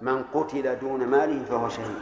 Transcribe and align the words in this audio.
من 0.00 0.22
قتل 0.34 0.78
دون 0.78 1.06
ماله 1.06 1.44
فهو 1.44 1.68
شهيد. 1.68 2.00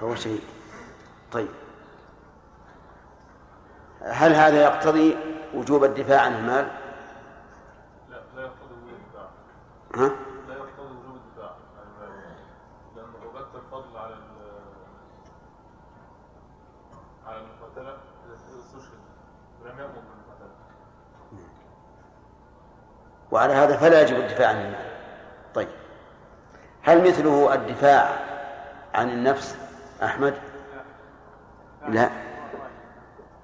فهو 0.00 0.14
شهيد. 0.14 0.40
طيب. 1.32 1.48
هل 4.02 4.32
هذا 4.32 4.62
يقتضي 4.62 5.16
وجوب 5.54 5.84
الدفاع 5.84 6.20
عن 6.20 6.32
المال؟ 6.34 6.68
لا 8.10 8.16
لا 8.36 8.42
يقتضي 8.42 8.74
وجوب 8.74 8.88
الدفاع 9.00 9.28
ها؟ 9.96 10.10
لا 10.48 10.54
يقتضي 10.54 10.94
وجوب 10.96 11.16
الدفاع 11.16 11.50
عن 11.50 11.86
المال 11.86 12.34
لأنه 12.96 13.32
بث 13.34 13.56
الفضل 13.64 13.96
على 13.96 14.14
ال- 14.14 14.20
على 17.26 17.38
المقاتلة 17.40 17.96
إذا 18.26 18.34
استشهد 18.34 19.00
ولم 19.62 19.78
يأمر 19.78 19.92
بالمقاتلة 19.92 20.50
وعلى 23.30 23.52
هذا 23.52 23.76
فلا 23.76 24.02
يجب 24.02 24.16
الدفاع 24.16 24.48
عن 24.48 24.56
المال 24.56 24.90
طيب 25.54 25.68
هل 26.82 27.00
مثله 27.20 27.54
الدفاع 27.54 28.08
عن 28.94 29.10
النفس 29.10 29.56
أحمد؟ 30.02 30.34
لا. 31.88 32.10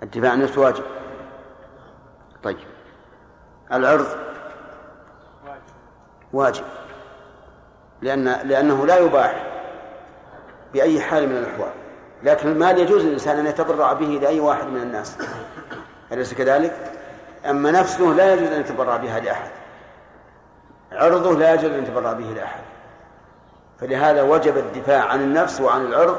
الدفاع 0.02 0.30
عن 0.30 0.38
النفس 0.38 0.58
واجب. 0.58 0.84
طيب. 2.42 2.56
العرض؟ 3.72 4.06
واجب. 6.32 6.64
لأن 8.02 8.24
لأنه 8.24 8.86
لا 8.86 8.98
يباح 8.98 9.46
بأي 10.72 11.00
حال 11.00 11.28
من 11.28 11.36
الأحوال. 11.36 11.70
لكن 12.22 12.48
المال 12.48 12.78
يجوز 12.78 13.04
للإنسان 13.04 13.38
أن 13.38 13.46
يتبرع 13.46 13.92
به 13.92 14.06
لأي 14.06 14.40
واحد 14.40 14.66
من 14.66 14.82
الناس. 14.82 15.18
أليس 16.12 16.34
كذلك؟ 16.34 16.92
أما 17.50 17.70
نفسه 17.70 18.04
لا 18.04 18.34
يجوز 18.34 18.48
أن 18.48 18.60
يتبرع 18.60 18.96
بها 18.96 19.20
لأحد. 19.20 19.50
عرضه 20.92 21.38
لا 21.38 21.54
يجوز 21.54 21.70
أن 21.70 21.82
يتبرع 21.82 22.12
به 22.12 22.24
لأحد. 22.24 22.75
فلهذا 23.80 24.22
وجب 24.22 24.56
الدفاع 24.56 25.04
عن 25.04 25.20
النفس 25.20 25.60
وعن 25.60 25.86
العرض 25.86 26.16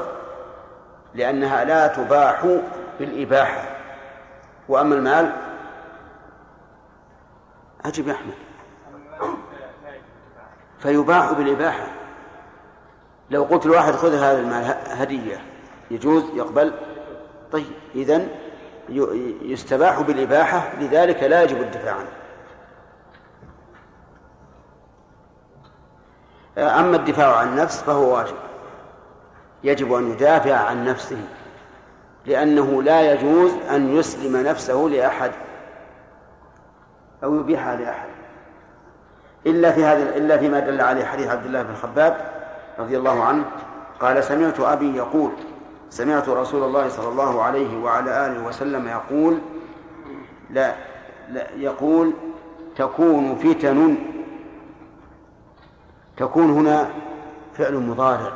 لأنها 1.14 1.64
لا 1.64 1.86
تباح 1.86 2.58
بالإباحة 2.98 3.76
وأما 4.68 4.94
المال 4.94 5.32
أجب 7.84 8.08
يا 8.08 8.12
أحمد. 8.12 8.34
فيباح 10.78 11.32
بالإباحة. 11.32 11.86
لو 13.30 13.44
قلت 13.44 13.66
لواحد 13.66 13.92
خذ 13.92 14.14
هذا 14.14 14.40
المال 14.40 14.76
هدية 14.86 15.40
يجوز؟ 15.90 16.24
يقبل؟ 16.34 16.72
طيب 17.52 17.72
إذن 17.94 18.28
يستباح 19.42 20.00
بالإباحة 20.00 20.72
لذلك 20.80 21.22
لا 21.22 21.42
يجب 21.42 21.60
الدفاع 21.60 21.94
عنه. 21.94 22.08
أما 26.58 26.96
الدفاع 26.96 27.36
عن 27.36 27.48
النفس 27.48 27.82
فهو 27.82 28.14
واجب. 28.14 28.34
يجب 29.64 29.92
أن 29.92 30.10
يدافع 30.10 30.54
عن 30.54 30.84
نفسه 30.84 31.20
لأنه 32.26 32.82
لا 32.82 33.12
يجوز 33.12 33.52
أن 33.70 33.96
يسلم 33.96 34.36
نفسه 34.36 34.74
لأحد 34.74 35.30
أو 37.24 37.34
يبيحها 37.34 37.76
لأحد. 37.76 38.08
إلا 39.46 39.72
في 39.72 39.84
هذا 39.84 40.16
إلا 40.16 40.38
فيما 40.38 40.60
دل 40.60 40.80
عليه 40.80 41.04
حديث 41.04 41.28
عبد 41.28 41.46
الله 41.46 41.62
بن 41.62 41.74
خباب 41.74 42.16
رضي 42.78 42.96
الله 42.98 43.24
عنه 43.24 43.44
قال 44.00 44.24
سمعت 44.24 44.60
أبي 44.60 44.96
يقول 44.96 45.30
سمعت 45.90 46.28
رسول 46.28 46.62
الله 46.62 46.88
صلى 46.88 47.08
الله 47.08 47.42
عليه 47.42 47.78
وعلى 47.78 48.26
آله 48.26 48.46
وسلم 48.46 48.88
يقول 48.88 49.38
لا, 50.50 50.74
لا 51.28 51.46
يقول 51.56 52.12
تكون 52.76 53.36
فتن 53.36 53.96
تكون 56.18 56.50
هنا 56.50 56.90
فعل 57.54 57.74
مضارع 57.74 58.32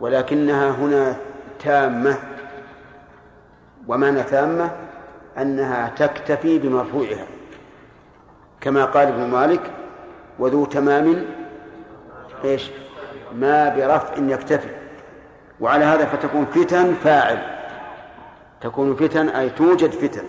ولكنها 0.00 0.70
هنا 0.70 1.16
تامة 1.58 2.16
ومعنى 3.88 4.22
تامة 4.22 4.70
أنها 5.38 5.88
تكتفي 5.88 6.58
بمرفوعها 6.58 7.26
كما 8.60 8.84
قال 8.84 9.08
ابن 9.08 9.30
مالك 9.30 9.70
وذو 10.38 10.64
تمام 10.64 11.26
إيش؟ 12.44 12.70
ما 13.34 13.68
برفع 13.68 14.14
يكتفي 14.18 14.70
وعلى 15.60 15.84
هذا 15.84 16.04
فتكون 16.04 16.44
فتن 16.44 16.94
فاعل 16.94 17.38
تكون 18.60 18.96
فتن 18.96 19.28
أي 19.28 19.50
توجد 19.50 19.90
فتن. 19.90 20.24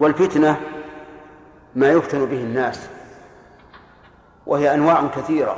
والفتنة 0.00 0.60
ما 1.74 1.88
يفتن 1.88 2.26
به 2.26 2.36
الناس 2.36 2.88
وهي 4.48 4.74
أنواع 4.74 5.06
كثيرة. 5.16 5.56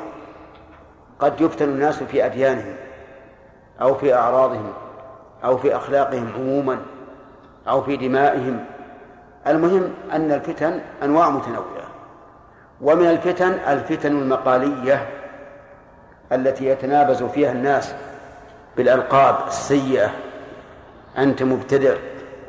قد 1.19 1.41
يفتن 1.41 1.69
الناس 1.69 2.03
في 2.03 2.27
أديانهم 2.27 2.75
أو 3.81 3.95
في 3.95 4.15
أعراضهم 4.15 4.73
أو 5.45 5.57
في 5.57 5.77
أخلاقهم 5.77 6.33
عموما 6.37 6.79
أو 7.69 7.83
في 7.83 7.97
دمائهم. 7.97 8.65
المهم 9.47 9.93
أن 10.13 10.33
الفتن 10.33 10.81
أنواع 11.03 11.31
متنوعة 11.31 11.91
ومن 12.81 13.07
الفتن 13.07 13.53
الفتن 13.53 14.13
المقالية 14.13 15.07
التي 16.33 16.67
يتنابز 16.67 17.23
فيها 17.23 17.53
الناس 17.53 17.95
بالألقاب 18.77 19.37
السيئة. 19.49 20.11
أنت 21.19 21.43
مبتدع 21.43 21.95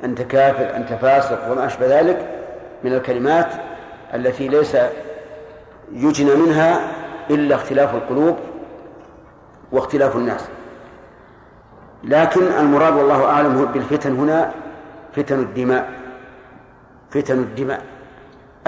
أنت 0.03 0.21
كافر 0.21 0.75
أنت 0.75 0.93
فاسق 0.93 1.51
وما 1.51 1.65
أشبه 1.65 1.99
ذلك 1.99 2.27
من 2.83 2.93
الكلمات 2.93 3.47
التي 4.13 4.47
ليس 4.47 4.77
يجنى 5.93 6.35
منها 6.35 6.91
إلا 7.29 7.55
اختلاف 7.55 7.95
القلوب 7.95 8.37
واختلاف 9.71 10.15
الناس. 10.15 10.47
لكن 12.03 12.41
المراد 12.41 12.95
والله 12.95 13.25
أعلم 13.25 13.65
بالفتن 13.65 14.15
هنا 14.15 14.51
فتن 15.15 15.39
الدماء. 15.39 15.91
فتن 17.11 17.39
الدماء. 17.39 17.81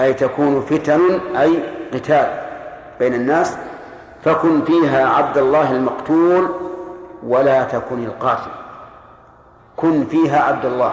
أي 0.00 0.14
تكون 0.14 0.60
فتن 0.60 1.20
أي 1.36 1.62
قتال 1.94 2.40
بين 2.98 3.14
الناس. 3.14 3.56
فكن 4.24 4.64
فيها 4.64 5.08
عبد 5.08 5.38
الله 5.38 5.72
المقتول 5.72 6.48
ولا 7.26 7.64
تكن 7.64 8.04
القاتل. 8.04 8.50
كن 9.76 10.04
فيها 10.04 10.42
عبد 10.42 10.64
الله. 10.64 10.92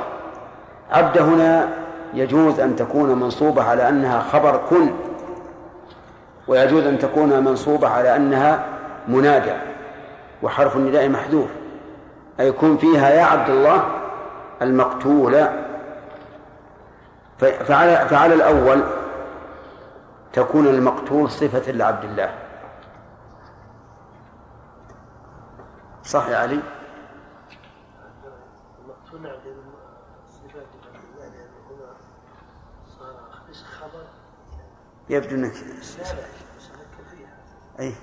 عبد 0.91 1.17
هنا 1.17 1.69
يجوز 2.13 2.59
أن 2.59 2.75
تكون 2.75 3.19
منصوبة 3.19 3.63
على 3.63 3.89
أنها 3.89 4.19
خبر 4.19 4.61
كن. 4.69 4.91
ويجوز 6.47 6.83
أن 6.85 6.99
تكون 6.99 7.43
منصوبة 7.43 7.87
على 7.87 8.15
أنها 8.15 8.65
منادى 9.07 9.53
وحرف 10.43 10.75
النداء 10.75 11.09
محذوف 11.09 11.49
أي 12.39 12.51
كن 12.51 12.77
فيها 12.77 13.09
يا 13.09 13.23
عبد 13.23 13.49
الله 13.49 14.01
المقتول. 14.61 15.47
فعلى, 17.39 18.07
فعلى 18.09 18.33
الأول 18.33 18.83
تكون 20.33 20.67
المقتول 20.67 21.29
صفة 21.29 21.71
لعبد 21.71 22.03
الله. 22.03 22.33
صح 26.03 26.27
يا 26.27 26.37
علي 26.37 26.59
المقتول 28.83 29.21
نعدل 29.21 29.55
صفات 30.29 30.67
الله 30.73 31.25
لأنه 31.25 31.61
هنا 31.69 31.93
صار 32.99 33.15
اسم 33.51 33.65
خبر 33.65 34.03
يبدو 35.11 35.49
فيها 35.49 35.71
أي. 37.79 37.93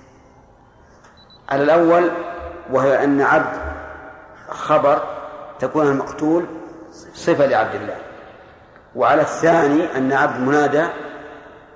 على 1.49 1.63
الأول 1.63 2.11
وهي 2.71 3.03
أن 3.03 3.21
عبد 3.21 3.59
خبر 4.49 5.03
تكون 5.59 5.87
المقتول 5.87 6.45
صفة 7.13 7.45
لعبد 7.45 7.75
الله. 7.75 7.97
وعلى 8.95 9.21
الثاني 9.21 9.97
أن 9.97 10.13
عبد 10.13 10.39
منادى 10.39 10.87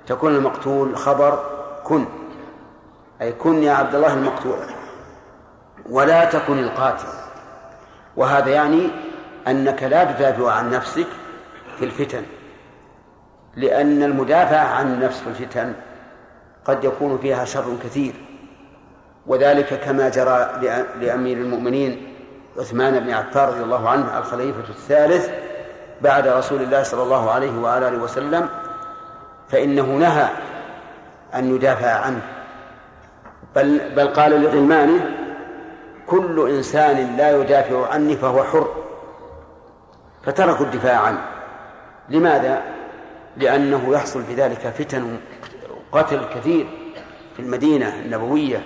تكون 0.06 0.34
المقتول 0.34 0.96
خبر 0.96 1.44
كن. 1.84 2.06
أي 3.22 3.32
كن 3.32 3.62
يا 3.62 3.72
عبد 3.72 3.94
الله 3.94 4.14
المقتول. 4.14 4.58
ولا 5.90 6.24
تكن 6.24 6.58
القاتل. 6.58 7.08
وهذا 8.16 8.50
يعني 8.50 8.90
أنك 9.46 9.82
لا 9.82 10.04
تدافع 10.04 10.52
عن 10.52 10.70
نفسك 10.70 11.06
في 11.78 11.84
الفتن. 11.84 12.24
لأن 13.56 14.02
المدافع 14.02 14.58
عن 14.58 15.08
في 15.08 15.26
الفتن 15.26 15.72
قد 16.64 16.84
يكون 16.84 17.18
فيها 17.18 17.44
شر 17.44 17.76
كثير. 17.84 18.14
وذلك 19.26 19.80
كما 19.80 20.08
جرى 20.08 20.50
لأمير 21.00 21.36
المؤمنين 21.36 22.14
عثمان 22.58 23.00
بن 23.00 23.10
عفان 23.10 23.48
رضي 23.48 23.62
الله 23.62 23.88
عنه 23.88 24.18
الخليفة 24.18 24.68
الثالث 24.68 25.30
بعد 26.00 26.28
رسول 26.28 26.62
الله 26.62 26.82
صلى 26.82 27.02
الله 27.02 27.30
عليه 27.30 27.60
وآله 27.60 27.98
وسلم 27.98 28.48
فإنه 29.48 29.82
نهى 29.82 30.28
أن 31.34 31.54
يدافع 31.54 31.90
عنه. 31.90 32.20
بل 33.56 33.94
بل 33.96 34.08
قال 34.08 34.42
لغلمانه 34.42 35.10
كل 36.06 36.50
إنسان 36.50 37.16
لا 37.16 37.36
يدافع 37.36 37.88
عني 37.88 38.16
فهو 38.16 38.44
حر. 38.44 38.68
فتركوا 40.22 40.66
الدفاع 40.66 40.98
عنه. 41.00 41.20
لماذا؟ 42.08 42.62
لأنه 43.36 43.92
يحصل 43.94 44.22
بذلك 44.22 44.58
فتن 44.58 45.20
وقتل 45.92 46.24
كثير 46.34 46.66
في 47.36 47.42
المدينة 47.42 47.88
النبوية. 47.88 48.62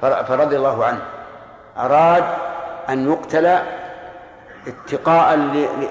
فرضي 0.00 0.56
الله 0.56 0.84
عنه. 0.84 1.02
أراد 1.76 2.24
أن 2.88 3.08
يقتل 3.12 3.58
اتقاء 4.66 5.36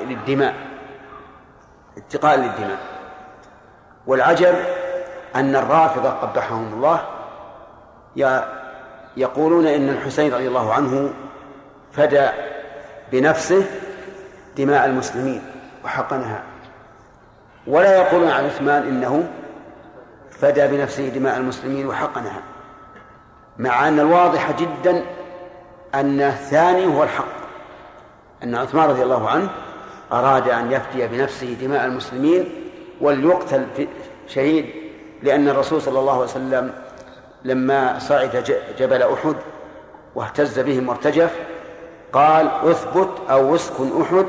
للدماء. 0.07 0.55
اتقاء 1.97 2.35
للدماء. 2.35 2.79
والعجب 4.07 4.55
أن 5.35 5.55
الرافضة 5.55 6.09
قبحهم 6.09 6.73
الله 6.73 7.01
يقولون 9.17 9.67
إن 9.67 9.89
الحسين 9.89 10.33
رضي 10.33 10.47
الله 10.47 10.73
عنه 10.73 11.13
فدى 11.91 12.27
بنفسه 13.11 13.65
دماء 14.57 14.85
المسلمين 14.85 15.41
وحقنها. 15.85 16.43
ولا 17.67 17.97
يقولون 17.97 18.29
عن 18.29 18.45
عثمان 18.45 18.83
إنه 18.83 19.27
فدى 20.31 20.67
بنفسه 20.67 21.09
دماء 21.09 21.37
المسلمين 21.37 21.87
وحقنها 21.87 22.41
مع 23.57 23.87
أن 23.87 23.99
الواضح 23.99 24.51
جدا 24.59 25.03
أن 25.95 26.21
الثاني 26.21 26.85
هو 26.95 27.03
الحق 27.03 27.37
أن 28.43 28.55
عثمان 28.55 28.89
رضي 28.89 29.03
الله 29.03 29.29
عنه 29.29 29.49
أراد 30.11 30.49
أن 30.49 30.71
يفدي 30.71 31.07
بنفسه 31.07 31.57
دماء 31.61 31.85
المسلمين 31.85 32.49
وليقتل 33.01 33.65
شهيد 34.27 34.65
لأن 35.23 35.47
الرسول 35.47 35.81
صلى 35.81 35.99
الله 35.99 36.13
عليه 36.13 36.23
وسلم 36.23 36.73
لما 37.43 37.99
صعد 37.99 38.59
جبل 38.79 39.01
أحد 39.01 39.35
واهتز 40.15 40.59
بهم 40.59 40.89
وارتجف 40.89 41.35
قال 42.13 42.47
اثبت 42.63 43.09
أو 43.29 43.55
اسكن 43.55 44.01
أحد 44.01 44.25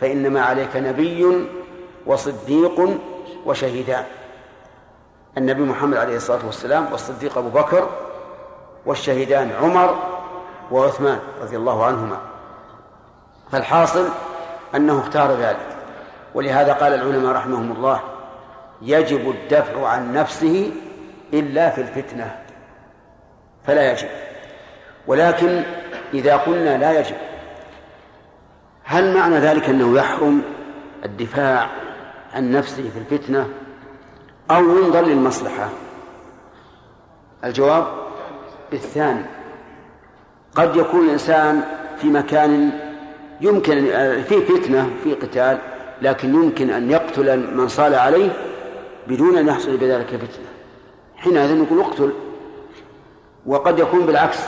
فإنما 0.00 0.40
عليك 0.40 0.76
نبي 0.76 1.46
وصديق 2.06 3.00
وشهيدان. 3.46 4.04
النبي 5.38 5.62
محمد 5.62 5.96
عليه 5.96 6.16
الصلاة 6.16 6.46
والسلام 6.46 6.92
والصديق 6.92 7.38
أبو 7.38 7.48
بكر 7.48 7.88
والشهيدان 8.86 9.52
عمر 9.62 9.98
وعثمان 10.70 11.18
رضي 11.40 11.56
الله 11.56 11.84
عنهما. 11.84 12.18
فالحاصل 13.52 14.08
أنه 14.74 15.00
اختار 15.00 15.32
ذلك. 15.32 15.76
ولهذا 16.34 16.72
قال 16.72 16.94
العلماء 16.94 17.32
رحمهم 17.32 17.72
الله 17.72 18.00
يجب 18.82 19.30
الدفع 19.30 19.86
عن 19.88 20.12
نفسه 20.12 20.72
إلا 21.32 21.70
في 21.70 21.80
الفتنة. 21.80 22.38
فلا 23.66 23.92
يجب. 23.92 24.08
ولكن 25.06 25.62
إذا 26.14 26.36
قلنا 26.36 26.78
لا 26.78 27.00
يجب 27.00 27.16
هل 28.84 29.14
معنى 29.14 29.38
ذلك 29.38 29.68
أنه 29.68 29.98
يحرم 29.98 30.42
الدفاع 31.04 31.70
عن 32.34 32.52
نفسه 32.52 32.90
في 32.90 32.98
الفتنة 32.98 33.48
أو 34.50 34.62
ينظر 34.62 35.00
للمصلحة. 35.00 35.68
الجواب 37.44 37.86
بالثاني 38.70 39.24
قد 40.54 40.76
يكون 40.76 41.04
الإنسان 41.04 41.64
في 41.98 42.06
مكان 42.06 42.70
يمكن 43.40 43.74
فيه 44.22 44.44
فتنة 44.44 44.90
في 45.04 45.14
قتال 45.14 45.58
لكن 46.02 46.34
يمكن 46.34 46.70
أن 46.70 46.90
يقتل 46.90 47.56
من 47.56 47.68
صال 47.68 47.94
عليه 47.94 48.30
بدون 49.06 49.36
أن 49.36 49.48
يحصل 49.48 49.76
بذلك 49.76 50.06
فتنة 50.06 50.46
حينئذ 51.16 51.62
نقول 51.62 51.80
اقتل. 51.80 52.12
وقد 53.46 53.78
يكون 53.78 54.06
بالعكس 54.06 54.38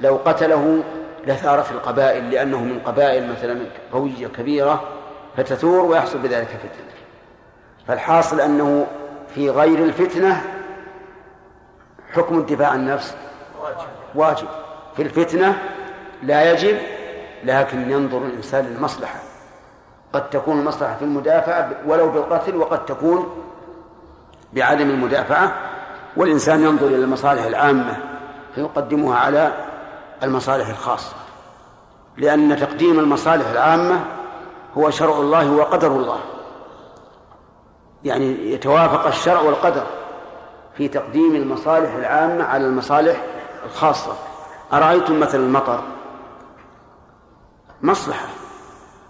لو 0.00 0.16
قتله 0.24 0.82
لثارت 1.26 1.70
القبائل 1.70 2.30
لأنه 2.30 2.64
من 2.64 2.80
قبائل 2.80 3.30
مثلا 3.30 3.58
قوية 3.92 4.26
كبيرة 4.26 4.99
فتثور 5.42 5.84
ويحصل 5.84 6.18
بذلك 6.18 6.48
فتنة. 6.48 6.90
فالحاصل 7.88 8.40
أنه 8.40 8.86
في 9.34 9.50
غير 9.50 9.84
الفتنة 9.84 10.42
حكم 12.12 12.38
الدفاع 12.38 12.68
عن 12.68 12.80
النفس 12.80 13.14
واجب. 14.14 14.48
في 14.96 15.02
الفتنة 15.02 15.58
لا 16.22 16.52
يجب 16.52 16.78
لكن 17.44 17.90
ينظر 17.90 18.18
الإنسان 18.18 18.64
للمصلحة. 18.64 19.18
قد 20.12 20.30
تكون 20.30 20.58
المصلحة 20.58 20.96
في 20.96 21.02
المدافعة 21.02 21.70
ولو 21.86 22.10
بالقتل 22.10 22.56
وقد 22.56 22.86
تكون 22.86 23.44
بعدم 24.52 24.90
المدافعة. 24.90 25.52
والإنسان 26.16 26.62
ينظر 26.62 26.86
إلى 26.86 26.96
المصالح 26.96 27.44
العامة 27.44 27.96
فيقدمها 28.54 29.16
على 29.16 29.52
المصالح 30.22 30.68
الخاصة. 30.68 31.14
لأن 32.16 32.56
تقديم 32.56 32.98
المصالح 32.98 33.48
العامة 33.48 34.00
هو 34.78 34.90
شرع 34.90 35.16
الله 35.16 35.52
وقدر 35.52 35.88
الله. 35.88 36.18
يعني 38.04 38.52
يتوافق 38.52 39.06
الشرع 39.06 39.40
والقدر 39.40 39.86
في 40.76 40.88
تقديم 40.88 41.36
المصالح 41.36 41.94
العامة 41.94 42.44
على 42.44 42.66
المصالح 42.66 43.24
الخاصة. 43.64 44.12
أرأيتم 44.72 45.20
مثل 45.20 45.38
المطر؟ 45.38 45.82
مصلحة. 47.82 48.26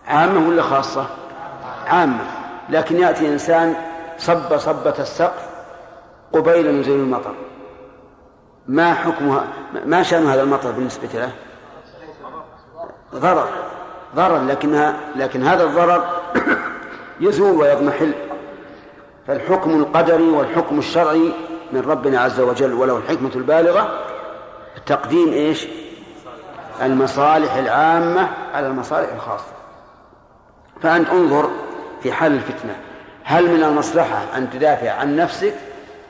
عامة 0.06 0.48
ولا 0.48 0.62
خاصة؟ 0.62 1.06
عامة. 1.86 2.24
لكن 2.68 2.96
يأتي 2.96 3.28
إنسان 3.28 3.74
صب 4.18 4.58
صبة 4.58 4.94
السقف 4.98 5.48
قبيل 6.32 6.80
نزول 6.80 6.98
المطر. 6.98 7.34
ما 8.66 8.94
حكمها؟ 8.94 9.44
ما 9.84 10.02
شأن 10.02 10.26
هذا 10.26 10.42
المطر 10.42 10.70
بالنسبة 10.70 11.08
له؟ 11.14 11.32
ضرر 13.14 13.48
ضرر 14.16 14.44
لكنها 14.46 14.96
لكن 15.16 15.42
هذا 15.42 15.64
الضرر 15.64 16.04
يزول 17.20 17.56
ويضمحل. 17.56 18.12
فالحكم 19.26 19.70
القدري 19.70 20.30
والحكم 20.30 20.78
الشرعي 20.78 21.32
من 21.72 21.80
ربنا 21.80 22.20
عز 22.20 22.40
وجل 22.40 22.72
وله 22.72 22.96
الحكمة 22.96 23.30
البالغة 23.34 23.98
تقديم 24.86 25.32
إيش؟ 25.32 25.66
المصالح 26.82 27.54
العامة 27.54 28.28
على 28.54 28.66
المصالح 28.66 29.12
الخاصة. 29.14 29.52
فأنت 30.82 31.10
انظر 31.10 31.50
في 32.02 32.12
حال 32.12 32.32
الفتنة. 32.32 32.76
هل 33.24 33.50
من 33.50 33.64
المصلحة 33.64 34.22
أن 34.36 34.50
تدافع 34.50 34.90
عن 34.90 35.16
نفسك 35.16 35.54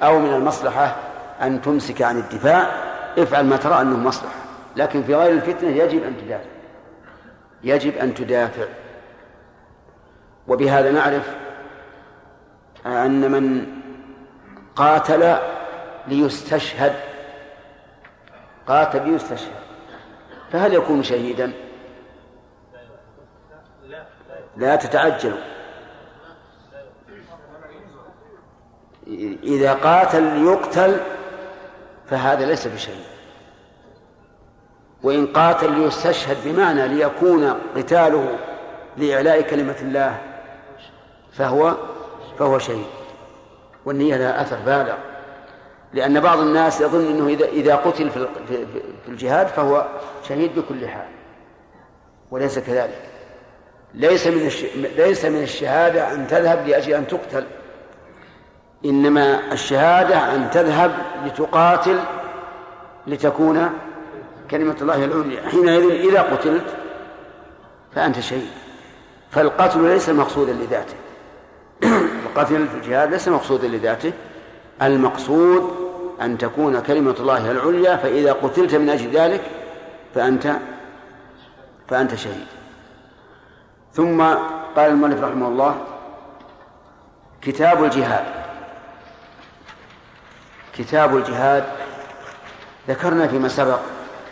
أو 0.03 0.19
من 0.19 0.35
المصلحة 0.35 0.97
أن 1.43 1.63
تمسك 1.63 2.03
عن 2.03 2.19
الدفاع؟ 2.19 2.71
افعل 3.19 3.47
ما 3.47 3.57
ترى 3.57 3.81
أنه 3.81 3.97
مصلحة. 3.97 4.35
لكن 4.77 5.03
في 5.03 5.15
غير 5.15 5.33
الفتنة 5.33 5.71
يجب 5.71 6.03
أن 6.05 6.17
تدافع. 6.25 6.60
يجب 7.65 7.97
أن 7.97 8.15
تدافع. 8.15 8.67
وبهذا 10.49 10.91
نعرف 10.91 11.37
أن 12.87 13.31
من 13.31 13.67
قاتل 14.77 15.37
ليستشهد 16.09 16.95
قاتل 18.67 19.11
ليستشهد 19.11 19.61
فهل 20.53 20.75
يكون 20.75 21.03
شهيدا؟ 21.03 21.53
لا 24.57 24.77
تتعجلوا 24.77 25.39
إذا 29.43 29.73
قاتل 29.75 30.23
ليقتل 30.23 31.01
فهذا 32.07 32.47
ليس 32.47 32.67
بشيء 32.67 33.10
وإن 35.03 35.27
قاتل 35.27 35.73
ليستشهد 35.73 36.37
بمعنى 36.45 36.89
ليكون 36.89 37.55
قتاله 37.77 38.39
لإعلاء 38.97 39.41
كلمة 39.41 39.77
الله 39.83 40.19
فهو 41.33 41.77
فهو 42.39 42.59
شهيد. 42.59 42.87
والنية 43.85 44.17
لها 44.17 44.43
أثر 44.43 44.57
بالغ. 44.67 44.95
لأن 45.93 46.21
بعض 46.21 46.39
الناس 46.39 46.81
يظن 46.81 47.07
أنه 47.07 47.29
إذا 47.29 47.47
إذا 47.47 47.77
قتل 47.77 48.11
في 48.11 48.27
في 49.05 49.09
الجهاد 49.09 49.47
فهو 49.47 49.87
شهيد 50.29 50.55
بكل 50.55 50.89
حال. 50.89 51.09
وليس 52.31 52.59
كذلك. 52.59 53.03
ليس 53.95 54.27
من 54.27 54.51
ليس 54.97 55.25
من 55.25 55.43
الشهادة 55.43 56.13
أن 56.13 56.27
تذهب 56.27 56.69
لأجل 56.69 56.95
أن 56.95 57.07
تقتل. 57.07 57.47
إنما 58.85 59.53
الشهادة 59.53 60.35
أن 60.35 60.51
تذهب 60.51 60.93
لتقاتل 61.27 61.99
لتكون 63.07 63.71
كلمة 64.51 64.77
الله 64.83 65.05
العليا. 65.05 65.49
حينئذ 65.49 65.91
إذا 65.91 66.23
قتلت 66.23 66.65
فأنت 67.95 68.21
شهيد. 68.21 68.51
فالقتل 69.31 69.89
ليس 69.89 70.09
مقصودا 70.09 70.53
لذاته. 70.53 70.95
القتل 72.27 72.69
في 72.69 72.75
الجهاد 72.75 73.11
ليس 73.11 73.29
مقصودا 73.29 73.69
لذاته. 73.69 74.13
المقصود 74.83 75.91
أن 76.21 76.39
تكون 76.39 76.81
كلمة 76.81 77.15
الله 77.21 77.51
العليا 77.51 77.97
فإذا 77.97 78.33
قتلت 78.33 78.75
من 78.75 78.91
أجل 78.91 79.11
ذلك 79.11 79.43
فأنت 80.15 80.57
فأنت 81.89 82.15
شهيد. 82.15 82.47
ثم 83.93 84.23
قال 84.77 84.91
المؤلف 84.91 85.23
رحمه 85.23 85.49
الله 85.49 85.85
كتاب 87.43 87.85
الجهاد. 87.85 88.27
كتاب 90.73 91.17
الجهاد 91.17 91.65
ذكرنا 92.89 93.27
فيما 93.27 93.49
سبق 93.49 93.81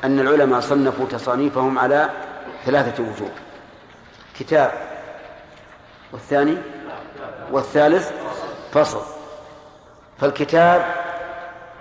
أن 0.04 0.20
العلماء 0.20 0.60
صنفوا 0.60 1.06
تصانيفهم 1.06 1.78
على 1.78 2.10
ثلاثة 2.64 3.02
وجوه. 3.02 3.30
كتاب 4.38 4.72
والثاني 6.12 6.56
والثالث 7.52 8.10
فصل. 8.72 9.02
فالكتاب 10.18 10.94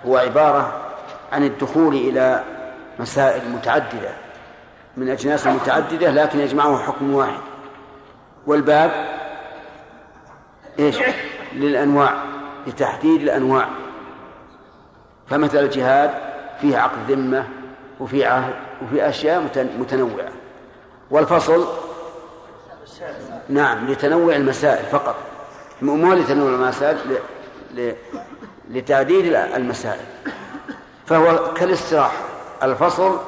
هو 0.06 0.16
عبارة 0.16 0.92
عن 1.32 1.44
الدخول 1.44 1.94
إلى 1.94 2.44
مسائل 2.98 3.48
متعددة 3.48 4.10
من 4.96 5.08
أجناس 5.08 5.46
متعددة 5.46 6.10
لكن 6.10 6.40
يجمعه 6.40 6.78
حكم 6.78 7.14
واحد. 7.14 7.40
والباب 8.46 9.08
إيش؟ 10.78 10.96
للأنواع 11.52 12.14
لتحديد 12.66 13.22
الأنواع. 13.22 13.68
فمثل 15.28 15.58
الجهاد 15.58 16.10
فيه 16.60 16.78
عقد 16.78 17.10
ذمة 17.10 17.57
وفي 18.00 18.24
عهد 18.24 18.54
وفي 18.82 19.08
أشياء 19.08 19.40
متنوعة. 19.78 20.28
والفصل 21.10 21.66
نعم 23.48 23.90
لتنوع 23.90 24.36
المسائل 24.36 24.84
فقط. 24.84 25.14
مو 25.82 26.12
لتنوع 26.12 26.48
المسائل 26.48 26.98
لتعديل 28.70 29.36
المسائل. 29.36 30.06
فهو 31.06 31.54
كالاستراحة. 31.54 32.22
الفصل 32.62 33.18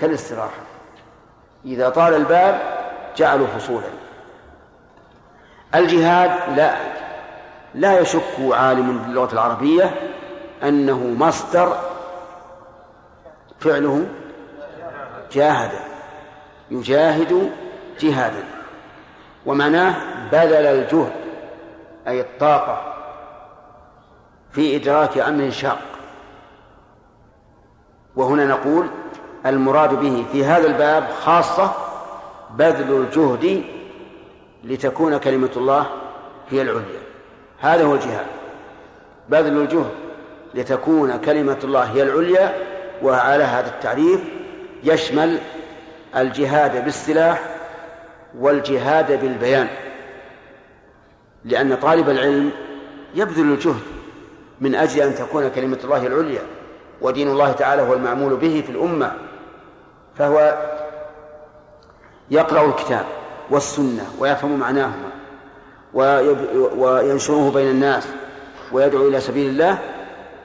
كالاستراحة. 0.00 0.62
إذا 1.64 1.88
طال 1.88 2.14
الباب 2.14 2.60
جعلوا 3.16 3.46
فصولا. 3.46 3.88
الجهاد 5.74 6.56
لا. 6.56 6.74
لا 7.74 8.00
يشك 8.00 8.38
عالم 8.40 8.98
باللغة 8.98 9.32
العربية 9.32 9.94
أنه 10.62 10.98
مصدر 11.18 11.76
فعله 13.64 14.06
جاهد 15.32 15.70
يجاهد 16.70 17.50
جهادا. 18.00 18.44
ومعناه 19.46 19.94
بذل 20.32 20.66
الجهد 20.66 21.12
أي 22.08 22.20
الطاقة 22.20 22.94
في 24.52 24.76
إدراك 24.76 25.18
أمر 25.18 25.50
شاق. 25.50 25.78
وهنا 28.16 28.44
نقول 28.44 28.86
المراد 29.46 30.00
به 30.00 30.24
في 30.32 30.44
هذا 30.44 30.66
الباب 30.66 31.08
خاصة 31.24 31.72
بذل 32.50 32.96
الجهد 32.96 33.64
لتكون 34.64 35.18
كلمة 35.18 35.50
الله 35.56 35.86
هي 36.50 36.62
العليا. 36.62 37.02
هذا 37.60 37.84
هو 37.84 37.94
الجهاد. 37.94 38.26
بذل 39.28 39.60
الجهد 39.60 39.94
لتكون 40.54 41.16
كلمة 41.16 41.58
الله 41.64 41.82
هي 41.82 42.02
العليا 42.02 42.73
وعلى 43.02 43.44
هذا 43.44 43.68
التعريف 43.68 44.20
يشمل 44.84 45.38
الجهاد 46.16 46.84
بالسلاح 46.84 47.40
والجهاد 48.38 49.20
بالبيان 49.20 49.68
لأن 51.44 51.76
طالب 51.76 52.10
العلم 52.10 52.50
يبذل 53.14 53.52
الجهد 53.52 53.82
من 54.60 54.74
أجل 54.74 55.00
أن 55.00 55.14
تكون 55.14 55.48
كلمة 55.48 55.78
الله 55.84 56.06
العليا 56.06 56.42
ودين 57.00 57.28
الله 57.28 57.52
تعالى 57.52 57.82
هو 57.82 57.94
المعمول 57.94 58.36
به 58.36 58.62
في 58.66 58.72
الأمة. 58.72 59.12
فهو 60.18 60.58
يقرأ 62.30 62.66
الكتاب 62.66 63.04
والسنة 63.50 64.06
ويفهم 64.18 64.58
معناهما 64.58 65.10
وينشره 66.74 67.50
بين 67.50 67.70
الناس 67.70 68.08
ويدعو 68.72 69.08
إلى 69.08 69.20
سبيل 69.20 69.50
الله 69.50 69.78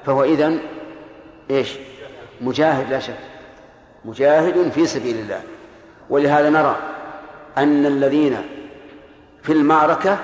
فهو 0.06 0.24
إذن 0.24 0.60
إيش؟ 1.52 1.78
مجاهد 2.42 2.90
لا 2.90 3.00
شك 3.00 3.14
مجاهد 4.06 4.70
في 4.72 4.86
سبيل 4.86 5.16
الله. 5.20 5.42
ولهذا 6.10 6.50
نرى 6.50 6.76
أن 7.58 7.86
الذين 7.86 8.38
في 9.44 9.54
المعركة 9.54 10.18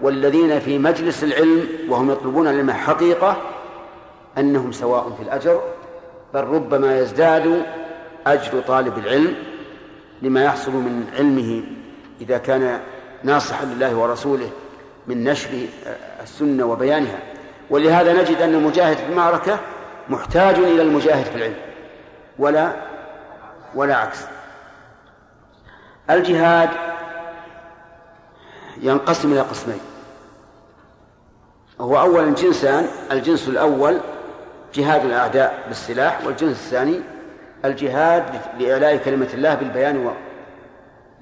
والذين 0.00 0.60
في 0.60 0.78
مجلس 0.78 1.24
العلم 1.24 1.68
وهم 1.88 2.10
يطلبون 2.10 2.48
العلم 2.48 2.70
حقيقة 2.70 3.36
أنهم 4.38 4.72
سواء 4.72 5.10
في 5.16 5.22
الأجر 5.22 5.60
بل 6.34 6.44
ربما 6.44 6.98
يزداد 6.98 7.62
أجر 8.26 8.60
طالب 8.60 8.98
العلم 8.98 9.34
لما 10.22 10.44
يحصل 10.44 10.72
من 10.72 11.04
علمه 11.18 11.62
إذا 12.20 12.38
كان 12.38 12.80
ناصحا 13.22 13.64
لله 13.64 13.96
ورسوله 13.96 14.50
من 15.06 15.24
نشر 15.24 15.50
السنة 16.22 16.64
وبيانها. 16.64 17.18
ولهذا 17.70 18.22
نجد 18.22 18.36
أن 18.42 18.54
المجاهد 18.54 18.96
في 18.96 19.06
المعركة 19.06 19.58
محتاج 20.08 20.54
إلى 20.54 20.82
المجاهد 20.82 21.24
في 21.24 21.36
العلم. 21.36 21.56
ولا 22.38 22.72
ولا 23.74 23.96
عكس. 23.96 24.18
الجهاد 26.10 26.70
ينقسم 28.80 29.32
إلى 29.32 29.40
قسمين. 29.40 29.80
هو 31.80 32.00
أولا 32.00 32.34
جنسان 32.34 32.86
الجنس 33.12 33.48
الأول 33.48 34.00
جهاد 34.74 35.04
الأعداء 35.04 35.64
بالسلاح 35.68 36.24
والجنس 36.26 36.50
الثاني 36.50 37.00
الجهاد 37.64 38.24
لإعلاء 38.58 38.96
كلمة 38.96 39.28
الله 39.34 39.54
بالبيان 39.54 40.06
و... 40.06 40.12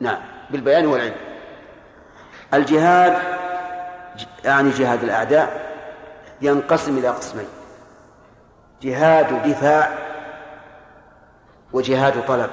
نعم 0.01 0.19
بالبيان 0.51 0.87
والعلم. 0.87 1.15
الجهاد 2.55 3.19
يعني 4.45 4.71
جهاد 4.71 5.03
الأعداء 5.03 5.71
ينقسم 6.43 6.99
إلى 6.99 7.09
قسمين. 7.09 7.47
جهاد 8.83 9.49
دفاع 9.49 9.89
وجهاد 11.73 12.27
طلب. 12.29 12.51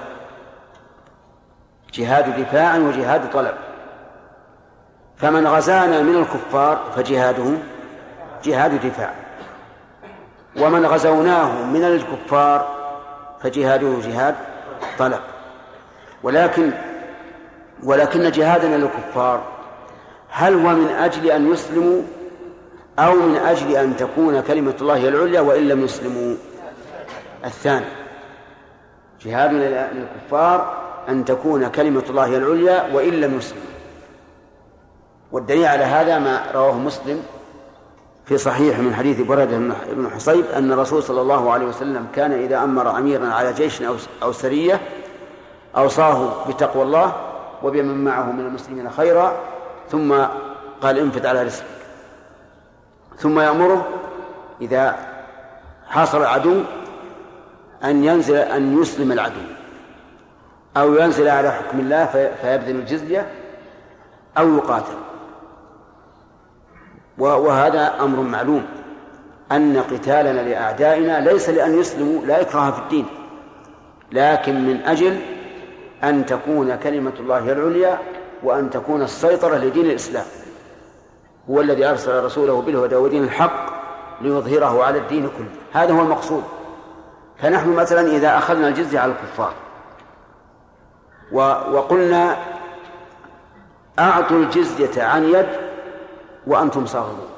جهاد 1.93 2.41
دفاع 2.41 2.77
وجهاد 2.77 3.31
طلب. 3.31 3.53
فمن 5.17 5.47
غزانا 5.47 6.01
من 6.01 6.15
الكفار 6.15 6.79
فجهاده 6.95 7.57
جهاد 8.43 8.85
دفاع. 8.87 9.13
ومن 10.59 10.85
غزوناه 10.85 11.65
من 11.65 11.83
الكفار 11.83 12.75
فجهاده 13.39 13.99
جهاد 14.01 14.35
طلب. 14.99 15.19
ولكن 16.23 16.71
ولكن 17.83 18.31
جهادنا 18.31 18.75
للكفار 18.75 19.43
هل 20.29 20.53
هو 20.53 20.75
من 20.75 20.87
أجل 20.87 21.31
أن 21.31 21.51
يسلموا 21.51 22.01
أو 22.99 23.13
من 23.13 23.35
أجل 23.35 23.75
أن 23.75 23.97
تكون 23.97 24.41
كلمة 24.41 24.73
الله 24.81 25.07
العليا 25.07 25.41
وإن 25.41 25.67
لم 25.67 25.85
يسلموا. 25.85 26.35
الثاني 27.45 27.85
جهادنا 29.21 29.91
للكفار 29.93 30.77
أن 31.09 31.25
تكون 31.25 31.67
كلمة 31.67 32.03
الله 32.09 32.37
العليا 32.37 32.95
وإن 32.95 33.21
لم 33.21 33.37
يسلموا. 33.37 33.63
والدليل 35.31 35.65
على 35.65 35.83
هذا 35.83 36.19
ما 36.19 36.43
رواه 36.55 36.77
مسلم 36.77 37.23
في 38.25 38.37
صحيح 38.37 38.79
من 38.79 38.95
حديث 38.95 39.21
برده 39.21 39.57
بن 39.91 40.09
حصيب 40.15 40.45
أن 40.45 40.71
الرسول 40.71 41.03
صلى 41.03 41.21
الله 41.21 41.51
عليه 41.51 41.65
وسلم 41.65 42.07
كان 42.15 42.31
إذا 42.31 42.63
أمر 42.63 42.97
أميرا 42.97 43.27
على 43.27 43.53
جيش 43.53 43.81
أو 44.23 44.31
سرية 44.31 44.81
أوصاه 45.77 46.47
بتقوى 46.49 46.83
الله 46.83 47.15
وبمن 47.63 48.03
معه 48.03 48.31
من 48.31 48.45
المسلمين 48.45 48.89
خيرا 48.89 49.39
ثم 49.91 50.13
قال 50.81 50.99
انفت 50.99 51.25
على 51.25 51.43
رزقك. 51.43 51.76
ثم 53.17 53.39
يأمره 53.39 53.87
إذا 54.61 54.95
حاصر 55.87 56.21
العدو 56.21 56.61
أن 57.83 58.03
ينزل 58.03 58.35
أن 58.35 58.81
يسلم 58.81 59.11
العدو 59.11 59.41
أو 60.77 60.95
ينزل 60.95 61.27
على 61.27 61.51
حكم 61.51 61.79
الله 61.79 62.05
فيبذل 62.41 62.75
الجزية 62.75 63.27
أو 64.37 64.55
يقاتل. 64.55 64.97
وهذا 67.17 67.95
أمر 67.99 68.21
معلوم 68.21 68.65
أن 69.51 69.77
قتالنا 69.77 70.49
لأعدائنا 70.49 71.19
ليس 71.19 71.49
لأن 71.49 71.79
يسلموا 71.79 72.25
لا 72.25 72.41
إكراه 72.41 72.71
في 72.71 72.79
الدين 72.79 73.05
لكن 74.11 74.67
من 74.67 74.81
أجل 74.85 75.19
أن 76.03 76.25
تكون 76.25 76.75
كلمة 76.75 77.13
الله 77.19 77.51
العليا 77.51 77.97
وأن 78.43 78.69
تكون 78.69 79.01
السيطرة 79.01 79.57
لدين 79.57 79.85
الإسلام. 79.85 80.25
هو 81.49 81.61
الذي 81.61 81.85
أرسل 81.85 82.23
رسوله 82.23 82.61
بالهدى 82.61 82.95
ودين 82.95 83.23
الحق 83.23 83.65
ليظهره 84.21 84.83
على 84.83 84.99
الدين 84.99 85.29
كله. 85.37 85.49
هذا 85.73 85.93
هو 85.93 86.01
المقصود. 86.01 86.43
فنحن 87.37 87.69
مثلا 87.69 88.01
إذا 88.01 88.37
أخذنا 88.37 88.67
الجزية 88.67 88.99
على 88.99 89.11
الكفار 89.11 89.53
وقلنا 91.71 92.37
أعطوا 93.99 94.37
الجزية 94.37 95.03
عن 95.03 95.23
يد 95.23 95.47
وأنتم 96.47 96.85
صاغرون. 96.85 97.29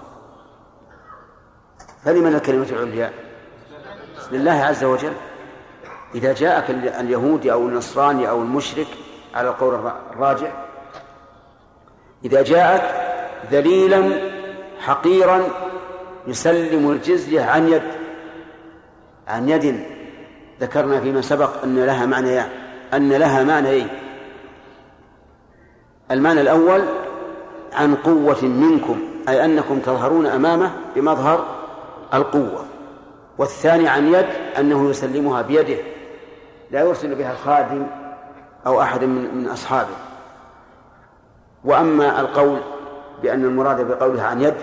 فلمن 2.05 2.35
الكلمة 2.35 2.67
العليا؟ 2.69 3.13
لله 4.31 4.51
عز 4.51 4.83
وجل. 4.83 5.13
إذا 6.15 6.33
جاءك 6.33 6.69
اليهودي 6.69 7.51
أو 7.51 7.67
النصراني 7.67 8.29
أو 8.29 8.41
المشرك 8.41 8.87
على 9.35 9.49
القول 9.49 9.91
الراجع 10.11 10.51
إذا 12.25 12.41
جاءك 12.41 12.98
ذليلا 13.51 14.09
حقيرا 14.79 15.43
يسلم 16.27 16.91
الجزية 16.91 17.41
عن 17.41 17.67
يد 17.67 17.81
عن 19.27 19.49
يد. 19.49 19.83
ذكرنا 20.61 20.99
فيما 20.99 21.21
سبق 21.21 21.63
أن 21.63 21.85
لها 21.85 22.05
معنيان 22.05 22.49
أن 22.93 23.13
لها 23.13 23.43
معنيين 23.43 23.87
المعنى 26.11 26.41
الأول 26.41 26.81
عن 27.73 27.95
قوة 27.95 28.45
منكم 28.45 28.99
أي 29.29 29.45
أنكم 29.45 29.79
تظهرون 29.79 30.25
أمامه 30.25 30.71
بمظهر 30.95 31.45
القوة. 32.13 32.65
والثاني 33.37 33.87
عن 33.87 34.13
يد 34.13 34.25
أنه 34.59 34.89
يسلمها 34.89 35.41
بيده. 35.41 35.77
لا 36.71 36.79
يرسل 36.79 37.15
بها 37.15 37.31
الخادم 37.31 37.87
أو 38.67 38.81
أحد 38.81 39.03
من 39.03 39.35
من 39.35 39.47
أصحابه. 39.47 39.95
وأما 41.63 42.21
القول 42.21 42.59
بأن 43.23 43.45
المراد 43.45 43.87
بقولها 43.87 44.23
عن 44.23 44.41
يد 44.41 44.55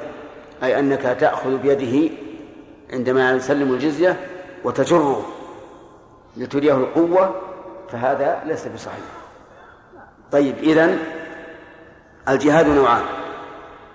أي 0.63 0.79
أنك 0.79 1.17
تأخذ 1.21 1.57
بيده 1.59 2.15
عندما 2.93 3.33
يسلم 3.33 3.75
الجزية 3.75 4.17
وتجره 4.65 5.27
لتريه 6.37 6.75
القوة 6.75 7.35
فهذا 7.93 8.43
ليس 8.47 8.67
بصحيح. 8.69 9.05
طيب 10.33 10.59
إذن 10.59 10.99
الجهاد 12.29 12.69
نوعان 12.69 13.03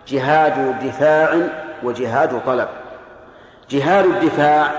جهاد 0.08 0.86
دفاع 0.86 1.50
وجهاد 1.84 2.42
طلب. 2.46 2.68
جهاد 3.70 4.06
الدفاع 4.06 4.72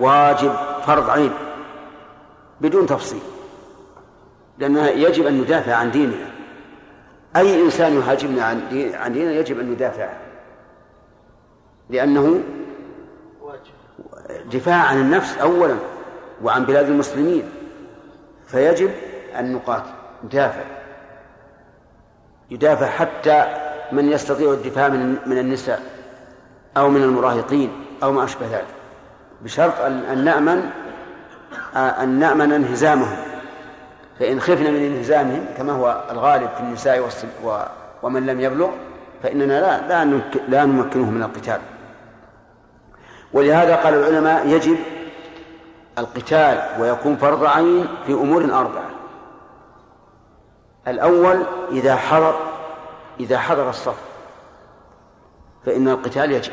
واجب 0.00 0.52
فرض 0.86 1.10
عين 1.10 1.32
بدون 2.60 2.86
تفصيل 2.86 3.20
لأنه 4.58 4.86
يجب 4.86 5.26
أن 5.26 5.40
ندافع 5.40 5.74
عن 5.74 5.90
ديننا 5.90 6.37
أي 7.36 7.62
إنسان 7.62 7.96
يهاجمنا 7.96 8.44
عن 8.94 9.12
ديننا 9.12 9.32
يجب 9.32 9.60
أن 9.60 9.70
ندافع 9.70 10.08
لأنه 11.90 12.40
دفاع 14.52 14.76
عن 14.76 15.00
النفس 15.00 15.38
أولا 15.38 15.74
وعن 16.42 16.64
بلاد 16.64 16.88
المسلمين 16.88 17.42
فيجب 18.46 18.90
أن 19.38 19.52
نقاتل 19.52 19.90
ندافع 20.24 20.64
يدافع 22.50 22.86
حتى 22.86 23.44
من 23.92 24.08
يستطيع 24.08 24.52
الدفاع 24.52 24.88
من 24.88 25.16
من 25.26 25.38
النساء 25.38 25.82
أو 26.76 26.88
من 26.90 27.02
المراهقين 27.02 27.84
أو 28.02 28.12
ما 28.12 28.24
أشبه 28.24 28.46
ذلك 28.46 28.66
بشرط 29.42 29.80
أن 29.80 30.24
نأمن 30.24 30.70
أن 31.76 32.18
نأمن 32.18 32.52
انهزامهم. 32.52 33.16
فإن 34.18 34.40
خفنا 34.40 34.70
من 34.70 34.86
انهزامهم 34.86 35.46
كما 35.56 35.72
هو 35.72 36.04
الغالب 36.10 36.48
في 36.56 36.60
النساء 36.60 37.10
ومن 38.02 38.26
لم 38.26 38.40
يبلغ 38.40 38.70
فإننا 39.22 39.60
لا 39.60 40.04
لا 40.04 40.20
لا 40.48 40.64
نمكنهم 40.64 41.14
من 41.14 41.22
القتال. 41.22 41.60
ولهذا 43.32 43.76
قال 43.76 43.94
العلماء 43.94 44.46
يجب 44.46 44.76
القتال 45.98 46.80
ويكون 46.80 47.16
فرض 47.16 47.44
عين 47.44 47.86
في 48.06 48.12
أمور 48.12 48.44
أربعة. 48.44 48.90
الأول 50.88 51.42
إذا 51.70 51.96
حضر 51.96 52.34
إذا 53.20 53.38
حضر 53.38 53.68
الصف. 53.68 54.00
فإن 55.66 55.88
القتال 55.88 56.32
يجب. 56.32 56.52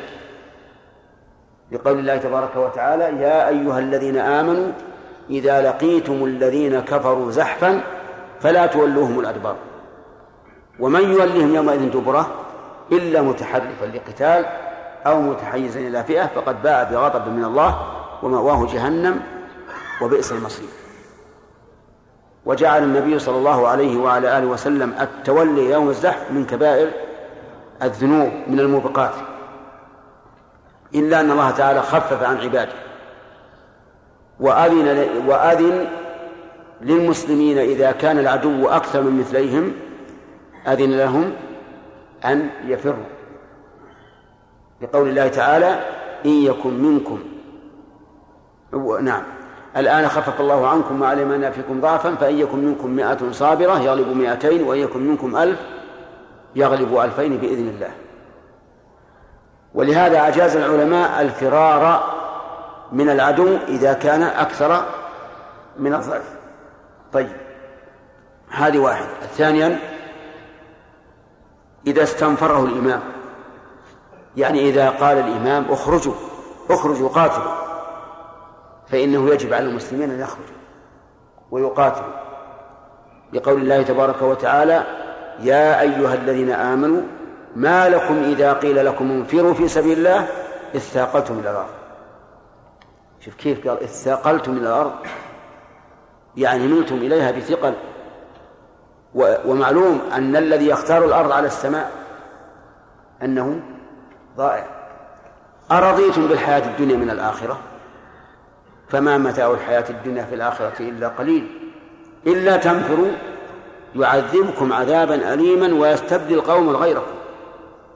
لقول 1.72 2.00
الله 2.00 2.18
تبارك 2.18 2.56
وتعالى 2.56 3.04
يا 3.04 3.48
أيها 3.48 3.80
الذين 3.80 4.18
آمنوا 4.18 4.72
إذا 5.30 5.62
لقيتم 5.62 6.26
الذين 6.26 6.80
كفروا 6.80 7.32
زحفا 7.32 7.82
فلا 8.42 8.66
تولوهم 8.66 9.20
الأدبار. 9.20 9.56
ومن 10.80 11.12
يولهم 11.12 11.56
يومئذ 11.56 11.92
دبرة 11.92 12.28
إلا 12.92 13.22
متحرفا 13.22 13.86
لقتال 13.86 14.46
أو 15.06 15.22
متحيزا 15.22 15.80
إلى 15.80 16.04
فئة 16.04 16.26
فقد 16.26 16.64
باع 16.64 16.84
بغضب 16.84 17.28
من 17.28 17.44
الله 17.44 17.94
ومأواه 18.24 18.66
جهنم 18.66 19.20
وبئس 20.02 20.32
المصير. 20.32 20.68
وجعل 22.46 22.84
النبي 22.84 23.20
صلى 23.20 23.38
الله 23.38 23.68
عليه 23.68 23.98
وعلى 23.98 24.38
آله 24.38 24.48
وسلم 24.48 24.94
التولي 25.02 25.72
يوم 25.72 25.90
الزحف 25.90 26.32
من 26.32 26.46
كبائر 26.46 26.92
الذنوب 27.84 28.32
من 28.48 28.60
الموبقات. 28.60 29.14
إلا 30.96 31.20
أن 31.20 31.32
الله 31.32 31.52
تعالى 31.52 31.82
خفف 31.82 32.24
عن 32.24 32.38
عباده. 32.38 32.85
وأذن 34.40 35.08
وأذن 35.28 35.88
للمسلمين 36.82 37.58
إذا 37.58 37.92
كان 37.92 38.20
العدو 38.20 38.68
أكثر 38.68 39.02
من 39.02 39.20
مثليهم 39.20 39.74
أذن 40.68 40.98
لهم 40.98 41.32
أن 42.26 42.50
يفروا. 42.66 43.06
لقول 44.82 45.10
الله 45.10 45.28
تعالى 45.28 45.80
إن 46.26 46.32
يكن 46.32 46.74
منكم. 46.74 47.20
نعم. 49.02 49.24
الآن 49.78 50.08
خفف 50.08 50.42
الله 50.42 50.68
عنكم 50.68 51.02
وعلم 51.02 51.32
أن 51.32 51.52
فيكم 51.52 51.82
ضعفا 51.82 52.16
فإن 52.16 52.40
يكن 52.40 52.66
منكم 52.66 52.90
مائة 52.90 53.32
صابرة 53.32 53.82
يغلب 53.82 54.08
مائتين 54.08 54.64
وإن 54.64 54.80
يكن 54.80 55.00
منكم 55.00 55.38
ألف 55.38 55.60
يغلب 56.56 56.98
ألفين 56.98 57.38
بإذن 57.38 57.68
الله. 57.68 57.92
ولهذا 59.74 60.28
أجاز 60.28 60.56
العلماء 60.56 61.22
الفرار 61.22 62.15
من 62.92 63.10
العدو 63.10 63.58
إذا 63.68 63.94
كان 63.94 64.24
أكثر 64.24 64.86
من 65.80 65.94
الضعف 65.94 66.36
طيب 67.14 67.30
هذه 68.50 68.80
واحد. 68.80 69.06
ثانيا 69.38 69.80
إذا 71.88 72.04
استنفره 72.04 72.66
الإمام. 72.66 73.02
يعني 74.38 74.70
إذا 74.70 74.90
قال 74.90 75.18
الإمام 75.18 75.66
اخرجوا 75.70 76.14
اخرجوا 76.70 77.10
قاتلوا. 77.10 77.54
فإنه 78.88 79.30
يجب 79.30 79.54
على 79.54 79.66
المسلمين 79.66 80.12
أن 80.12 80.20
يخرجوا 80.20 80.56
ويقاتلوا. 81.52 82.14
لقول 83.34 83.62
الله 83.62 83.82
تبارك 83.82 84.22
وتعالى 84.22 84.84
يا 85.40 85.82
أيها 85.82 86.14
الذين 86.14 86.52
آمنوا 86.52 87.02
ما 87.56 87.90
لكم 87.90 88.24
إذا 88.24 88.54
قيل 88.54 88.86
لكم 88.86 89.12
انفروا 89.12 89.54
في 89.54 89.68
سبيل 89.68 89.98
الله 89.98 90.28
اثاقلتم 90.76 91.40
إلى 91.40 91.52
الأرض 91.52 91.85
شوف 93.26 93.36
كيف 93.36 93.68
قال 93.68 93.84
اثاقلتم 93.84 94.52
إلى 94.52 94.68
الأرض. 94.68 94.94
يعني 96.38 96.68
نلتم 96.68 96.96
إليها 96.96 97.32
بثقل. 97.32 97.74
ومعلوم 99.46 100.02
أن 100.14 100.36
الذي 100.36 100.68
يختار 100.68 101.06
الأرض 101.06 101.32
على 101.32 101.48
السماء 101.48 101.92
أنه 103.24 103.60
ضائع. 104.38 104.66
أرضيتم 105.72 106.28
بالحياة 106.28 106.68
الدنيا 106.68 106.98
من 106.98 107.10
الآخرة؟ 107.10 107.60
فما 108.90 109.18
متاع 109.18 109.52
الحياة 109.52 109.86
الدنيا 109.90 110.24
في 110.24 110.36
الآخرة 110.36 110.80
إلا 110.80 111.08
قليل. 111.08 111.72
إلا 112.28 112.58
تنفروا 112.58 113.12
يعذبكم 113.96 114.74
عذابا 114.74 115.34
أليما 115.34 115.82
ويستبدل 115.82 116.42
قوما 116.42 116.72
غيركم. 116.72 117.16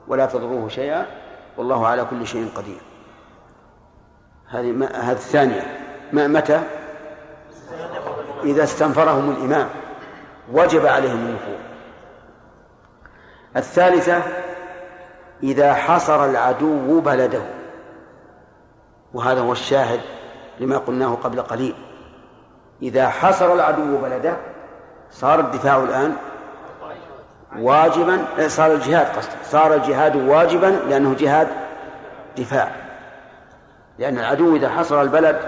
ولا 0.08 0.26
تضروه 0.26 0.68
شيئا. 0.68 1.06
والله 1.56 1.86
على 1.86 2.04
كل 2.10 2.26
شيء 2.26 2.48
قدير. 2.54 2.80
هذه 4.50 4.88
هذه 4.94 5.12
الثانية. 5.12 5.62
ما 6.12 6.26
متى؟ 6.26 6.62
إذا 8.44 8.64
استنفرهم 8.64 9.30
الإمام. 9.30 9.68
وجب 10.52 10.86
عليهم 10.86 11.26
النفور 11.26 11.58
الثالثة 13.56 14.22
إذا 15.42 15.74
حصر 15.74 16.24
العدو 16.24 17.00
بلده. 17.00 17.42
وهذا 19.14 19.40
هو 19.40 19.52
الشاهد 19.52 20.00
لما 20.60 20.78
قلناه 20.78 21.14
قبل 21.14 21.42
قليل. 21.42 21.74
إذا 22.82 23.08
حصر 23.08 23.54
العدو 23.54 23.96
بلده 23.96 24.36
صار 25.10 25.40
الدفاع 25.40 25.76
الآن 25.76 26.16
واجبا 27.58 28.48
صار 28.48 28.72
الجهاد 28.72 29.06
قصد 29.16 29.30
صار 29.44 29.74
الجهاد 29.74 30.16
واجبا 30.16 30.66
لأنه 30.66 31.14
جهاد 31.14 31.48
دفاع. 32.38 32.79
لأن 34.00 34.18
العدو 34.18 34.56
إذا 34.56 34.68
حصر 34.68 35.02
البلد 35.02 35.40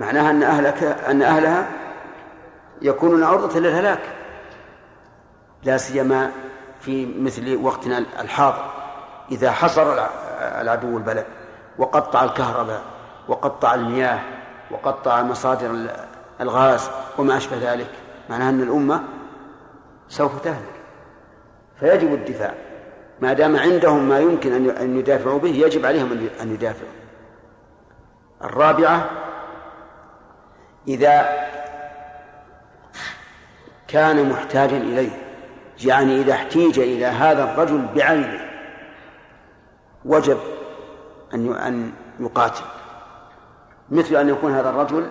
معناها 0.00 0.30
أن 0.30 0.42
أهلك 0.42 0.82
أن 0.82 1.22
أهلها 1.22 1.68
يكونون 2.82 3.24
عرضة 3.24 3.60
للهلاك. 3.60 4.00
لا 5.62 5.76
سيما 5.76 6.30
في 6.80 7.06
مثل 7.20 7.60
وقتنا 7.62 7.98
الحاضر. 7.98 8.70
إذا 9.30 9.50
حصر 9.50 10.06
العدو 10.40 10.96
البلد 10.96 11.24
وقطع 11.78 12.24
الكهرباء 12.24 12.82
وقطع 13.28 13.74
المياه 13.74 14.20
وقطع 14.70 15.22
مصادر 15.22 15.86
الغاز 16.40 16.90
وما 17.18 17.36
أشبه 17.36 17.72
ذلك 17.72 17.90
معناها 18.30 18.50
أن 18.50 18.62
الأمة 18.62 19.02
سوف 20.08 20.40
تهلك. 20.44 20.76
فيجب 21.80 22.14
الدفاع. 22.14 22.54
ما 23.20 23.32
دام 23.32 23.56
عندهم 23.56 24.08
ما 24.08 24.18
يمكن 24.18 24.70
أن 24.70 24.98
يدافعوا 24.98 25.38
به 25.38 25.50
يجب 25.50 25.86
عليهم 25.86 26.28
أن 26.42 26.52
يدافعوا. 26.52 26.95
الرابعة 28.44 29.10
إذا 30.88 31.46
كان 33.88 34.30
محتاجا 34.30 34.76
إليه 34.76 35.10
يعني 35.84 36.20
إذا 36.20 36.32
احتيج 36.32 36.78
إلى 36.78 37.06
هذا 37.06 37.44
الرجل 37.44 37.86
بعينه 37.94 38.40
وجب 40.04 40.38
أن 41.34 41.54
أن 41.54 41.92
يقاتل. 42.20 42.64
مثل 43.90 44.16
أن 44.16 44.28
يكون 44.28 44.52
هذا 44.52 44.70
الرجل 44.70 45.08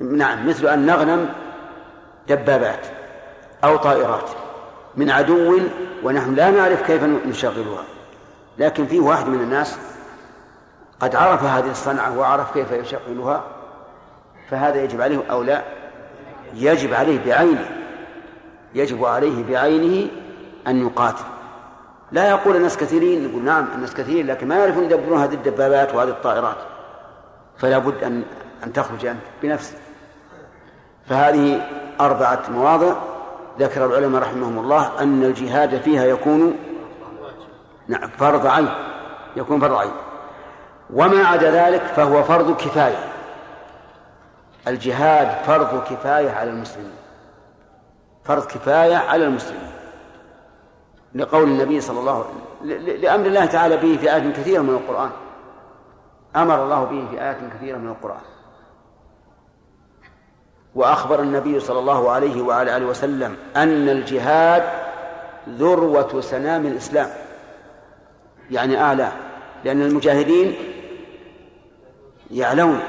نعم 0.00 0.48
مثل 0.48 0.66
أن 0.66 0.86
نغنم 0.86 1.28
دبابات 2.28 2.86
أو 3.64 3.76
طائرات 3.76 4.30
من 4.96 5.10
عدو 5.10 5.58
ونحن 6.02 6.34
لا 6.34 6.50
نعرف 6.50 6.82
كيف 6.82 7.02
نشغلها 7.02 7.84
لكن 8.58 8.86
فيه 8.86 9.00
واحد 9.00 9.26
من 9.26 9.40
الناس 9.40 9.78
قد 11.04 11.16
عرف 11.16 11.42
هذه 11.42 11.70
الصنعة 11.70 12.18
وعرف 12.18 12.52
كيف 12.52 12.72
يشغلها 12.72 13.44
فهذا 14.50 14.82
يجب 14.82 15.00
عليه 15.00 15.22
أو 15.30 15.42
لا؟ 15.42 15.62
يجب 16.54 16.94
عليه 16.94 17.24
بعينه 17.26 17.68
يجب 18.74 19.04
عليه 19.04 19.44
بعينه 19.44 20.10
أن 20.66 20.86
يقاتل. 20.86 21.24
لا 22.12 22.28
يقول 22.28 22.56
الناس 22.56 22.76
كثيرين 22.76 23.28
نقول 23.28 23.42
نعم 23.42 23.66
الناس 23.74 23.94
كثيرين 23.94 24.26
لكن 24.26 24.48
ما 24.48 24.58
يعرفون 24.58 24.84
يدبرون 24.84 25.20
هذه 25.20 25.34
الدبابات 25.34 25.94
وهذه 25.94 26.08
الطائرات. 26.08 26.56
فلا 27.58 27.78
بد 27.78 28.04
أن 28.04 28.22
أن 28.64 28.72
تخرج 28.72 29.06
أنت 29.06 29.22
بنفسك. 29.42 29.76
فهذه 31.08 31.66
أربعة 32.00 32.42
مواضع. 32.50 32.94
ذكر 33.58 33.86
العلماء 33.86 34.22
رحمهم 34.22 34.58
الله 34.58 35.02
أن 35.02 35.22
الجهاد 35.22 35.80
فيها 35.80 36.04
يكون 36.04 36.58
نعم 37.88 38.08
فرض 38.18 38.46
عين 38.46 38.68
يكون 39.36 39.60
فرض 39.60 39.74
عين. 39.74 39.92
وما 40.90 41.24
عدا 41.26 41.50
ذلك 41.50 41.82
فهو 41.82 42.22
فرض 42.22 42.56
كفاية. 42.56 43.08
الجهاد 44.68 45.44
فرض 45.44 45.84
كفاية 45.84 46.30
على 46.30 46.50
المسلمين. 46.50 46.96
فرض 48.24 48.46
كفاية 48.46 48.96
على 48.96 49.24
المسلمين. 49.24 49.70
لقول 51.14 51.42
النبي 51.42 51.80
صلى 51.80 52.00
الله 52.00 52.12
عليه 52.12 52.24
وسلم 52.24 53.00
لأمر 53.02 53.26
الله 53.26 53.44
تعالى 53.44 53.76
به 53.76 53.96
في 53.96 54.12
آيات 54.12 54.36
كثيرة 54.36 54.62
من 54.62 54.74
القرآن. 54.74 55.10
أمر 56.36 56.64
الله 56.64 56.84
به 56.84 57.06
في 57.10 57.22
آيات 57.22 57.36
كثيرة 57.56 57.78
من 57.78 57.88
القرآن. 57.88 58.24
وأخبر 60.74 61.20
النبي 61.20 61.60
صلى 61.60 61.78
الله 61.78 62.10
عليه 62.10 62.42
وعلى 62.42 62.76
آله 62.76 62.86
وسلم 62.86 63.36
أن 63.56 63.88
الجهاد 63.88 64.62
ذروة 65.48 66.20
سنام 66.20 66.66
الإسلام. 66.66 67.10
يعني 68.50 68.82
أعلى 68.82 69.12
لأن 69.64 69.82
المجاهدين 69.82 70.73
يعلون 72.30 72.80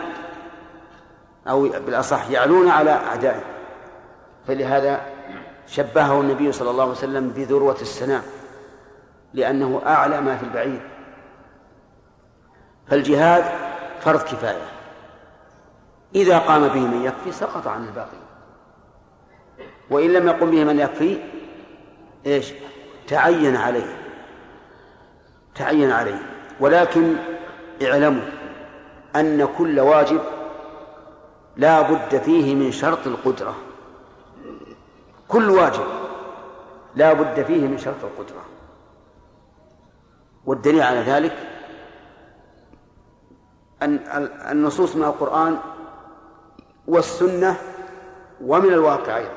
أو 1.48 1.62
بالأصح 1.62 2.30
يعلون 2.30 2.69
على 2.69 2.91
أعدائهم 2.91 3.56
فلهذا 4.48 5.02
شبهه 5.67 6.21
النبي 6.21 6.52
صلى 6.52 6.69
الله 6.69 6.84
عليه 6.84 6.91
وسلم 6.91 7.30
بذروة 7.30 7.78
السنام 7.82 8.21
لأنه 9.34 9.82
أعلى 9.86 10.21
ما 10.21 10.38
في 10.38 10.43
البعير. 10.43 10.82
فالجهاد 12.88 13.45
فرض 14.02 14.21
كفاية. 14.21 14.67
إذا 16.15 16.38
قام 16.38 16.67
به 16.67 16.80
من 16.80 17.06
يكفي 17.06 17.32
سقط 17.32 17.67
عن 17.67 17.86
الباقي. 17.88 18.26
وإن 19.89 20.13
لم 20.13 20.28
يقم 20.28 20.52
به 20.52 20.63
من 20.63 20.80
يكفي 20.80 21.17
إيش؟ 22.26 22.54
تعين 23.08 23.56
عليه. 23.56 23.98
تعين 25.56 25.91
عليه. 25.91 26.19
ولكن 26.60 27.15
اعلموا 27.82 28.26
أن 29.15 29.47
كل 29.58 29.80
واجب 29.80 30.21
لا 31.58 31.82
بد 31.82 32.17
فيه 32.17 32.56
من 32.56 32.71
شرط 32.71 33.08
القدرة. 33.08 33.56
كل 35.28 35.49
واجب 35.49 35.86
لا 36.95 37.13
بد 37.13 37.43
فيه 37.43 37.67
من 37.67 37.78
شرط 37.78 38.04
القدرة. 38.04 38.41
والدليل 40.45 40.82
على 40.82 40.99
ذلك 40.99 41.36
أن 43.82 43.99
النصوص 44.51 44.95
من 44.95 45.04
القرآن 45.04 45.58
والسنة 46.88 47.58
ومن 48.41 48.73
الواقع 48.73 49.17
أيضا. 49.17 49.32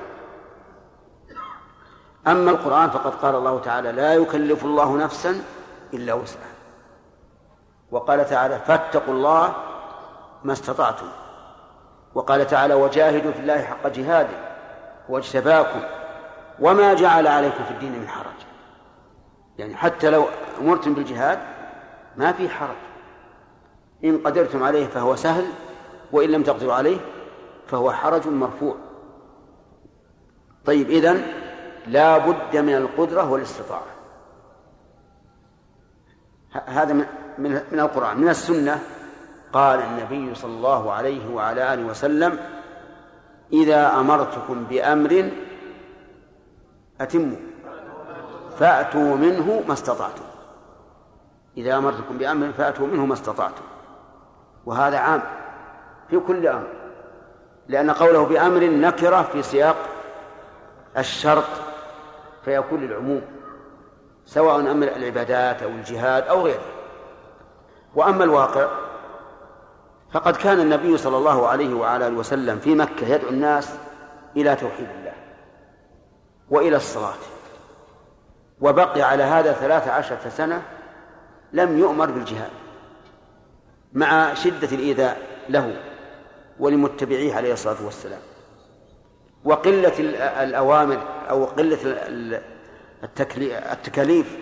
أما 2.26 2.50
القرآن 2.50 2.90
فقد 2.90 3.14
قال 3.14 3.34
الله 3.34 3.60
تعالى 3.60 3.92
لا 3.92 4.14
يكلف 4.14 4.64
الله 4.64 4.96
نفسا 4.96 5.42
إلا 5.94 6.14
وسعها. 6.14 6.54
وقال 7.90 8.28
تعالى 8.28 8.58
فاتقوا 8.58 9.14
الله 9.14 9.54
ما 10.44 10.52
استطعتم. 10.52 11.06
وقال 12.14 12.46
تعالى 12.46 12.74
وجاهدوا 12.74 13.32
في 13.32 13.40
الله 13.40 13.62
حق 13.62 13.86
جهاده 13.86 14.48
واجتباكم 15.08 15.80
وما 16.60 16.94
جعل 16.94 17.26
عليكم 17.26 17.64
في 17.64 17.70
الدين 17.70 17.98
من 17.98 18.08
حرج. 18.08 18.38
يعني 19.58 19.76
حتى 19.76 20.10
لو 20.10 20.24
أمرتم 20.60 20.94
بالجهاد 20.94 21.38
ما 22.16 22.32
في 22.32 22.48
حرج. 22.48 22.76
إن 24.04 24.18
قدرتم 24.18 24.62
عليه 24.62 24.86
فهو 24.86 25.16
سهل 25.16 25.44
وإن 26.12 26.30
لم 26.30 26.42
تقدروا 26.42 26.74
عليه 26.74 26.98
فهو 27.66 27.92
حرج 27.92 28.28
مرفوع. 28.28 28.76
طيب 30.64 30.90
إذن 30.90 31.26
لا 31.86 32.18
بد 32.18 32.56
من 32.56 32.74
القدرة 32.74 33.30
والاستطاعة. 33.30 33.86
هذا 36.66 36.92
من 37.38 37.80
القرآن 37.80 38.20
من 38.20 38.28
السنة 38.28 38.82
قال 39.52 39.80
النبي 39.80 40.34
صلى 40.34 40.50
الله 40.50 40.92
عليه 40.92 41.34
وعلى 41.34 41.74
آله 41.74 41.86
وسلم 41.86 42.38
إذا 43.52 44.00
أمرتكم 44.00 44.64
بأمر 44.64 45.30
أتموا 47.00 47.36
فأتوا 48.58 49.16
منه 49.16 49.64
ما 49.68 49.72
استطعتم. 49.72 50.22
إذا 51.56 51.76
أمرتكم 51.76 52.18
بأمر 52.18 52.52
فأتوا 52.52 52.86
منه 52.86 53.06
ما 53.06 53.14
استطعتم. 53.14 53.62
وهذا 54.66 54.98
عام 54.98 55.22
في 56.10 56.18
كل 56.18 56.46
أمر 56.46 56.68
لأن 57.68 57.90
قوله 57.90 58.24
بأمر 58.24 58.60
نكرة 58.64 59.22
في 59.22 59.42
سياق 59.42 59.76
الشرط 60.98 61.44
فيكون 62.44 62.80
للعموم 62.80 63.22
سواء 64.26 64.60
أمر 64.60 64.86
العبادات 64.86 65.62
أو 65.62 65.68
الجهاد 65.68 66.22
أو 66.28 66.42
غيره. 66.42 66.62
وأما 67.94 68.24
الواقع 68.24 68.68
فقد 70.12 70.36
كان 70.36 70.60
النبي 70.60 70.96
صلى 70.96 71.16
الله 71.16 71.48
عليه 71.48 71.74
وعلى 71.74 72.06
آله 72.06 72.16
وسلم 72.16 72.58
في 72.58 72.74
مكة 72.74 73.06
يدعو 73.06 73.28
الناس 73.30 73.74
إلى 74.36 74.56
توحيد 74.56 74.88
الله 74.98 75.12
وإلى 76.50 76.76
الصلاة. 76.76 77.18
وبقي 78.60 79.02
على 79.02 79.22
هذا 79.22 79.52
ثلاث 79.52 79.88
عشرة 79.88 80.28
سنة 80.28 80.62
لم 81.52 81.78
يؤمر 81.78 82.10
بالجهاد 82.10 82.50
مع 83.92 84.34
شدة 84.34 84.68
الإيذاء 84.72 85.20
له 85.48 85.76
ولمتبعيه 86.58 87.34
عليه 87.34 87.52
الصلاة 87.52 87.84
والسلام. 87.84 88.20
وقلة 89.44 89.92
الأوامر 90.42 90.98
أو 91.30 91.44
قلة 91.44 91.78
التكاليف 93.72 94.38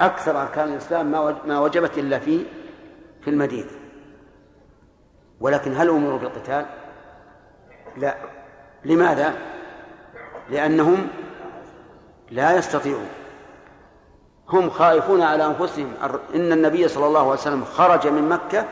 أكثر 0.00 0.42
أركان 0.42 0.72
الإسلام 0.72 1.10
ما 1.46 1.60
وجبت 1.60 1.98
إلا 1.98 2.18
في 2.18 2.44
في 3.24 3.30
المدينة. 3.30 3.70
ولكن 5.40 5.76
هل 5.76 5.88
أمروا 5.88 6.18
بالقتال؟ 6.18 6.66
لا. 7.96 8.16
لماذا؟ 8.84 9.34
لأنهم 10.50 11.08
لا 12.30 12.56
يستطيعون. 12.56 13.08
هم 14.48 14.70
خائفون 14.70 15.22
على 15.22 15.46
أنفسهم. 15.46 15.94
إن 16.34 16.52
النبي 16.52 16.88
صلى 16.88 17.06
الله 17.06 17.20
عليه 17.20 17.30
وسلم 17.30 17.64
خرج 17.64 18.06
من 18.06 18.28
مكة 18.28 18.64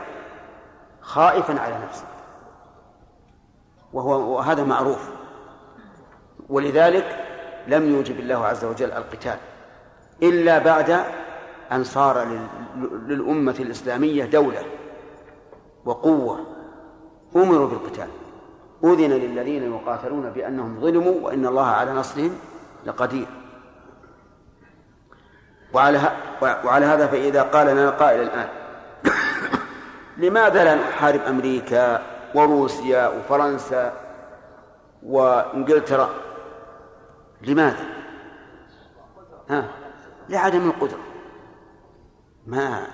خائفا 1.01 1.59
على 1.59 1.75
نفسه. 1.83 2.05
وهو 3.93 4.35
وهذا 4.35 4.63
معروف. 4.63 5.09
ولذلك 6.49 7.25
لم 7.67 7.95
يوجب 7.95 8.19
الله 8.19 8.45
عز 8.45 8.65
وجل 8.65 8.91
القتال 8.91 9.37
إلا 10.23 10.57
بعد 10.59 11.03
أن 11.71 11.83
صار 11.83 12.39
للأمة 13.07 13.55
الإسلامية 13.59 14.25
دولة 14.25 14.63
وقوة. 15.85 16.39
أمروا 17.35 17.67
بالقتال. 17.67 18.07
أذن 18.83 19.11
للذين 19.11 19.73
يقاتلون 19.73 20.29
بأنهم 20.29 20.79
ظلموا 20.81 21.21
وإن 21.21 21.45
الله 21.45 21.65
على 21.65 21.93
نصرهم 21.93 22.35
لقدير. 22.85 23.27
وعلى 25.73 26.11
وعلى 26.41 26.85
هذا 26.85 27.07
فإذا 27.07 27.41
قال 27.41 27.67
لنا 27.67 27.89
قائل 27.89 28.21
الآن 28.21 28.47
لماذا 30.23 30.63
لا 30.63 30.75
نحارب 30.75 31.21
أمريكا 31.21 32.01
وروسيا 32.35 33.07
وفرنسا 33.07 33.93
وإنجلترا؟ 35.03 36.09
لماذا؟ 37.41 37.85
ها؟ 39.49 39.67
لعدم 40.29 40.69
القدرة. 40.69 41.10
ما 42.45 42.87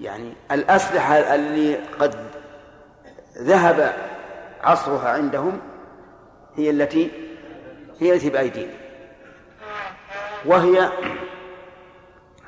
يعني 0.00 0.32
الأسلحة 0.50 1.14
اللي 1.34 1.76
قد 1.76 2.30
ذهب 3.38 3.94
عصرها 4.60 5.08
عندهم 5.08 5.60
هي 6.54 6.70
التي 6.70 7.10
هي 7.98 8.14
التي 8.14 8.30
بأيدينا 8.30 8.74
وهي 10.46 10.92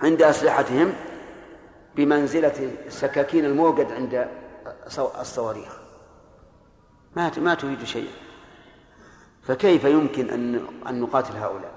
عند 0.03 0.23
أسلحتهم 0.23 0.93
بمنزلة 1.97 2.71
السكاكين 2.87 3.45
الموقد 3.45 3.93
عند 3.93 4.29
الصواريخ. 5.21 5.79
ما 7.17 7.33
ما 7.39 7.55
تريد 7.55 7.85
شيئا. 7.85 8.13
فكيف 9.43 9.85
يمكن 9.85 10.31
أن 10.31 10.67
أن 10.89 11.01
نقاتل 11.01 11.37
هؤلاء؟ 11.37 11.73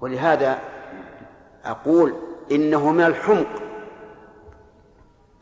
ولهذا 0.00 0.58
أقول 1.64 2.14
إنه 2.52 2.90
من 2.90 3.04
الحمق. 3.04 3.46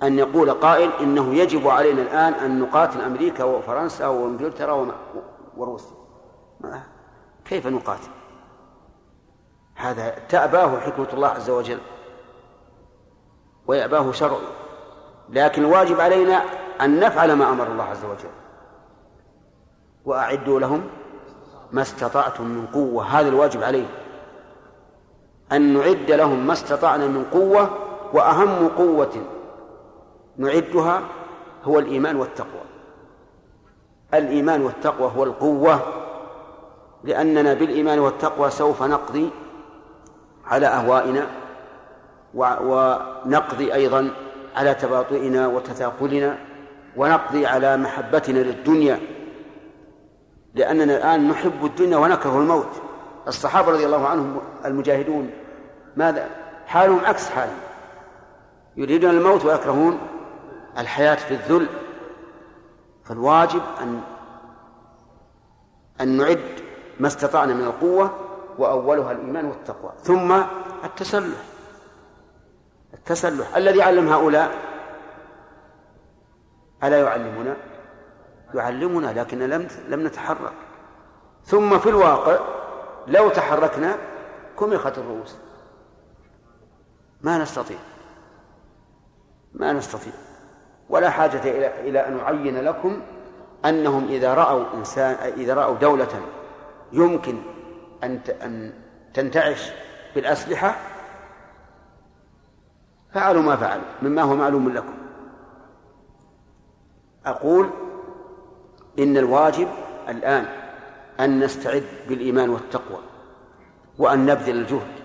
أن 0.03 0.19
يقول 0.19 0.51
قائل 0.51 0.91
إنه 1.01 1.35
يجب 1.35 1.69
علينا 1.69 2.03
الآن 2.03 2.33
أن 2.33 2.61
نقاتل 2.61 3.01
أمريكا 3.01 3.45
وفرنسا 3.45 4.07
وإنجلترا 4.07 4.95
وروسيا. 5.57 5.97
كيف 7.45 7.67
نقاتل؟ 7.67 8.11
هذا 9.75 10.11
تأباه 10.29 10.81
حكمة 10.81 11.09
الله 11.13 11.29
عز 11.29 11.51
وجل. 11.51 11.79
ويأباه 13.67 14.13
شرعه 14.13 14.41
لكن 15.29 15.65
الواجب 15.65 16.01
علينا 16.01 16.43
أن 16.81 17.01
نفعل 17.01 17.33
ما 17.33 17.49
أمر 17.51 17.67
الله 17.67 17.85
عز 17.85 18.05
وجل. 18.05 18.31
وأعدوا 20.05 20.61
لهم 20.61 20.85
ما 21.73 21.83
استطعتم 21.83 22.45
من 22.45 22.67
قوة. 22.67 23.05
هذا 23.05 23.29
الواجب 23.29 23.63
علينا. 23.63 24.02
أن 25.53 25.75
نعد 25.75 26.11
لهم 26.11 26.47
ما 26.47 26.53
استطعنا 26.53 27.07
من 27.07 27.25
قوة 27.25 27.71
وأهم 28.13 28.69
قوة 28.69 29.13
نعدها 30.37 31.03
هو 31.65 31.79
الإيمان 31.79 32.17
والتقوى. 32.17 32.63
الإيمان 34.15 34.63
والتقوى 34.63 35.13
هو 35.17 35.25
القوة 35.25 35.81
لأننا 37.05 37.55
بالإيمان 37.55 37.99
والتقوى 37.99 38.51
سوف 38.51 38.83
نقضي 38.83 39.31
على 40.47 40.67
أهوائنا 40.67 41.27
ونقضي 42.35 43.75
أيضا 43.75 44.11
على 44.57 44.75
تباطؤنا 44.75 45.47
وتثاقلنا 45.47 46.39
ونقضي 46.97 47.47
على 47.47 47.77
محبتنا 47.77 48.39
للدنيا. 48.39 49.01
لأننا 50.55 50.97
الآن 50.97 51.29
نحب 51.29 51.65
الدنيا 51.65 51.97
ونكره 51.97 52.39
الموت. 52.39 52.69
الصحابة 53.29 53.73
رضي 53.73 53.87
الله 53.87 54.09
عنهم 54.09 54.41
المجاهدون 54.65 55.31
ماذا؟ 55.97 56.31
حالهم 56.67 57.05
عكس 57.05 57.31
حالهم. 57.31 57.61
يريدون 58.77 59.11
الموت 59.11 59.45
ويكرهون 59.45 60.01
الحياة 60.79 61.15
في 61.15 61.35
الذل. 61.35 61.67
فالواجب 63.05 63.63
أن 63.81 64.03
أن 66.01 66.09
نعد 66.09 66.41
ما 67.01 67.07
استطعنا 67.07 67.55
من 67.55 67.65
القوة 67.65 68.17
وأولها 68.59 69.13
الإيمان 69.13 69.45
والتقوى. 69.45 69.93
ثم 70.03 70.43
التسلح. 70.85 71.39
التسلح 72.95 73.57
الذي 73.57 73.83
علم 73.83 74.09
هؤلاء. 74.09 74.51
ألا 76.85 77.01
يعلمنا؟ 77.01 77.57
يعلمنا 78.55 79.21
لكن 79.21 79.39
لم 79.39 79.69
لم 79.89 80.07
نتحرك. 80.07 80.53
ثم 81.45 81.79
في 81.79 81.89
الواقع 81.89 82.39
لو 83.07 83.29
تحركنا 83.29 83.97
كمخت 84.59 84.99
الرؤوس. 84.99 85.37
ما 87.23 87.39
نستطيع. 87.39 87.79
ما 89.53 89.73
نستطيع. 89.73 90.13
ولا 90.89 91.11
حاجة 91.11 91.41
إلى 91.43 91.89
إلى 91.89 92.07
أن 92.09 92.19
أعين 92.19 92.61
لكم 92.61 93.03
أنهم 93.65 94.09
إذا 94.09 94.35
رأوا 94.35 94.65
إنسان 94.75 95.15
إذا 95.15 95.55
رأوا 95.55 95.77
دولة 95.77 96.21
يمكن 96.93 97.39
أن 98.05 98.21
أن 98.43 98.73
تنتعش 99.15 99.71
بالأسلحة 100.15 100.77
فعلوا 103.15 103.43
ما 103.43 103.57
فعلوا 103.57 103.85
مما 104.03 104.23
هو 104.23 104.37
معلوم 104.37 104.69
لكم. 104.69 104.95
أقول 107.27 107.71
إن 108.99 109.17
الواجب 109.17 109.69
الآن 110.09 110.47
أن 111.21 111.41
نستعد 111.41 111.85
بالإيمان 112.09 112.51
والتقوى 112.51 113.01
وأن 113.99 114.27
نبذل 114.27 114.57
الجهد 114.57 115.02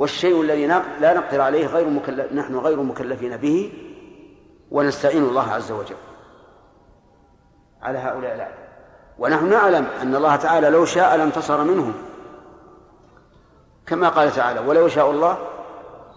والشيء 0.00 0.40
الذي 0.40 0.66
لا 1.00 1.14
نقدر 1.14 1.40
عليه 1.40 1.66
غير 1.66 1.88
مكلف 1.88 2.32
نحن 2.32 2.56
غير 2.56 2.82
مكلفين 2.82 3.36
به 3.36 3.72
ونستعين 4.70 5.22
الله 5.22 5.52
عز 5.52 5.72
وجل. 5.72 5.96
على 7.82 7.98
هؤلاء 7.98 8.34
الأعداء. 8.34 8.68
ونحن 9.18 9.50
نعلم 9.50 9.86
أن 10.02 10.14
الله 10.14 10.36
تعالى 10.36 10.70
لو 10.70 10.84
شاء 10.84 11.16
لانتصر 11.16 11.64
منهم. 11.64 11.94
كما 13.86 14.08
قال 14.08 14.32
تعالى 14.32 14.60
ولو 14.60 14.88
شاء 14.88 15.10
الله 15.10 15.38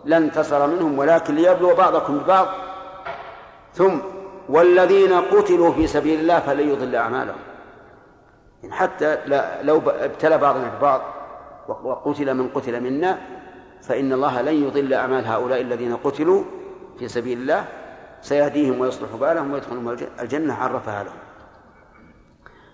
لانتصر 0.05 0.67
منهم 0.67 0.99
ولكن 0.99 1.35
ليبلو 1.35 1.75
بعضكم 1.75 2.17
ببعض. 2.17 2.47
ثم 3.73 3.97
والذين 4.49 5.13
قتلوا 5.13 5.71
في 5.71 5.87
سبيل 5.87 6.19
الله 6.19 6.39
فلن 6.39 6.69
يضل 6.69 6.95
أعمالهم. 6.95 7.39
حتى 8.71 9.17
لو 9.61 9.81
ابتلى 9.87 10.37
بعضنا 10.37 10.77
ببعض 10.77 11.01
وقتل 11.67 12.33
من 12.33 12.49
قتل 12.49 12.83
منا 12.83 13.17
فإن 13.87 14.13
الله 14.13 14.41
لن 14.41 14.63
يضل 14.63 14.93
أعمال 14.93 15.25
هؤلاء 15.25 15.61
الذين 15.61 15.95
قتلوا 15.95 16.43
في 16.99 17.07
سبيل 17.07 17.37
الله. 17.37 17.65
سيهديهم 18.21 18.79
ويصلح 18.79 19.15
بالهم 19.15 19.53
ويدخلهم 19.53 19.97
الجنة 20.19 20.53
عرفها 20.53 21.03
لهم. 21.03 21.17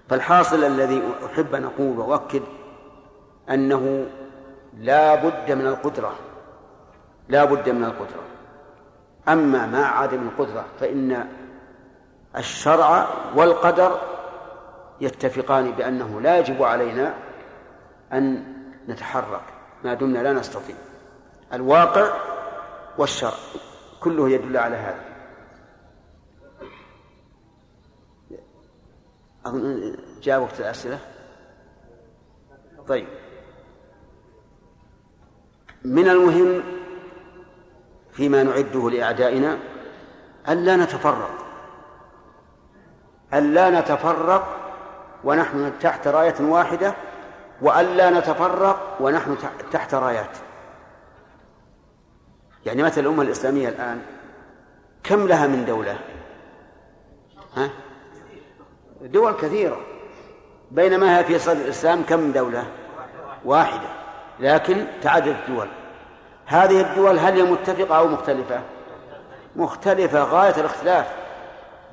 فالحاصل 0.09 0.63
الذي 0.63 1.03
أحب 1.25 1.55
أن 1.55 1.63
أقول 1.63 1.99
وأؤكد 1.99 2.41
أنه 3.49 4.05
لا 4.77 5.15
بد 5.15 5.51
من 5.51 5.67
القدرة. 5.67 6.15
لا 7.29 7.45
بد 7.45 7.69
من 7.69 7.83
القدرة. 7.83 8.23
أما 9.29 9.65
مع 9.65 9.99
عدم 9.99 10.27
القدرة 10.27 10.65
فإن 10.79 11.27
الشرع 12.37 13.07
والقدر 13.35 13.99
يتفقان 15.01 15.71
بأنه 15.71 16.21
لا 16.21 16.37
يجب 16.37 16.63
علينا 16.63 17.13
أن 18.13 18.43
نتحرك. 18.89 19.43
ما 19.83 19.93
دمنا 19.93 20.19
لا 20.19 20.33
نستطيع. 20.33 20.75
الواقع 21.53 22.13
والشرع 22.97 23.33
كله 23.99 24.29
يدل 24.29 24.57
على 24.57 24.75
هذا. 24.75 25.03
أظن 29.45 29.97
جاء 30.21 30.39
وقت 30.39 30.59
الأسئلة. 30.59 30.99
طيب. 32.87 33.07
من 35.85 36.09
المهم 36.09 36.63
فيما 38.11 38.43
نعده 38.43 38.89
لأعدائنا 38.89 39.57
ألا 40.49 40.75
نتفرق. 40.75 41.45
ألا 43.33 43.79
نتفرق 43.79 44.55
ونحن 45.23 45.79
تحت 45.79 46.07
راية 46.07 46.35
واحدة 46.41 46.93
وألا 47.61 48.09
نتفرق 48.09 48.97
ونحن 48.99 49.37
تحت 49.71 49.93
رايات. 49.93 50.48
يعني 52.65 52.83
مثل 52.83 53.01
الأمة 53.01 53.23
الإسلامية 53.23 53.69
الآن 53.69 54.01
كم 55.03 55.27
لها 55.27 55.47
من 55.47 55.65
دولة؟ 55.65 55.99
ها؟ 57.55 57.69
دول 59.01 59.33
كثيرة. 59.33 59.81
بينما 60.71 61.19
هي 61.19 61.23
في 61.23 61.39
صدر 61.39 61.61
الإسلام 61.61 62.03
كم 62.03 62.31
دولة؟ 62.31 62.63
واحدة. 63.45 63.89
لكن 64.39 64.85
تعدد 65.01 65.27
الدول. 65.27 65.67
هذه 66.45 66.81
الدول 66.81 67.19
هل 67.19 67.33
هي 67.33 67.43
متفقة 67.43 67.97
أو 67.97 68.07
مختلفة؟ 68.07 68.61
مختلفة 69.55 70.23
غاية 70.23 70.55
الاختلاف. 70.57 71.07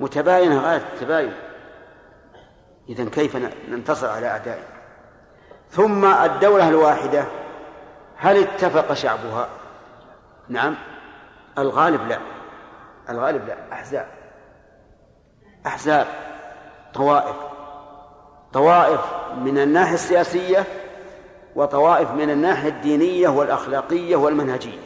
متباينة 0.01 0.61
غاية 0.61 0.83
التباين. 0.95 1.33
إذا 2.89 3.05
كيف 3.05 3.37
ننتصر 3.69 4.09
على 4.09 4.27
أعدائنا؟ 4.27 4.67
ثم 5.71 6.05
الدولة 6.05 6.69
الواحدة 6.69 7.25
هل 8.17 8.37
اتفق 8.37 8.93
شعبها؟ 8.93 9.49
نعم. 10.49 10.75
الغالب 11.59 12.09
لا. 12.09 12.19
الغالب 13.09 13.47
لا. 13.49 13.57
أحزاب. 13.73 14.07
أحزاب. 15.67 16.07
طوائف. 16.95 17.37
طوائف 18.53 19.01
من 19.37 19.59
الناحية 19.59 19.95
السياسية 19.95 20.65
وطوائف 21.57 22.11
من 22.11 22.31
الناحية 22.31 22.69
الدينية 22.69 23.29
والأخلاقية 23.29 24.17
والمنهجية. 24.17 24.79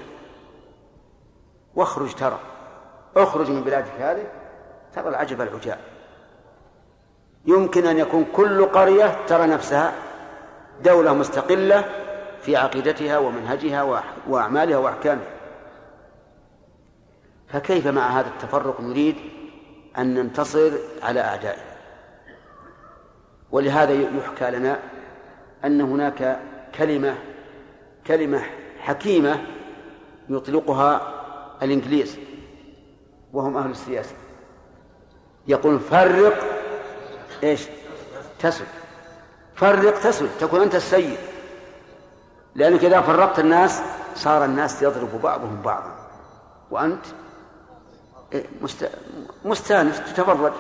واخرج 1.75 2.15
ترى. 2.15 2.39
اخرج 3.17 3.51
من 3.51 3.63
بلادك 3.63 3.93
هذه. 4.01 4.27
ترى 4.95 5.09
العجب 5.09 5.41
العجاب. 5.41 5.79
يمكن 7.45 7.87
أن 7.87 7.99
يكون 7.99 8.25
كل 8.25 8.65
قرية 8.67 9.27
ترى 9.27 9.47
نفسها 9.47 9.93
دولة 10.85 11.13
مستقلة 11.13 11.85
في 12.43 12.57
عقيدتها 12.57 13.19
ومنهجها 13.19 14.03
وأعمالها 14.29 14.79
وأحكامها. 14.79 15.40
فكيف 17.53 17.87
مع 17.87 18.21
هذا 18.21 18.29
التفرق 18.29 18.81
نريد 18.81 19.17
أن 19.99 20.15
ننتصر 20.15 20.71
على 21.03 21.21
أعدائنا؟ 21.21 21.63
ولهذا 23.51 23.93
يحكى 23.93 24.51
لنا 24.51 24.81
أن 25.65 25.81
هناك 25.81 26.41
كلمة 26.75 27.19
كلمة 28.07 28.43
حكيمة 28.81 29.47
يطلقها 30.29 31.15
الإنجليز 31.63 32.19
وهم 33.33 33.57
أهل 33.57 33.71
السياسة. 33.71 34.15
يقول 35.47 35.81
فرق 35.81 36.35
إيش؟ 37.43 37.67
تسد 38.39 38.67
فرق 39.55 40.01
تسد 40.01 40.29
تكون 40.41 40.61
أنت 40.61 40.75
السيد. 40.75 41.19
لأنك 42.55 42.85
إذا 42.85 43.01
فرقت 43.01 43.39
الناس 43.39 43.83
صار 44.15 44.45
الناس 44.45 44.83
يضرب 44.83 45.23
بعضهم 45.23 45.63
بعضا. 45.63 45.97
وأنت 46.71 47.07
مستانس 49.45 50.01
تتفرج. 50.01 50.53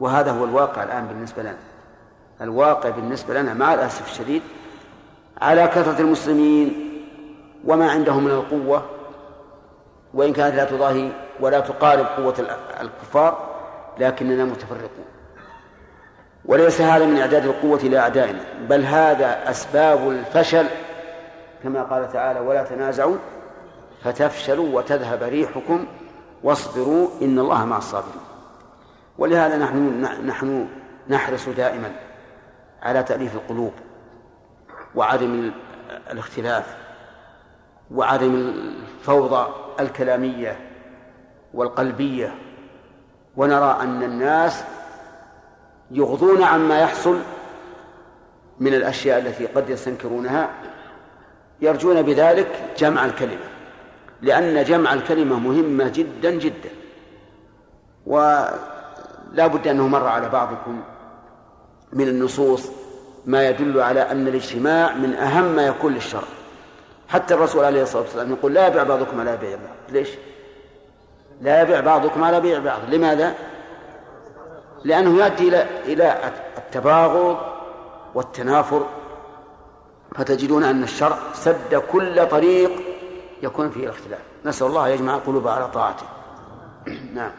وهذا 0.00 0.30
هو 0.30 0.44
الواقع 0.44 0.82
الآن 0.82 1.06
بالنسبة 1.06 1.42
لنا. 1.42 1.58
الواقع 2.40 2.88
بالنسبة 2.90 3.40
لنا 3.40 3.54
مع 3.54 3.74
الأسف 3.74 4.10
الشديد 4.10 4.42
على 5.40 5.66
كثرة 5.66 6.00
المسلمين 6.00 6.92
وما 7.64 7.90
عندهم 7.90 8.24
من 8.24 8.30
القوة 8.30 8.82
وإن 10.14 10.32
كانت 10.32 10.54
لا 10.54 10.64
تضاهي 10.64 11.10
ولا 11.40 11.60
تقارب 11.60 12.06
قوة 12.06 12.34
الكفار 12.80 13.56
لكننا 13.98 14.44
متفرقون. 14.44 15.06
وليس 16.44 16.80
هذا 16.80 17.06
من 17.06 17.18
إعداد 17.18 17.44
القوة 17.44 17.78
لأعدائنا 17.78 18.40
بل 18.68 18.84
هذا 18.84 19.50
أسباب 19.50 20.10
الفشل. 20.10 20.66
كما 21.62 21.82
قال 21.82 22.12
تعالى 22.12 22.40
ولا 22.40 22.62
تنازعوا 22.62 23.16
فتفشلوا 24.04 24.76
وتذهب 24.76 25.22
ريحكم 25.22 25.86
واصبروا 26.46 27.08
إن 27.22 27.38
الله 27.38 27.64
مع 27.64 27.78
الصابرين. 27.78 28.20
ولهذا 29.18 29.58
نحن 29.58 30.00
نحن 30.26 30.68
نحرص 31.08 31.48
دائما 31.48 31.92
على 32.82 33.02
تأليف 33.02 33.34
القلوب 33.34 33.72
وعدم 34.94 35.52
الاختلاف 36.10 36.76
وعدم 37.90 38.34
الفوضى 38.34 39.54
الكلامية 39.80 40.70
والقلبية. 41.54 42.34
ونرى 43.36 43.78
أن 43.80 44.02
الناس 44.02 44.64
يغضون 45.90 46.42
عما 46.42 46.80
يحصل 46.80 47.20
من 48.60 48.74
الأشياء 48.74 49.18
التي 49.18 49.46
قد 49.46 49.70
يستنكرونها 49.70 50.50
يرجون 51.60 52.02
بذلك 52.02 52.74
جمع 52.78 53.04
الكلمة. 53.04 53.55
لأن 54.22 54.64
جمع 54.64 54.94
الكلمة 54.94 55.38
مهمة 55.38 55.88
جدا 55.88 56.30
جدا. 56.30 56.70
ولا 58.06 59.46
بد 59.46 59.68
أنه 59.68 59.88
مر 59.88 60.06
على 60.06 60.28
بعضكم 60.28 60.80
من 61.92 62.08
النصوص 62.08 62.68
ما 63.26 63.48
يدل 63.48 63.80
على 63.80 64.00
أن 64.00 64.28
الاجتماع 64.28 64.94
من 64.94 65.14
أهم 65.14 65.44
ما 65.44 65.66
يكون 65.66 65.94
للشرع. 65.94 66.28
حتى 67.08 67.34
الرسول 67.34 67.64
عليه 67.64 67.82
الصلاة 67.82 68.02
والسلام 68.02 68.32
يقول 68.32 68.54
لا 68.54 68.66
يبيع 68.66 68.82
بعضكم 68.82 69.20
على 69.20 69.36
بيع 69.36 69.50
بعض. 69.50 69.92
ليش؟ 69.92 70.08
لا 71.40 71.62
يبيع 71.62 71.80
بعضكم 71.80 72.24
على 72.24 72.40
بيع 72.40 72.58
بعض. 72.58 72.78
لماذا؟ 72.88 73.34
لأنه 74.84 75.24
يؤدي 75.24 75.48
إلى 75.48 75.66
إلى 75.84 76.32
التباغض 76.58 77.36
والتنافر. 78.14 78.86
فتجدون 80.14 80.64
أن 80.64 80.82
الشرع 80.82 81.18
سد 81.34 81.82
كل 81.92 82.26
طريق 82.28 82.75
يكون 83.46 83.70
فيه 83.70 83.84
الاختلاف. 83.84 84.20
نسأل 84.44 84.66
الله 84.66 84.88
يجمع 84.88 85.16
قلوب 85.16 85.48
على 85.48 85.68
طاعته. 85.68 86.06
نعم. 87.14 87.32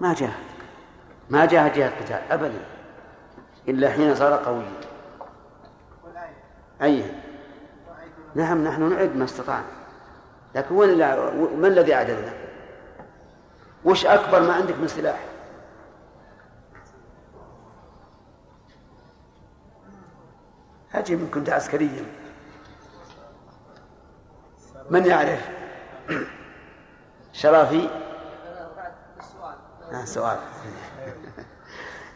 ما 0.00 0.14
جاهد 0.14 0.32
ما 1.30 1.46
جاهد 1.46 1.72
جهة 1.72 2.00
قتال 2.00 2.32
أبدا. 2.32 2.64
إلا 3.68 3.90
حين 3.90 4.14
صار 4.14 4.44
قويا. 4.44 4.80
أي؟ 6.82 7.04
نعم 8.34 8.64
نحن 8.64 8.90
نعد 8.90 9.16
ما 9.16 9.24
استطعنا. 9.24 9.64
لكن 10.54 10.74
وين 10.74 10.98
من 11.58 11.64
الذي 11.64 11.94
أعددنا 11.94 12.32
وش 13.84 14.06
أكبر 14.06 14.40
ما 14.40 14.52
عندك 14.52 14.78
من 14.78 14.88
سلاح؟ 14.88 15.18
أجي 20.94 21.16
من 21.16 21.30
كنت 21.34 21.50
عسكريا. 21.50 22.04
من 24.90 25.06
يعرف؟ 25.06 25.48
شرافي؟ 27.32 27.88
آه 29.92 30.04
سؤال. 30.04 30.38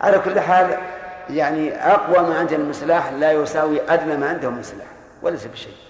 على 0.01 0.19
كل 0.19 0.41
حال 0.41 0.79
يعني 1.31 1.75
أقوى 1.75 2.29
ما 2.29 2.39
عندنا 2.39 2.65
من 2.65 2.73
سلاح 2.73 3.13
لا 3.13 3.33
يساوي 3.33 3.81
أدنى 3.91 4.17
ما 4.17 4.29
عندهم 4.29 4.55
من 4.55 4.63
سلاح 4.63 4.87
وليس 5.23 5.47
بشيء. 5.47 5.86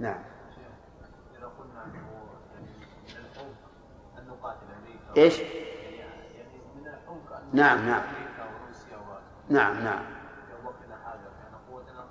نعم. 0.00 0.18
إذا 1.38 1.46
قلنا 1.58 1.84
أنه 1.84 2.08
يعني 3.08 3.26
أن 4.18 4.28
نقاتل 4.28 4.66
أمريكا 4.78 5.16
إيش؟ 5.22 5.38
يعني 5.38 5.52
من 6.76 7.60
نعم، 7.60 7.86
نعم. 7.86 8.02
وروسيا 8.64 8.98
نعم 9.48 9.84
نعم. 9.84 9.98
في 10.48 10.66
وقتنا 10.66 10.94
هذا 11.06 11.30
يعني 11.42 11.56
قوتنا 11.70 12.04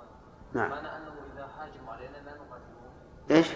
نعم. 0.52 0.70
معنى 0.70 0.88
أنه 0.88 1.12
إذا 1.34 1.48
هاجموا 1.58 1.92
علينا 1.92 2.16
لا 2.16 2.32
نقاتلهم. 2.32 2.90
إيش؟ 3.30 3.46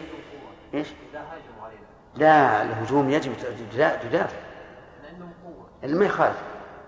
إيش؟ 0.75 0.89
إذا 1.11 1.21
هاجموا 1.21 1.65
علينا. 1.65 1.87
لا 2.17 2.63
الهجوم 2.63 3.11
يجب 3.11 3.33
تدا- 3.73 4.03
تدافع. 4.03 4.37
لأنهم 5.03 5.33
قوة. 5.45 5.97
ما 5.99 6.05
يخالف. 6.05 6.43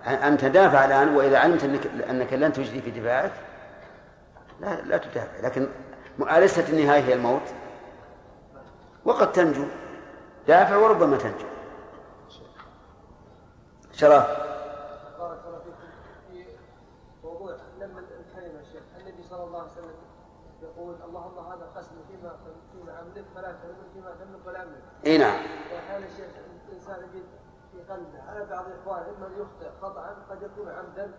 أن 0.07 0.39
تدافع 0.39 0.85
الآن 0.85 1.17
وإذا 1.17 1.39
علمت 1.39 1.65
أنك, 1.65 1.87
أنك 1.87 2.33
لن 2.33 2.53
تجدي 2.53 2.81
في 2.81 2.91
دفاعك 2.91 3.33
لا 4.61 4.81
لا 4.81 4.97
تدافع. 4.97 5.41
لكن 5.41 5.69
أليست 6.23 6.71
النهاية 6.71 7.01
هي 7.01 7.15
الموت. 7.15 7.43
وقد 9.05 9.33
تنجو. 9.33 9.65
دافع 10.49 10.77
وربما 10.77 11.17
تنجو. 11.17 11.47
شرف. 13.93 14.27
بارك 15.19 15.41
الله 15.47 15.59
فيكم 15.59 15.77
في 16.31 16.47
موضوع 17.25 17.57
لما 17.81 18.01
الكلمة 18.01 18.63
شيخ 18.73 18.83
النبي 19.01 19.23
صلى 19.23 19.45
الله 19.45 19.61
عليه 19.61 19.73
وسلم 19.73 19.95
يقول 20.63 20.95
اللهم 21.05 21.39
هذا 21.39 21.85
فيما 22.09 22.37
فيما 22.73 23.25
فلا 23.35 23.55
فيما 23.95 24.11
تملك 24.11 24.47
ولا 24.47 24.63
املك 24.63 24.83
إي 25.07 25.19
نعم. 25.19 25.39
واحيانا 25.75 26.07
شيخ 26.09 26.31
الانسان 26.69 26.99
يجد 26.99 27.25
في 27.73 27.93
قلبه 27.93 28.23
على 28.29 28.45
بعض 28.45 28.65
اخوانه 28.81 29.09
اما 29.09 29.29
يخطئ 29.39 29.71
خطا 29.83 30.17
قد 30.31 30.43
يكون 30.43 30.69
عمدا 30.69 31.13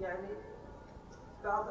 يعني 0.00 0.28
بعض 1.44 1.66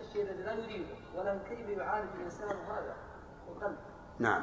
الشيء 0.00 0.22
الذي 0.22 0.42
لا 0.42 0.52
يريده 0.52 0.94
ولكن 1.16 1.38
كيف 1.48 1.78
يعالج 1.78 2.08
الإنسان 2.18 2.48
هذا 2.48 2.94
القلب 3.48 3.76
نعم. 4.18 4.42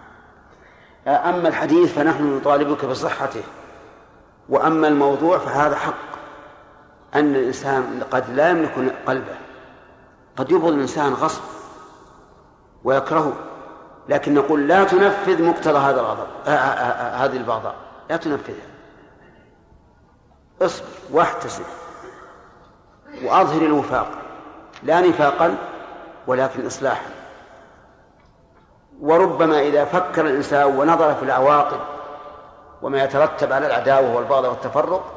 أما 1.07 1.47
الحديث 1.47 1.93
فنحن 1.93 2.37
نطالبك 2.37 2.85
بصحته. 2.85 3.43
وأما 4.49 4.87
الموضوع 4.87 5.37
فهذا 5.37 5.75
حق. 5.75 6.09
أن 7.15 7.35
الإنسان 7.35 8.03
قد 8.11 8.29
لا 8.29 8.49
يملك 8.49 8.95
قلبه. 9.07 9.35
قد 10.37 10.51
يبغض 10.51 10.73
الإنسان 10.73 11.13
غصب 11.13 11.41
ويكرهه. 12.83 13.33
لكن 14.09 14.33
نقول 14.33 14.67
لا 14.67 14.83
تنفذ 14.83 15.43
مقتضى 15.43 15.77
هذا 15.77 15.99
الغضب 15.99 16.27
آه، 16.47 16.49
آه، 16.49 16.53
آه، 16.53 17.25
هذه 17.25 17.37
البغضاء. 17.37 17.75
لا 18.09 18.17
تنفذها. 18.17 18.69
اصبر 20.61 20.87
واحتسب. 21.11 21.63
وأظهر 23.23 23.61
الوفاق. 23.61 24.18
لا 24.83 25.01
نفاقا 25.01 25.55
ولكن 26.27 26.65
إصلاحا. 26.65 27.09
وربما 29.01 29.59
إذا 29.59 29.85
فكر 29.85 30.25
الإنسان 30.25 30.77
ونظر 30.77 31.15
في 31.15 31.23
العواقب 31.23 31.79
وما 32.81 33.03
يترتب 33.03 33.53
على 33.53 33.67
العداوة 33.67 34.15
والبغض 34.15 34.43
والتفرق 34.43 35.13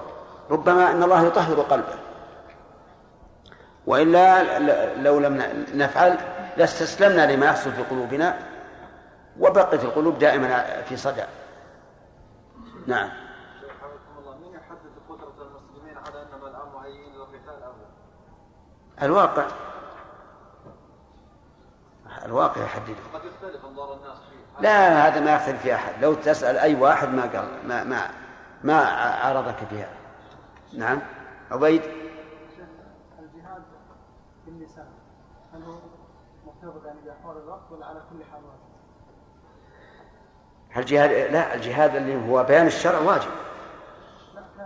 ربما 0.50 0.90
أن 0.90 1.02
الله 1.02 1.26
يطهر 1.26 1.60
قلبه. 1.60 1.94
وإلا 3.86 4.58
لو 4.96 5.18
لم 5.18 5.42
نفعل 5.74 6.18
لاستسلمنا 6.56 7.32
لما 7.32 7.46
يحصل 7.46 7.72
في 7.72 7.82
قلوبنا 7.82 8.38
وبقت 9.40 9.84
القلوب 9.84 10.18
دائما 10.18 10.82
في 10.82 10.96
صدع 10.96 11.24
نعم 12.86 13.10
حفظكم 13.80 14.18
الله 14.18 14.36
من 14.36 14.54
يحدد 14.54 14.92
قدرة 15.08 15.46
المسلمين 15.46 15.96
على 15.96 16.22
أنما 16.22 16.48
الآن 16.48 16.72
مهيئين 16.74 17.12
للقتال 17.14 17.62
أم 17.62 17.72
لا؟ 17.80 18.91
الواقع. 19.02 19.46
الواقع 22.24 22.62
يحدده. 22.62 22.94
قد 23.14 23.20
يختلف 23.24 23.64
انظار 23.64 23.94
الناس 23.94 24.18
فيه. 24.18 24.60
لا 24.62 25.08
هذا 25.08 25.20
ما 25.20 25.34
يختلف 25.34 25.62
في 25.62 25.74
أحد. 25.74 25.92
لو 26.02 26.14
تسأل 26.14 26.56
أي 26.58 26.74
واحد 26.74 27.08
ما 27.08 27.22
قال 27.22 27.48
ما 27.68 27.84
ما 27.84 28.10
ما 28.64 28.74
عارضك 29.24 29.56
فيها 29.70 29.88
نعم. 30.72 30.98
عبيد؟ 31.50 31.82
الجهاد 33.18 33.62
باللسان 34.46 34.86
هل 35.54 35.62
هو 35.62 35.72
مرتبط 36.46 36.86
يعني 36.86 36.98
بأحوال 37.04 37.36
الوقت 37.42 37.72
ولا 37.72 37.86
على 37.86 37.98
كل 38.10 38.24
حال 38.32 38.40
واجب؟ 38.44 38.62
الجهاد 40.76 41.10
لا 41.32 41.54
الجهاد 41.54 41.94
اللي 41.96 42.28
هو 42.30 42.44
بيان 42.44 42.66
الشرع 42.66 42.98
واجب. 42.98 43.30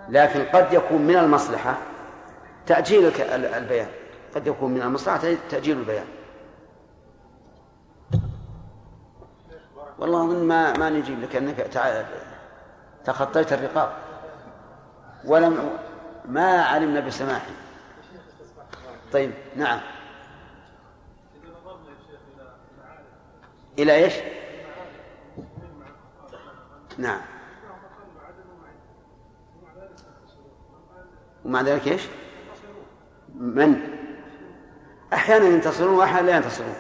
لكن 0.08 0.44
قد 0.44 0.72
يكون 0.72 1.02
من 1.02 1.16
المصلحة 1.16 1.74
تأجيل 2.66 3.06
الك- 3.06 3.20
ال- 3.20 3.44
البيان. 3.54 3.88
قد 4.36 4.46
يكون 4.46 4.74
من 4.74 4.82
المصلحة 4.82 5.34
تأجيل 5.50 5.78
البيان. 5.78 6.06
والله 9.98 10.26
ما 10.26 10.76
ما 10.76 10.90
نجيب 10.90 11.20
لك 11.20 11.36
أنك 11.36 11.56
تخطيت 13.04 13.52
الرقاب. 13.52 13.92
ولم 15.24 15.78
ما 16.24 16.62
علمنا 16.62 17.00
بسماحه. 17.00 17.50
طيب 19.12 19.32
نعم. 19.56 19.80
إلى 23.78 23.94
إيش؟ 23.94 24.14
نعم. 26.98 27.20
ومع 31.44 31.60
ذلك 31.60 31.88
إيش؟ 31.88 32.02
من؟ 33.34 33.95
أحيانا 35.12 35.44
ينتصرون 35.44 35.94
وأحيانا 35.94 36.26
لا 36.26 36.36
ينتصرون. 36.36 36.74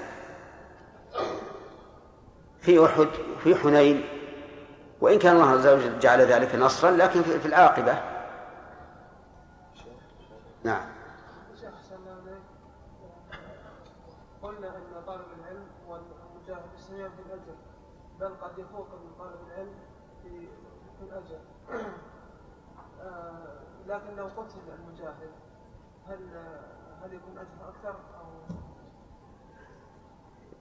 في 2.60 2.84
أحد 2.84 3.08
وفي 3.36 3.54
حنين 3.54 4.04
وإن 5.00 5.18
كان 5.18 5.36
الله 5.36 5.50
عز 5.50 5.66
وجل 5.66 5.98
جعل 5.98 6.20
ذلك 6.20 6.54
نصرا 6.54 6.90
لكن 6.90 7.22
في 7.22 7.46
العاقبة. 7.46 8.02
نعم. 10.64 10.96
قلنا 14.42 14.68
أن 14.68 15.02
طالب 15.06 15.24
العلم 15.40 15.66
والمجاهد 15.88 16.70
في 16.86 17.12
بل 18.20 18.34
قد 18.42 18.58
يفوق 18.58 18.88
من 18.88 19.10
طالب 19.18 19.38
العلم 19.46 19.74
في 20.22 20.48
في 20.98 21.02
الأجر. 21.02 21.38
آه، 23.02 23.60
لكن 23.86 24.16
لو 24.16 24.26
قتل 24.26 24.58
المجاهد. 24.78 25.30
هل 26.08 26.18
هل 27.06 27.14
يكون 27.14 27.38
أجر 27.38 27.68
أكثر 27.68 27.88
أو 27.88 28.54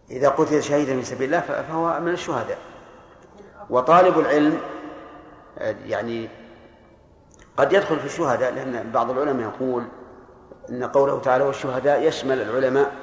إذا 0.10 0.30
قتل 0.30 0.64
شهيدا 0.64 0.96
في 0.96 1.06
سبيل 1.06 1.34
الله 1.34 1.40
فهو 1.40 2.00
من 2.00 2.12
الشهداء. 2.12 2.58
وطالب 3.70 4.20
العلم 4.20 4.60
يعني 5.86 6.30
قد 7.58 7.74
يدخل 7.74 8.00
في 8.00 8.06
الشهداء 8.06 8.54
لأن 8.54 8.92
بعض 8.92 9.12
العلماء 9.12 9.54
يقول 9.54 9.84
إن 10.70 10.84
قوله 10.84 11.20
تعالى 11.20 11.44
والشهداء 11.44 12.02
يشمل 12.02 12.42
العلماء 12.42 12.94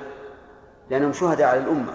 لأنهم 0.90 1.12
شهداء 1.12 1.49
على 1.49 1.61
الأمة. 1.61 1.93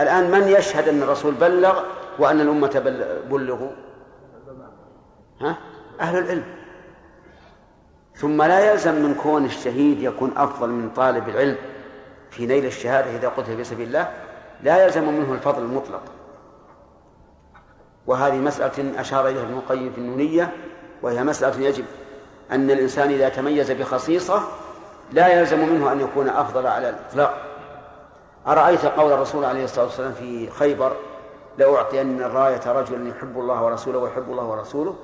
الآن 0.00 0.30
من 0.30 0.48
يشهد 0.48 0.88
أن 0.88 1.02
الرسول 1.02 1.34
بلغ 1.34 1.82
وأن 2.18 2.40
الأمة 2.40 2.82
بلغوا؟ 3.30 3.70
ها؟ 5.40 5.58
أهل 6.00 6.18
العلم. 6.18 6.44
ثم 8.16 8.42
لا 8.42 8.72
يلزم 8.72 8.94
من 8.94 9.14
كون 9.14 9.44
الشهيد 9.44 10.02
يكون 10.02 10.32
أفضل 10.36 10.68
من 10.68 10.90
طالب 10.90 11.28
العلم 11.28 11.56
في 12.30 12.46
نيل 12.46 12.64
الشهادة 12.64 13.16
إذا 13.16 13.28
قتل 13.28 13.56
في 13.56 13.64
سبيل 13.64 13.86
الله 13.86 14.12
لا 14.62 14.84
يلزم 14.84 15.08
منه 15.08 15.32
الفضل 15.32 15.62
المطلق. 15.62 16.02
وهذه 18.06 18.34
مسألة 18.34 19.00
أشار 19.00 19.28
إليها 19.28 19.42
ابن 19.42 19.54
القيم 19.54 19.92
في 19.92 19.98
النونية 19.98 20.52
وهي 21.02 21.24
مسألة 21.24 21.60
يجب 21.60 21.84
أن 22.50 22.70
الإنسان 22.70 23.10
إذا 23.10 23.28
تميز 23.28 23.70
بخصيصة 23.70 24.42
لا 25.12 25.28
يلزم 25.28 25.68
منه 25.68 25.92
أن 25.92 26.00
يكون 26.00 26.28
أفضل 26.28 26.66
على 26.66 26.88
الإطلاق. 26.88 27.42
أرأيت 28.46 28.84
قول 28.84 29.12
الرسول 29.12 29.44
عليه 29.44 29.64
الصلاة 29.64 29.84
والسلام 29.84 30.12
في 30.12 30.50
خيبر 30.50 30.96
لأعطين 31.58 32.22
الراية 32.22 32.72
رجلا 32.72 33.08
يحب 33.08 33.40
الله 33.40 33.64
ورسوله 33.64 33.98
ويحب 33.98 34.30
الله 34.30 34.44
ورسوله 34.44 34.96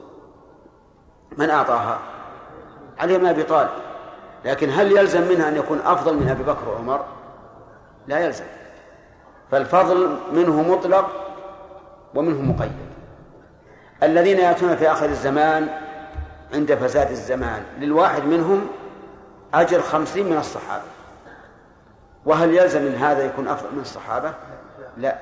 من 1.38 1.50
أعطاها؟ 1.50 1.98
علي 2.98 3.18
بن 3.18 3.26
أبي 3.26 3.42
طالب. 3.42 3.70
لكن 4.44 4.70
هل 4.70 4.92
يلزم 4.92 5.28
منها 5.28 5.48
أن 5.48 5.56
يكون 5.56 5.80
أفضل 5.84 6.14
من 6.14 6.28
أبي 6.28 6.42
بكر 6.42 6.68
وعمر؟ 6.68 7.04
لا 8.06 8.18
يلزم. 8.18 8.44
فالفضل 9.50 10.16
منه 10.32 10.62
مطلق 10.62 11.10
ومنه 12.14 12.52
مقيد. 12.52 12.72
الذين 14.02 14.38
يأتون 14.38 14.76
في 14.76 14.92
آخر 14.92 15.06
الزمان 15.06 15.68
عند 16.54 16.74
فساد 16.74 17.10
الزمان 17.10 17.62
للواحد 17.78 18.24
منهم 18.24 18.66
أجر 19.54 19.82
خمسين 19.82 20.30
من 20.30 20.36
الصحابة. 20.36 20.84
وهل 22.26 22.54
يلزم 22.54 22.82
من 22.82 22.94
هذا 22.94 23.24
يكون 23.24 23.48
أفضل 23.48 23.68
من 23.74 23.80
الصحابة؟ 23.80 24.34
لا. 24.96 25.18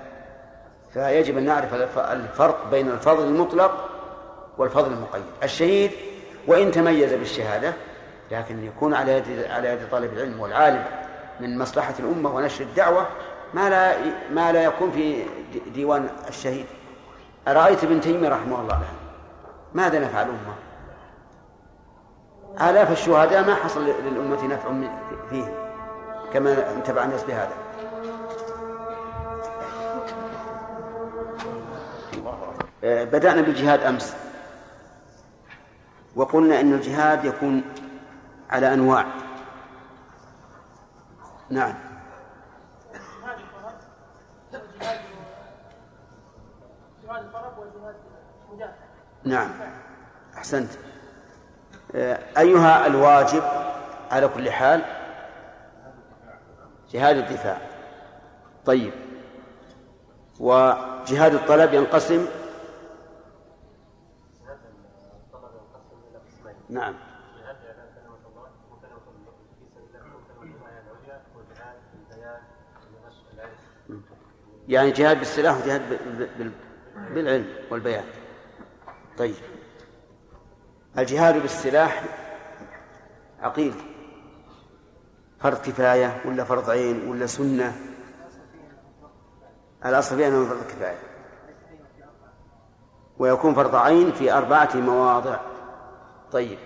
فيجب 0.92 1.38
أن 1.38 1.44
نعرف 1.44 1.74
الفرق 1.96 2.70
بين 2.70 2.90
الفضل 2.90 3.24
المطلق 3.24 3.88
والفضل 4.58 4.92
المقيد. 4.92 5.24
الشهيد 5.42 5.90
وإن 6.50 6.72
تميز 6.72 7.12
بالشهادة 7.12 7.72
لكن 8.30 8.64
يكون 8.64 8.94
على 8.94 9.12
يد 9.12 9.50
على 9.50 9.68
يد 9.68 9.78
طالب 9.90 10.12
العلم 10.12 10.40
والعالم 10.40 10.84
من 11.40 11.58
مصلحة 11.58 11.94
الأمة 11.98 12.34
ونشر 12.34 12.64
الدعوة 12.64 13.06
ما 13.54 13.70
لا 13.70 13.96
ما 14.32 14.52
لا 14.52 14.64
يكون 14.64 14.90
في 14.90 15.24
ديوان 15.74 16.08
الشهيد. 16.28 16.66
أرأيت 17.48 17.84
ابن 17.84 18.00
تيمية 18.00 18.28
رحمه 18.28 18.60
الله 18.60 18.78
له 18.78 18.88
ماذا 19.74 19.98
نفع 19.98 20.22
الأمة؟ 20.22 20.54
آلاف 22.70 22.92
الشهداء 22.92 23.46
ما 23.46 23.54
حصل 23.54 23.84
للأمة 23.84 24.46
نفع 24.46 24.70
فيهم 25.30 25.52
كما 26.32 26.72
انتبع 26.72 27.04
الناس 27.04 27.24
بهذا. 27.24 27.52
آه، 32.84 33.04
بدأنا 33.04 33.40
بالجهاد 33.40 33.80
أمس. 33.82 34.29
وقلنا 36.20 36.60
أن 36.60 36.72
الجهاد 36.72 37.24
يكون 37.24 37.62
على 38.50 38.74
أنواع. 38.74 39.06
نعم. 41.50 41.74
نعم. 49.24 49.50
أحسنت. 50.36 50.70
آه، 51.94 52.18
أيها 52.38 52.86
الواجب 52.86 53.42
على 54.10 54.28
كل 54.28 54.50
حال 54.50 54.82
جهاد 56.90 57.16
الدفاع. 57.16 57.58
طيب. 58.66 58.92
وجهاد 60.40 61.34
الطلب 61.34 61.74
ينقسم 61.74 62.26
نعم. 66.70 66.94
يعني 74.68 74.90
جهاد 74.90 75.18
بالسلاح 75.18 75.56
وجهاد 75.56 75.82
بالعلم 77.14 77.46
والبيان. 77.70 78.04
طيب. 79.18 79.34
الجهاد 80.98 81.42
بالسلاح 81.42 82.04
عقيل 83.40 83.74
فرض 85.40 85.56
كفاية 85.56 86.22
ولا 86.24 86.44
فرض 86.44 86.70
عين 86.70 87.08
ولا 87.08 87.26
سنة؟ 87.26 87.76
الأصل 89.84 90.16
في 90.16 90.28
أنه 90.28 90.48
فرض 90.48 90.62
كفاية. 90.66 90.98
ويكون 93.18 93.54
فرض 93.54 93.74
عين 93.74 94.12
في 94.12 94.32
أربعة 94.32 94.76
مواضع. 94.76 95.49
طيب. 96.32 96.58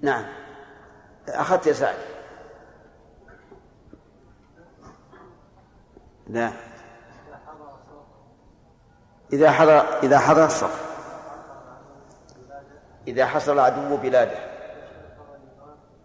نعم. 0.00 0.24
أخذت 1.28 1.66
يا 1.66 1.72
سعد. 1.72 1.96
لا. 6.26 6.52
إذا 9.32 9.50
حضر 9.50 10.02
إذا 10.02 10.18
حضر 10.18 10.44
الصف. 10.44 10.84
إذا 13.08 13.26
حصل 13.26 13.52
العدو 13.52 13.96
بلاده. 13.96 14.38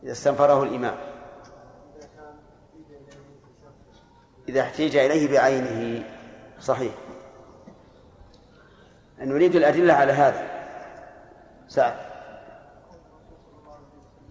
إذا 0.03 0.11
استنفره 0.11 0.63
الإمام. 0.63 0.95
إذا 4.49 4.61
احتيج 4.61 4.95
إليه 4.95 5.31
بعينه. 5.31 6.03
صحيح. 6.59 6.93
نريد 9.19 9.55
الأدلة 9.55 9.93
على 9.93 10.11
هذا. 10.11 10.47
سعد. 11.67 11.95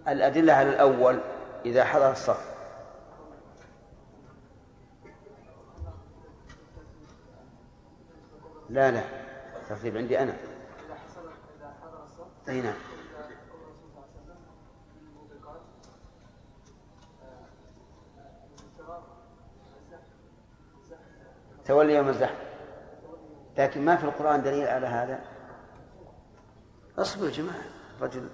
الأدلة 0.08 0.52
على 0.52 0.68
الأول 0.68 1.20
إذا 1.64 1.84
حضر 1.84 2.10
الصف. 2.10 2.54
لا 8.70 8.90
لا. 8.90 9.02
ترتيب 9.68 9.96
عندي 9.96 10.18
أنا. 10.18 10.36
أي 12.48 12.60
نعم. 12.60 12.74
تولي 21.64 21.94
يوم 21.94 22.08
الزحف. 22.08 22.47
لكن 23.58 23.84
ما 23.84 23.96
في 23.96 24.04
القرآن 24.04 24.42
دليل 24.42 24.68
على 24.68 24.86
هذا؟ 24.86 25.20
اصبر 26.98 27.26
يا 27.26 27.30
جماعة 27.30 27.64
رجل 28.00 28.28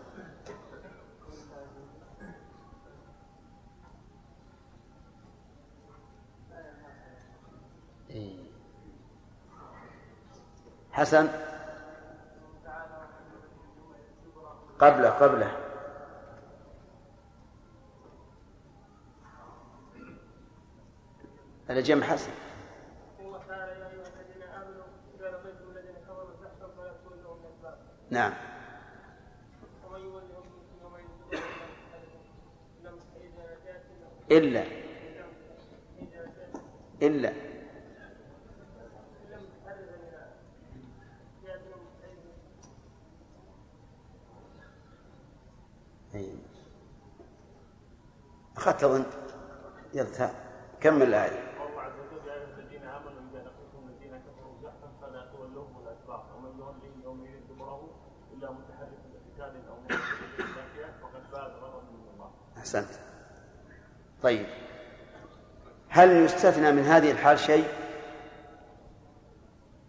حسن. 10.93 11.29
قبله 14.79 15.11
قبله. 15.11 15.57
الجمع 21.71 22.07
حسن. 22.07 22.44
نعم. 28.15 28.33
إلا. 34.31 34.65
إلا. 37.03 37.33
أخذت 48.57 48.85
أظن 48.85 49.05
يلا 49.95 50.31
كمل 50.81 51.03
الآية 51.03 51.55
الله 51.67 51.81
عز 51.83 51.93
وجل 51.93 52.29
يا 52.29 52.35
ايها 52.35 52.59
الذين 52.59 52.83
امنوا 52.83 53.23
اذا 53.31 53.39
لقيتم 53.39 53.89
الذين 53.89 54.23
كفروا 54.27 54.55
زحفا 54.63 54.89
فلا 55.03 55.27
تولوهم 55.33 55.77
الادبار 55.83 56.27
ومن 56.37 56.59
يولهم 56.59 57.03
يومئذ 57.05 57.41
دبره 57.49 57.91
الا 58.33 58.51
متحرف 58.51 59.01
لقتال 59.15 59.69
أو 59.69 59.77
متحرف 59.85 60.41
للباقيه 60.41 60.93
فقد 61.03 61.23
فاز 61.33 61.53
غضبا 61.63 61.83
من 61.83 62.09
الله. 62.15 62.31
أحسنت. 62.65 62.89
طيب. 64.23 64.47
هل 65.89 66.11
يستثنى 66.11 66.73
من 66.73 66.83
هذه 66.83 67.11
الحال 67.11 67.39
شيء؟ 67.39 67.69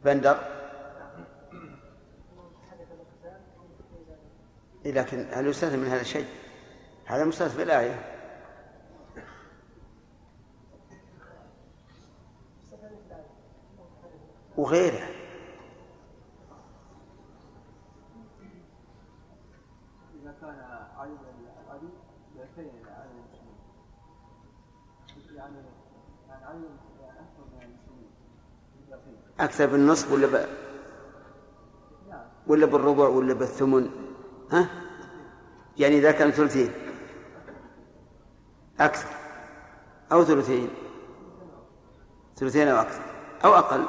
بندر. 0.05 0.39
إيه، 4.85 4.91
لكن 4.91 5.27
هل 5.33 5.47
يستثنى 5.47 5.77
من 5.77 5.87
هذا 5.87 6.01
الشيء 6.01 6.25
هذا 7.05 7.23
مستثنى 7.23 7.57
بالآية 7.57 8.11
وغيره. 14.57 15.24
أكثر 29.39 29.65
بالنصف 29.65 30.11
ولا 30.11 30.27
ب... 30.27 30.45
ولا 32.47 32.65
بالربع 32.65 33.07
ولا 33.07 33.33
بالثمن؟ 33.33 33.89
ها؟ 34.51 34.69
يعني 35.77 35.97
إذا 35.97 36.11
كان 36.11 36.31
ثلثين. 36.31 36.71
أكثر. 38.79 39.09
أو 40.11 40.23
ثلثين. 40.23 40.69
ثلثين 42.35 42.67
أو 42.67 42.81
أكثر. 42.81 43.01
أو 43.45 43.53
أقل. 43.53 43.85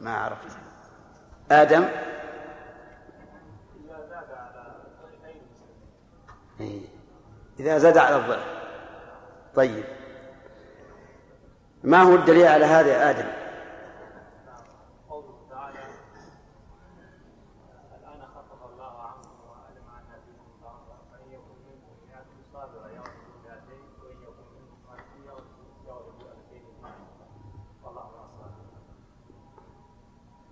ما 0.00 0.16
عرفت. 0.16 0.58
آدم؟ 1.50 1.88
إيه. 6.60 6.80
إذا 7.60 7.78
زاد 7.78 7.98
على 7.98 8.16
الضعف 8.16 8.46
طيب. 9.54 9.97
ما 11.84 12.02
هو 12.02 12.14
الدليل 12.14 12.46
على 12.46 12.64
هذا 12.64 12.88
يا 12.88 13.10
آدم. 13.10 13.28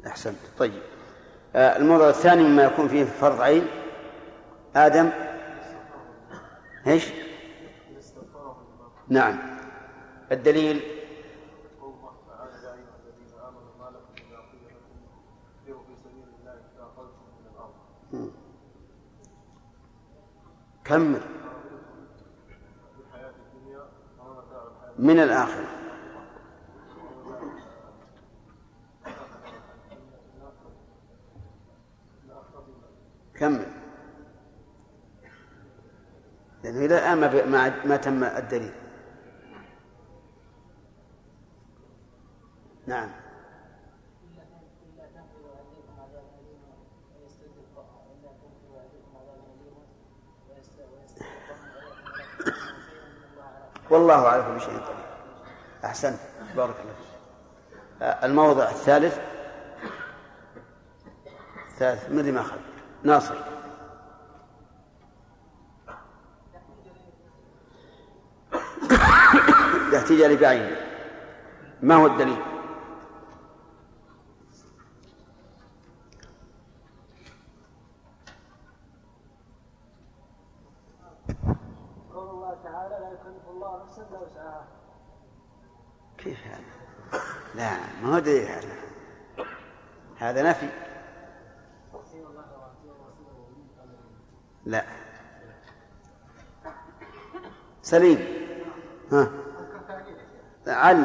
أحسنت. 0.06 0.36
طيب. 0.58 0.82
آه، 1.56 1.76
الموضوع 1.76 2.08
الثاني 2.08 2.42
مما 2.42 2.64
يكون 2.64 2.88
فيه 2.88 3.04
فرض 3.04 3.40
عين. 3.40 3.66
آدم. 4.76 5.10
إيش؟ 6.86 7.12
نعم. 9.08 9.38
الدليل 10.32 10.76
الله 11.82 12.12
تعالى 12.28 12.52
يا 12.52 12.72
ايها 12.74 12.96
الذين 13.02 13.38
امنوا 13.38 13.74
ما 13.78 13.90
لكم 13.90 14.12
اذا 14.16 14.38
قيل 14.38 14.64
لكم 14.64 14.96
انفروا 15.60 15.82
في 15.86 15.94
سبيل 16.04 16.28
الله 16.38 16.52
اثاقلتم 16.52 17.26
من 17.38 17.46
الأرض 17.52 17.74
كمل. 20.86 21.20
من 24.98 25.20
الآخرة 25.20 25.66
كمل. 33.34 33.66
لأنه 36.64 36.78
إلى 36.78 36.98
الآن 36.98 37.50
ما, 37.50 37.84
ما 37.84 37.96
تم 37.96 38.24
الدليل. 38.24 38.72
نعم. 42.86 43.25
والله 53.90 54.28
على 54.28 54.42
كل 54.42 54.60
شيء 54.60 54.74
قدير 54.74 55.06
أحسنت 55.84 56.18
بارك 56.56 56.74
الله 56.80 56.94
آه، 58.02 58.26
الموضع 58.26 58.70
الثالث. 58.70 59.18
الثالث 61.72 62.10
من 62.10 62.18
اللي 62.18 62.32
ما 62.32 62.40
أخذ؟ 62.40 62.56
ناصر. 63.02 63.32
الاحتجاج 69.88 70.38
بعينه 70.38 70.76
ما 71.82 71.94
هو 71.94 72.06
الدليل؟ 72.06 72.36
قول 82.14 82.28
الله 82.30 82.56
تعالى 82.64 82.94
لا 83.00 83.08
يكلف 83.12 83.48
الله 83.50 83.82
نفسا 83.84 84.02
الا 84.02 84.18
وسعها 84.18 84.64
كيف 86.18 86.38
هذا؟ 86.46 87.20
لا 87.54 87.76
هذا. 88.14 88.60
هذا 90.18 90.50
نفي. 90.50 90.68
لا. 94.64 94.84
سليم. 97.82 98.18
ها. 99.12 99.28
علم 100.66 101.04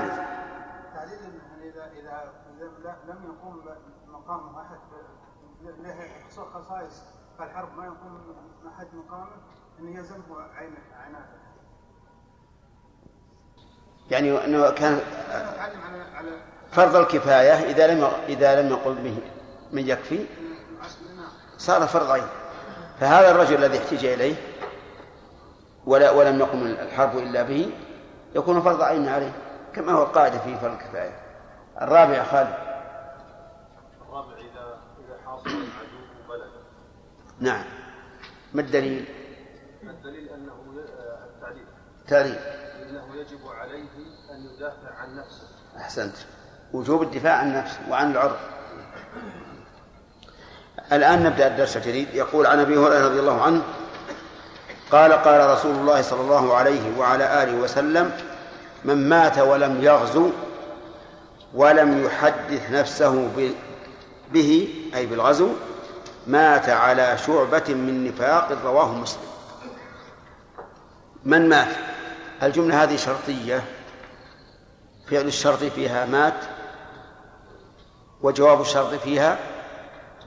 تعليل 0.94 1.20
إذا 1.64 1.92
إذا 1.94 2.98
لم 3.08 3.24
يقوم 3.24 3.66
مقام 4.08 4.56
أحد 4.56 4.78
له 5.62 6.10
خصائص 6.54 7.04
فالحرب 7.40 7.78
ما 7.78 7.86
يقوم 7.86 8.36
أحد 8.68 8.88
مقامه 8.94 9.28
أن 9.80 9.88
يلزمه 9.88 10.42
عين 10.56 10.76
عناته. 10.94 11.42
يعني 14.10 14.46
إنه 14.46 14.70
كان 14.70 15.02
على 15.60 16.02
على 16.16 16.42
فرض 16.72 16.96
الكفاية 16.96 17.54
إذا 17.54 17.88
لم 17.88 18.12
إذا 18.28 18.62
لم 18.62 18.70
يقل 18.70 18.96
به 18.96 19.18
من 19.72 19.88
يكفي 19.88 20.26
صار 21.58 21.88
فرض 21.88 22.12
عين. 22.12 22.28
فهذا 23.00 23.32
الرجل 23.32 23.56
الذي 23.64 23.78
احتج 23.80 24.06
إليه 24.06 24.36
ولا 25.86 26.12
ولم 26.12 26.40
يقم 26.40 26.62
الحرب 26.66 27.18
إلا 27.18 27.44
به 27.44 27.72
يكون 28.36 28.62
فرض 28.62 28.82
عين 28.82 29.08
عليه 29.08 29.32
كما 29.76 29.92
هو 29.92 30.04
القاعده 30.04 30.38
في 30.40 30.58
فرض 30.58 30.72
الكفاية. 30.72 31.20
الرابع 31.82 32.14
يا 32.14 32.24
خالد. 32.24 32.54
الرابع 34.02 34.34
اذا 34.38 34.78
إذا 35.06 35.18
حاصر 35.26 35.48
العدو 35.50 36.30
بلد 36.30 36.52
نعم. 37.40 37.64
ما 38.54 38.62
الدليل؟ 38.62 39.06
الدليل 39.84 40.30
أنه 40.30 40.54
ي- 40.76 40.80
التعليل؟ 41.36 41.66
تعليل. 42.08 42.36
أنه 42.90 43.16
يجب 43.16 43.48
عليه 43.48 43.90
أن 44.32 44.46
يدافع 44.56 44.96
عن 44.96 45.16
نفسه. 45.18 45.48
أحسنت. 45.78 46.16
وجوب 46.74 47.02
الدفاع 47.02 47.34
عن 47.34 47.48
النفس 47.48 47.80
وعن 47.90 48.12
العرض 48.12 48.36
الآن 50.92 51.24
نبدأ 51.24 51.48
الدرس 51.48 51.78
الجديد. 51.78 52.08
يقول 52.14 52.46
عن 52.46 52.60
أبي 52.60 52.78
هريرة 52.78 53.06
رضي 53.06 53.20
الله 53.20 53.42
عنه 53.42 53.62
قال 54.92 55.14
قال 55.14 55.50
رسول 55.50 55.76
الله 55.76 56.02
صلى 56.02 56.22
الله 56.22 56.56
عليه 56.56 56.98
وعلى 56.98 57.44
آله 57.44 57.56
وسلم 57.56 58.12
من 58.86 59.10
مات 59.10 59.38
ولم 59.38 59.84
يغزو 59.84 60.30
ولم 61.54 62.06
يحدث 62.06 62.72
نفسه 62.72 63.30
به 64.34 64.70
أي 64.96 65.06
بالغزو 65.06 65.50
مات 66.28 66.70
على 66.70 67.18
شعبة 67.18 67.64
من 67.70 68.08
نفاق 68.08 68.58
رواه 68.66 68.94
مسلم. 68.94 69.22
من 71.26 71.50
مات؟ 71.50 71.68
الجملة 72.44 72.84
هذه 72.84 72.96
شرطية؟ 72.96 73.64
فعل 75.12 75.28
الشرط 75.28 75.64
فيها 75.64 76.06
مات؟ 76.06 76.34
وجواب 78.24 78.62
الشرط 78.62 78.94
فيها 78.94 79.40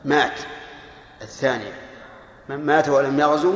مات. 0.05 0.40
الثانية 1.22 1.72
من 2.49 2.66
مات 2.66 2.88
ولم 2.88 3.20
يغزو 3.20 3.55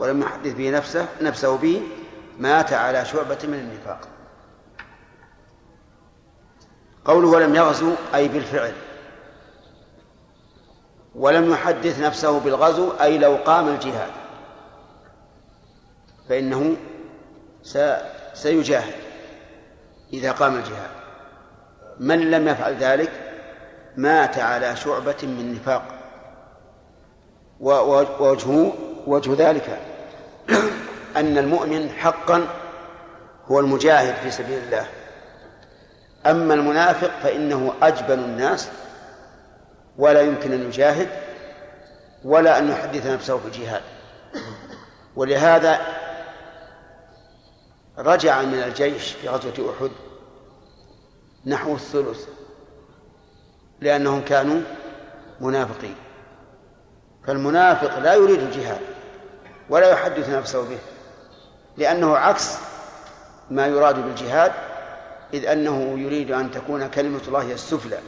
ولم 0.00 0.22
يحدث 0.22 0.52
به 0.54 0.70
نفسه 0.70 1.08
نفسه 1.20 1.56
به 1.56 1.82
مات 2.38 2.72
على 2.72 3.04
شعبة 3.04 3.38
من 3.44 3.54
النفاق. 3.54 4.08
قوله 7.04 7.28
ولم 7.28 7.54
يغزو 7.54 7.94
أي 8.14 8.28
بالفعل. 8.28 8.72
ولم 11.14 11.52
يحدث 11.52 12.00
نفسه 12.00 12.40
بالغزو 12.40 12.92
أي 12.92 13.18
لو 13.18 13.36
قام 13.36 13.68
الجهاد. 13.68 14.10
فإنه 16.28 16.76
سيجاهد 18.34 18.94
إذا 20.12 20.32
قام 20.32 20.56
الجهاد. 20.56 20.90
من 22.00 22.30
لم 22.30 22.48
يفعل 22.48 22.76
ذلك؟ 22.76 23.23
مات 23.96 24.38
على 24.38 24.76
شعبة 24.76 25.16
من 25.22 25.54
نفاق. 25.54 25.82
ووجهه 27.60 28.72
وجه 29.06 29.34
ذلك 29.38 29.78
أن 31.16 31.38
المؤمن 31.38 31.90
حقا 31.90 32.46
هو 33.46 33.60
المجاهد 33.60 34.14
في 34.14 34.30
سبيل 34.30 34.58
الله. 34.58 34.86
أما 36.26 36.54
المنافق 36.54 37.10
فإنه 37.22 37.74
أجبن 37.82 38.18
الناس 38.18 38.68
ولا 39.98 40.20
يمكن 40.20 40.52
أن 40.52 40.62
يجاهد 40.62 41.08
ولا 42.24 42.58
أن 42.58 42.68
يحدث 42.68 43.06
نفسه 43.06 43.38
بالجهاد 43.38 43.82
ولهذا 45.16 45.80
رجع 47.98 48.42
من 48.42 48.62
الجيش 48.62 49.12
في 49.12 49.28
غزوة 49.28 49.74
أحد 49.78 49.90
نحو 51.46 51.74
الثلث 51.74 52.28
لأنهم 53.84 54.24
كانوا 54.24 54.60
منافقين. 55.40 55.94
فالمنافق 57.26 57.98
لا 57.98 58.14
يريد 58.14 58.40
الجهاد 58.40 58.80
ولا 59.68 59.90
يحدث 59.90 60.28
نفسه 60.28 60.62
به 60.62 60.78
لأنه 61.76 62.16
عكس 62.16 62.56
ما 63.50 63.66
يراد 63.66 64.04
بالجهاد 64.04 64.52
إذ 65.34 65.46
أنه 65.46 65.98
يريد 65.98 66.30
أن 66.30 66.50
تكون 66.50 66.88
كلمة 66.88 67.20
الله 67.28 67.42
هي 67.42 67.52
السفلى. 67.52 67.98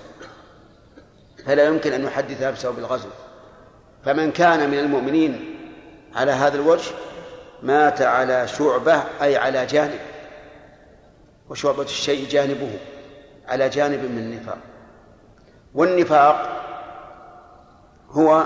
فلا 1.47 1.65
يمكن 1.65 1.93
أن 1.93 2.05
يحدث 2.05 2.43
نفسه 2.43 2.71
بالغزو. 2.71 3.09
فمن 4.05 4.33
كان 4.33 4.71
من 4.71 4.79
المؤمنين 4.79 5.57
على 6.15 6.33
هذا 6.33 6.55
الوجه 6.55 6.91
مات 7.63 8.03
على 8.03 8.49
شعبة 8.49 9.03
أي 9.23 9.37
على 9.37 9.67
جانب. 9.67 10.01
وشعبة 11.49 11.83
الشيء 11.83 12.29
جانبه 12.29 12.79
على 13.49 13.69
جانب 13.69 14.01
من 14.01 14.19
النفاق. 14.19 14.59
والنفاق 15.77 16.63
هو 18.11 18.45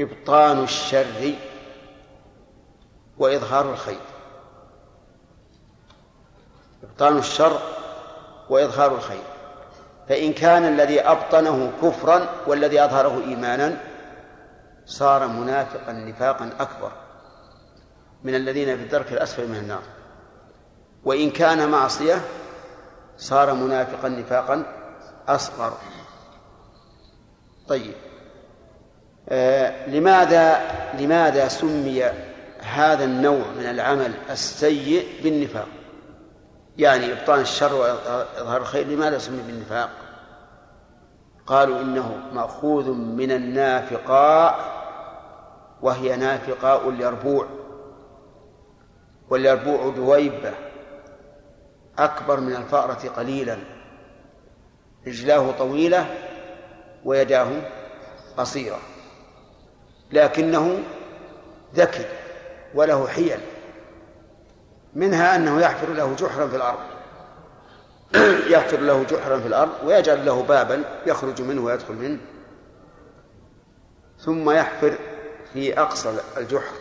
إبطان 0.00 0.62
الشر 0.62 1.34
وإظهار 3.18 3.72
الخير. 3.72 4.00
إبطان 6.82 7.18
الشر 7.18 7.58
وإظهار 8.50 8.94
الخير. 8.94 9.22
فإن 10.08 10.32
كان 10.32 10.64
الذي 10.64 11.00
أبطنه 11.00 11.72
كفرا 11.82 12.28
والذي 12.46 12.84
أظهره 12.84 13.20
إيمانا 13.24 13.76
صار 14.86 15.26
منافقا 15.26 15.92
نفاقا 15.92 16.50
أكبر 16.60 16.92
من 18.24 18.34
الذين 18.34 18.76
في 18.76 18.82
الدرك 18.82 19.12
الأسفل 19.12 19.48
من 19.48 19.56
النار. 19.56 19.82
وإن 21.04 21.30
كان 21.30 21.70
معصية 21.70 22.20
صار 23.16 23.54
منافقا 23.54 24.08
نفاقا 24.08 24.81
أصغر. 25.28 25.72
طيب. 27.68 27.94
آه 29.28 29.86
لماذا 29.86 30.60
لماذا 30.98 31.48
سمي 31.48 32.04
هذا 32.60 33.04
النوع 33.04 33.44
من 33.58 33.66
العمل 33.66 34.12
السيء 34.30 35.06
بالنفاق؟ 35.22 35.68
يعني 36.78 37.12
إبطان 37.12 37.40
الشر 37.40 37.74
وإظهار 37.74 38.60
الخير 38.60 38.86
لماذا 38.86 39.18
سمي 39.18 39.42
بالنفاق؟ 39.42 39.90
قالوا 41.46 41.80
إنه 41.80 42.16
مأخوذ 42.32 42.90
من 42.90 43.32
النافقاء 43.32 44.72
وهي 45.82 46.16
نافقاء 46.16 46.88
اليربوع. 46.88 47.46
واليربوع 49.30 49.92
دويبة 49.96 50.52
أكبر 51.98 52.40
من 52.40 52.56
الفأرة 52.56 53.08
قليلا. 53.16 53.58
رجلاه 55.06 55.50
طويلة 55.58 56.06
ويداه 57.04 57.48
قصيرة 58.36 58.78
لكنه 60.12 60.82
ذكي 61.74 62.06
وله 62.74 63.08
حيل 63.08 63.40
منها 64.94 65.36
أنه 65.36 65.60
يحفر 65.60 65.92
له 65.92 66.14
جحرا 66.14 66.46
في 66.46 66.56
الأرض 66.56 66.78
يحفر 68.54 68.80
له 68.80 69.02
جحرا 69.02 69.40
في 69.40 69.46
الأرض 69.46 69.72
ويجعل 69.84 70.26
له 70.26 70.42
بابا 70.42 70.84
يخرج 71.06 71.42
منه 71.42 71.64
ويدخل 71.64 71.94
منه 71.94 72.18
ثم 74.18 74.50
يحفر 74.50 74.98
في 75.52 75.80
أقصى 75.80 76.14
الجحر 76.36 76.74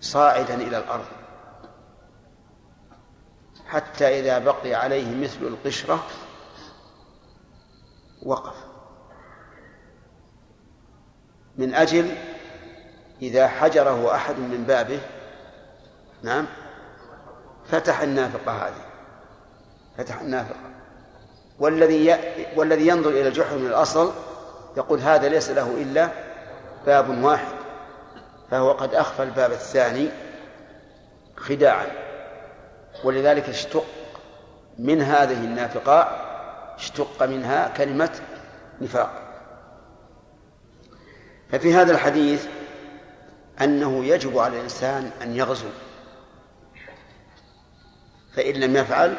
صاعدا 0.00 0.54
إلى 0.54 0.78
الأرض. 0.78 1.04
حتى 3.68 4.20
إذا 4.20 4.38
بقي 4.38 4.74
عليه 4.74 5.16
مثل 5.16 5.42
القشرة 5.42 6.06
وقف. 8.22 8.54
من 11.56 11.74
أجل 11.74 12.14
إذا 13.22 13.48
حجره 13.48 14.14
أحد 14.14 14.38
من 14.38 14.64
بابه 14.64 15.00
نعم 16.22 16.46
فتح 17.68 18.00
النافقة 18.00 18.52
هذه. 18.52 18.84
فتح 19.98 20.20
النافقة. 20.20 20.70
والذي 21.58 22.10
ي... 22.10 22.16
والذي 22.56 22.86
ينظر 22.86 23.10
إلى 23.10 23.28
الجحر 23.28 23.56
من 23.58 23.66
الأصل 23.66 24.12
يقول 24.76 25.00
هذا 25.00 25.28
ليس 25.28 25.50
له 25.50 25.82
إلا 25.82 26.08
باب 26.86 27.24
واحد 27.24 27.56
فهو 28.50 28.72
قد 28.72 28.94
أخفى 28.94 29.22
الباب 29.22 29.52
الثاني 29.52 30.08
خداعا. 31.36 32.05
ولذلك 33.04 33.48
اشتق 33.48 33.84
من 34.78 35.02
هذه 35.02 35.44
النافقاء 35.44 36.26
اشتق 36.78 37.22
منها 37.22 37.68
كلمة 37.68 38.20
نفاق. 38.80 39.22
ففي 41.52 41.74
هذا 41.74 41.92
الحديث 41.92 42.46
أنه 43.60 44.04
يجب 44.04 44.38
على 44.38 44.56
الإنسان 44.56 45.10
أن 45.22 45.36
يغزو. 45.36 45.68
فإن 48.34 48.54
لم 48.54 48.76
يفعل 48.76 49.16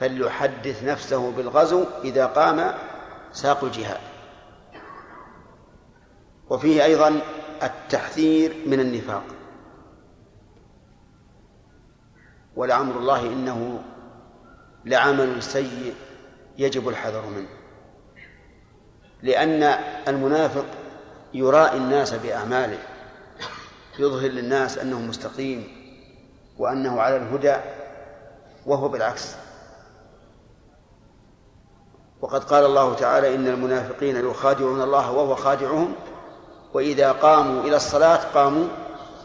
فليحدث 0.00 0.84
نفسه 0.84 1.30
بالغزو 1.30 1.84
إذا 2.04 2.26
قام 2.26 2.74
ساق 3.32 3.64
الجهاد. 3.64 4.00
وفيه 6.50 6.84
أيضا 6.84 7.20
التحذير 7.62 8.56
من 8.66 8.80
النفاق. 8.80 9.24
ولعمر 12.56 12.98
الله 12.98 13.26
إنه 13.26 13.82
لعمل 14.84 15.42
سيء 15.42 15.94
يجب 16.58 16.88
الحذر 16.88 17.26
منه. 17.26 17.48
لأن 19.22 19.62
المنافق 20.08 20.64
يرائي 21.34 21.76
الناس 21.76 22.14
بأعماله 22.14 22.78
يظهر 23.98 24.28
للناس 24.28 24.78
أنه 24.78 25.00
مستقيم 25.00 25.68
وأنه 26.58 27.00
على 27.00 27.16
الهدى 27.16 27.56
وهو 28.66 28.88
بالعكس. 28.88 29.34
وقد 32.20 32.44
قال 32.44 32.64
الله 32.64 32.94
تعالى 32.94 33.34
إن 33.34 33.46
المنافقين 33.46 34.16
يخادعون 34.30 34.82
الله 34.82 35.12
وهو 35.12 35.34
خادعهم 35.34 35.94
وإذا 36.74 37.12
قاموا 37.12 37.62
إلى 37.62 37.76
الصلاة 37.76 38.16
قاموا 38.34 38.68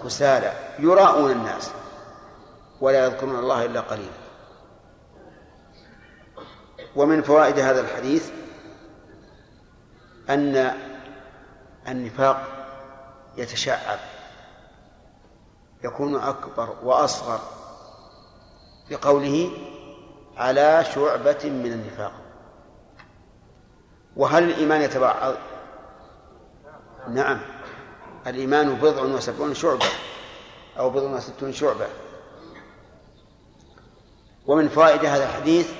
كسالى 0.03 0.53
يراءون 0.80 1.32
الناس. 1.32 1.71
ولا 2.82 3.05
يذكرون 3.05 3.39
الله 3.39 3.65
إلا 3.65 3.80
قليلا. 3.80 4.26
ومن 6.95 7.21
فوائد 7.21 7.59
هذا 7.59 7.82
الحديث 7.82 8.32
أن 10.30 10.73
النفاق 11.88 12.47
يتشعب 13.38 13.99
يكون 15.84 16.15
أكبر 16.15 16.76
وأصغر 16.84 17.39
بقوله 18.89 19.51
على 20.38 20.86
شعبة 20.95 21.39
من 21.43 21.71
النفاق. 21.71 22.11
وهل 24.15 24.43
الإيمان 24.43 24.82
يتبعض؟ 24.82 25.36
نعم 27.09 27.41
الإيمان 28.28 28.76
بضع 28.76 29.01
وسبعون 29.01 29.53
شعبة 29.53 29.86
أو 30.80 30.89
بضع 30.89 31.09
وستون 31.09 31.53
شعبة. 31.53 31.88
ومن 34.48 34.70
فوائد 34.70 35.06
هذا 35.06 35.24
الحديث 35.24 35.72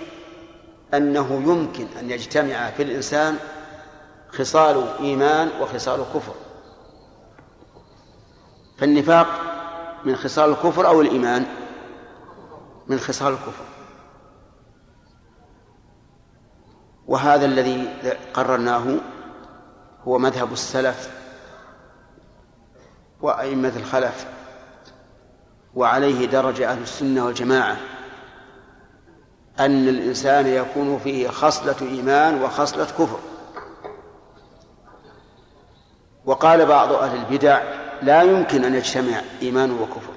أنه 0.94 1.44
يمكن 1.48 1.88
أن 2.00 2.12
يجتمع 2.12 2.70
في 2.70 2.84
الإنسان 2.84 3.38
خصال 4.30 4.88
إيمان 5.00 5.50
وخصال 5.62 6.06
كفر. 6.14 6.34
فالنفاق 8.78 9.28
من 10.06 10.16
خصال 10.16 10.50
الكفر 10.50 10.88
أو 10.88 11.02
الإيمان؟ 11.02 11.46
من 12.88 13.00
خصال 13.00 13.34
الكفر. 13.34 13.66
وهذا 17.08 17.46
الذي 17.46 17.94
قررناه 18.34 18.96
هو 20.04 20.18
مذهب 20.18 20.54
السلف 20.54 21.10
وأئمة 23.22 23.74
الخلف 23.76 24.28
وعليه 25.76 26.26
درج 26.26 26.62
أهل 26.62 26.82
السنة 26.82 27.26
والجماعة. 27.26 27.78
أن 29.60 29.88
الإنسان 29.88 30.48
يكون 30.48 31.00
فيه 31.00 31.28
خصلة 31.28 31.76
إيمان 31.82 32.42
وخصلة 32.42 32.86
كفر. 32.86 33.20
وقال 36.26 36.66
بعض 36.66 36.94
أهل 36.94 37.18
البدع 37.18 37.64
لا 38.02 38.22
يمكن 38.22 38.64
أن 38.66 38.76
يجتمع 38.76 39.22
إيمان 39.42 39.72
وكفر 39.72 40.14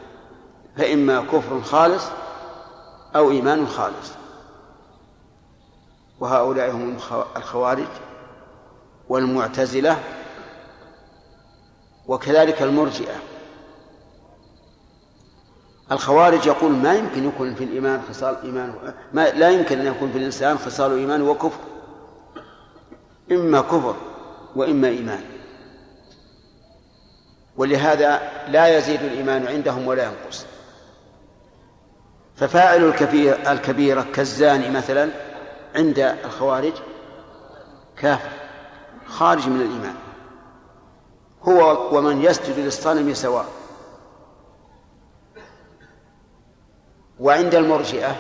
فإما 0.77 1.21
كفر 1.21 1.61
خالص 1.61 2.05
أو 3.17 3.31
إيمان 3.31 3.67
خالص. 3.67 4.13
وهؤلاء 6.21 6.71
هم 6.71 6.97
الخوارج 7.37 7.89
والمعتزلة 9.09 9.99
وكذلك 12.07 12.63
المرجئة. 12.63 13.17
الخوارج 15.93 16.47
يقول 16.47 16.73
ما 16.73 16.95
يمكن 16.95 17.29
يكون 17.29 17.55
في 17.55 17.65
الإيمان 17.65 18.03
خصال 18.09 18.37
إيمان 18.45 18.75
ما 19.13 19.29
لا 19.29 19.51
يمكن 19.51 19.81
أن 19.81 19.87
يكون 19.87 20.13
في 20.13 20.19
الإنسان 20.19 20.59
خصال 20.59 20.99
إيمان 20.99 21.23
وكفر. 21.23 21.61
إما 23.33 23.61
كفر 23.61 23.97
وإما 24.57 24.89
إيمان. 24.89 25.21
ولهذا 27.57 28.21
لا 28.49 28.79
يزيد 28.79 29.03
الإيمان 29.03 29.47
عندهم 29.47 29.87
ولا 29.87 30.05
ينقص. 30.05 30.47
ففاعل 32.37 32.85
الكبير 32.85 33.53
الكبيرة 33.53 34.07
كالزاني 34.15 34.71
مثلا 34.71 35.11
عند 35.75 35.99
الخوارج 35.99 36.73
كافر 37.97 38.31
خارج 39.07 39.49
من 39.49 39.61
الإيمان. 39.61 39.95
هو 41.43 41.89
ومن 41.99 42.23
يسجد 42.23 42.59
للصنم 42.59 43.15
سواء. 43.15 43.58
وعند 47.21 47.55
المرجئة 47.55 48.17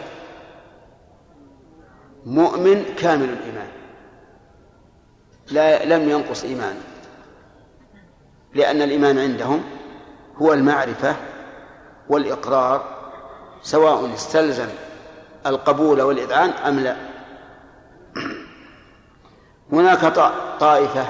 مؤمن 2.26 2.84
كامل 2.98 3.28
الإيمان. 3.28 3.68
لا 5.50 5.84
لم 5.84 6.08
ينقص 6.08 6.44
إيمانه 6.44 6.80
لأن 8.54 8.82
الإيمان 8.82 9.18
عندهم 9.18 9.64
هو 10.36 10.52
المعرفة 10.52 11.16
والإقرار 12.08 12.98
سواء 13.62 14.14
استلزم 14.14 14.68
القبول 15.46 16.02
والإذعان 16.02 16.50
أم 16.50 16.80
لا. 16.80 16.96
هناك 19.72 20.00
طائفة 20.60 21.06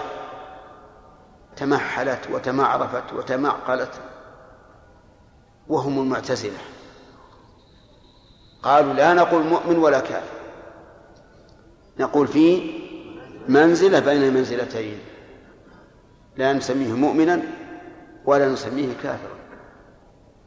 تمحلت 1.56 2.30
وتمعرفت 2.30 3.12
وتمعقلت 3.12 4.00
وهم 5.68 5.98
المعتزلة. 5.98 6.58
قالوا 8.62 8.92
لا 8.92 9.14
نقول 9.14 9.42
مؤمن 9.42 9.78
ولا 9.78 10.00
كافر. 10.00 10.38
نقول 11.98 12.28
في 12.28 12.72
منزلة 13.48 14.00
بين 14.00 14.22
المنزلتين. 14.22 14.98
لا 16.36 16.52
نسميه 16.52 16.92
مؤمنا 16.92 17.42
ولا 18.24 18.48
نسميه 18.48 18.92
كافرا. 19.02 19.38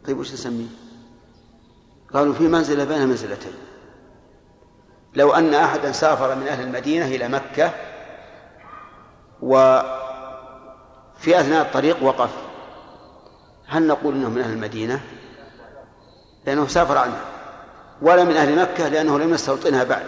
طيب 0.05 0.20
وش 0.20 0.34
نسميه؟ 0.34 0.68
قالوا 2.14 2.34
في 2.34 2.47
منزلة 2.47 2.84
بين 2.84 3.07
منزلتين 3.07 3.53
لو 5.16 5.34
أن 5.34 5.53
أحدا 5.53 5.91
سافر 5.91 6.36
من 6.36 6.47
أهل 6.47 6.64
المدينة 6.64 7.05
إلى 7.05 7.28
مكة 7.28 7.72
وفي 9.41 11.39
أثناء 11.39 11.62
الطريق 11.62 12.03
وقف 12.03 12.30
هل 13.68 13.88
نقول 13.88 14.16
إنه 14.16 14.30
من 14.30 14.41
أهل 14.41 14.53
المدينة؟ 14.53 15.01
لأنه 16.45 16.68
سافر 16.68 16.97
عنها. 16.97 17.26
ولا 18.01 18.23
من 18.23 18.37
أهل 18.37 18.61
مكة 18.61 18.87
لأنه 18.87 19.19
لم 19.19 19.33
يستوطنها 19.33 19.83
بعد. 19.83 20.05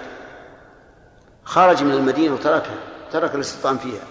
خرج 1.43 1.83
من 1.83 1.91
المدينة 1.91 2.33
وتركها 2.33 2.75
ترك 3.11 3.35
الاستيطان 3.35 3.77
فيها. 3.77 4.03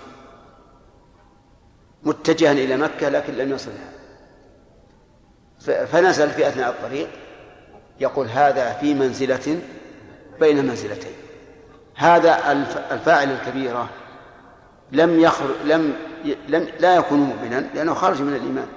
متجها 2.02 2.52
إلى 2.52 2.76
مكة 2.76 3.08
لكن 3.08 3.34
لم 3.34 3.52
يصلها. 3.52 3.92
فنزل 5.86 6.30
في 6.30 6.48
أثناء 6.48 6.70
الطريق. 6.70 7.08
يقول 8.00 8.26
هذا 8.26 8.72
في 8.72 8.94
منزلة 8.94 9.60
بين 10.40 10.66
منزلتين. 10.66 11.12
هذا 11.94 12.52
الفاعل 12.90 13.30
الكبيرة 13.30 13.88
لم 14.92 15.20
يخرج 15.20 15.54
لم 15.64 15.94
لم 16.48 16.68
لا 16.80 16.96
يكون 16.96 17.18
مؤمنا 17.18 17.64
لأنه 17.74 17.94
خرج 17.94 18.22
من 18.22 18.34
الإيمان. 18.34 18.68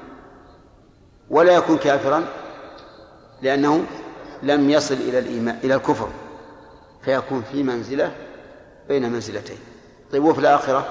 ولا 1.29 1.53
يكون 1.53 1.77
كافرا 1.77 2.25
لأنه 3.41 3.85
لم 4.43 4.69
يصل 4.69 4.95
إلى 4.95 5.19
الإيمان 5.19 5.59
إلى 5.63 5.75
الكفر 5.75 6.09
فيكون 7.01 7.41
في 7.51 7.63
منزلة 7.63 8.11
بين 8.87 9.11
منزلتين. 9.11 9.57
طيب 10.11 10.23
وفي 10.23 10.39
الآخرة؟ 10.39 10.85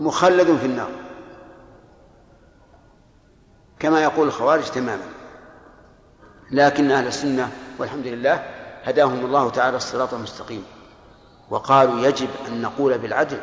مخلد 0.00 0.56
في 0.56 0.66
النار. 0.66 0.90
كما 3.78 4.02
يقول 4.02 4.26
الخوارج 4.26 4.64
تماما. 4.64 5.06
لكن 6.50 6.90
أهل 6.90 7.06
السنة 7.06 7.50
والحمد 7.78 8.06
لله 8.06 8.34
هداهم 8.84 9.24
الله 9.24 9.50
تعالى 9.50 9.76
الصراط 9.76 10.14
المستقيم. 10.14 10.64
وقالوا 11.50 12.06
يجب 12.06 12.28
أن 12.48 12.62
نقول 12.62 12.98
بالعدل 12.98 13.40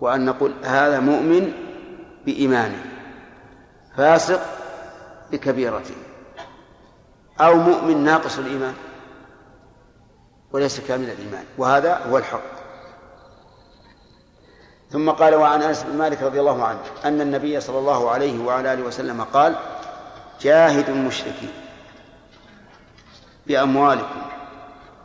وأن 0.00 0.24
نقول 0.24 0.52
هذا 0.62 1.00
مؤمن 1.00 1.52
بإيمانه 2.26 2.84
فاسق 3.96 4.40
بكبيرته. 5.32 5.94
أو 7.40 7.54
مؤمن 7.54 8.04
ناقص 8.04 8.38
الإيمان 8.38 8.74
وليس 10.52 10.80
كامل 10.80 11.10
الإيمان 11.10 11.44
وهذا 11.58 12.06
هو 12.10 12.18
الحق. 12.18 12.56
ثم 14.90 15.10
قال 15.10 15.34
وعن 15.34 15.62
أنس 15.62 15.82
بن 15.82 15.98
مالك 15.98 16.22
رضي 16.22 16.40
الله 16.40 16.64
عنه 16.64 16.78
أن 17.04 17.20
النبي 17.20 17.60
صلى 17.60 17.78
الله 17.78 18.10
عليه 18.10 18.44
وعلى 18.44 18.72
آله 18.72 18.82
وسلم 18.82 19.22
قال 19.22 19.56
جاهدوا 20.40 20.94
المشركين 20.94 21.52
بأموالكم 23.46 24.22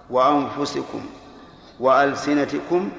وأنفسكم 0.09 1.05
وألسنتكم 1.79 2.91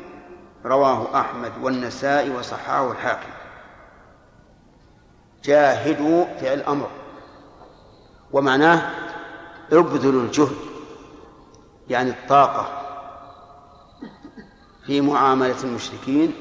رواه 0.64 1.20
أحمد 1.20 1.52
والنسائي 1.62 2.30
وصححه 2.30 2.92
الحاكم. 2.92 3.30
جاهدوا 5.44 6.24
فعل 6.40 6.60
أمر 6.60 6.88
ومعناه 8.32 8.90
ابذلوا 9.72 10.22
الجهد 10.22 10.56
يعني 11.90 12.10
الطاقة 12.10 12.78
في 14.86 15.00
معاملة 15.00 15.64
المشركين 15.64 16.34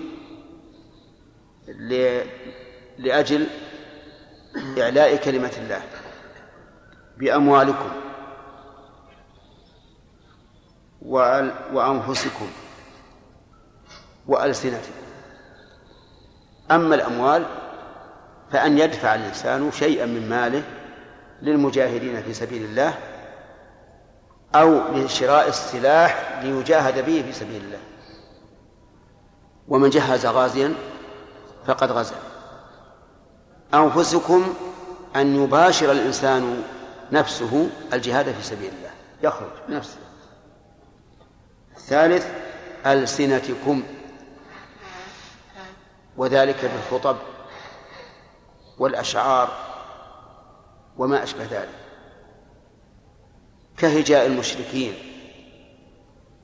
لأجل 2.98 3.48
إعلاء 4.78 5.16
كلمة 5.16 5.52
الله 5.58 5.82
بأموالكم 7.18 7.92
وأنفسكم 11.74 12.48
وألسنتكم. 14.28 15.02
أما 16.72 16.96
الأموال 16.96 17.46
فأن 18.52 18.78
يدفع 18.78 19.16
الإنسان 19.16 19.72
شيئا 19.72 20.06
من 20.06 20.30
ماله 20.30 20.64
للمجاهدين 21.42 22.24
في 22.24 22.34
سبيل 22.34 22.64
الله 22.66 23.11
أو 24.56 24.96
لشراء 24.96 25.48
السلاح 25.48 26.40
ليجاهد 26.44 27.06
به 27.06 27.22
في 27.22 27.34
سبيل 27.34 27.64
الله. 27.64 27.80
ومن 29.68 29.90
جهز 29.90 30.26
غازيا 30.26 30.76
فقد 31.68 31.92
غزا. 31.92 32.16
أنفسكم 33.74 34.54
أن 35.16 35.44
يباشر 35.44 35.92
الإنسان 35.92 36.64
نفسه 37.12 37.70
الجهاد 37.94 38.32
في 38.32 38.44
سبيل 38.44 38.74
الله. 38.74 38.92
يخرج 39.24 39.52
نفسه 39.70 40.00
الثالث 41.78 42.28
ألسنتكم. 42.86 43.84
وذلك 46.18 46.66
بالخطب 46.66 47.18
والأشعار 48.78 49.50
وما 50.98 51.24
أشبه 51.24 51.44
ذلك. 51.44 51.81
كهجاء 53.82 54.26
المشركين 54.26 54.94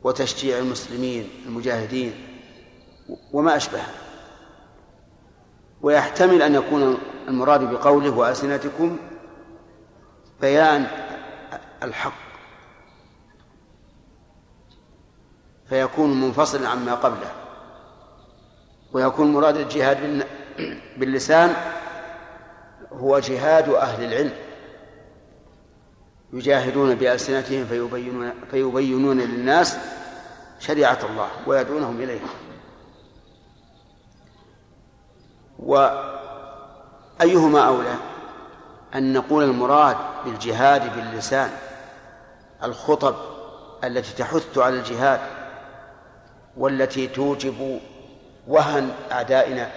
وتشجيع 0.03 0.57
المسلمين 0.57 1.29
المجاهدين 1.45 2.13
وما 3.33 3.55
أشبه. 3.55 3.81
ويحتمل 5.81 6.41
أن 6.41 6.55
يكون 6.55 6.97
المراد 7.27 7.73
بقوله 7.73 8.09
وألسنتكم 8.09 8.97
بيان 10.41 10.87
الحق 11.83 12.13
فيكون 15.69 16.21
منفصلا 16.21 16.69
عما 16.69 16.95
قبله 16.95 17.31
ويكون 18.93 19.33
مراد 19.33 19.57
الجهاد 19.57 20.27
باللسان 20.97 21.55
هو 22.91 23.19
جهاد 23.19 23.69
أهل 23.69 24.03
العلم. 24.03 24.46
يجاهدون 26.33 26.95
بألسنتهم 26.95 27.65
فيبينون, 27.65 28.33
فيبينون 28.51 29.19
للناس 29.19 29.77
شريعة 30.59 30.99
الله 31.09 31.27
ويدعونهم 31.47 32.01
إليها 32.01 32.29
وأيهما 35.59 37.67
أولى؟ 37.67 37.95
أن 38.95 39.13
نقول 39.13 39.43
المراد 39.43 39.97
بالجهاد 40.25 40.95
باللسان 40.95 41.51
الخطب 42.63 43.15
التي 43.83 44.13
تحث 44.13 44.57
على 44.57 44.79
الجهاد 44.79 45.19
والتي 46.57 47.07
توجب 47.07 47.79
وهن 48.47 48.91
أعدائنا 49.11 49.71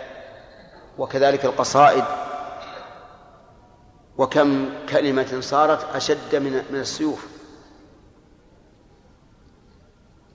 وكذلك 0.98 1.44
القصائد 1.44 2.04
وكم 4.20 4.68
كلمة 4.88 5.40
صارت 5.40 5.94
أشد 5.94 6.36
من 6.36 6.52
من 6.70 6.80
السيوف 6.80 7.26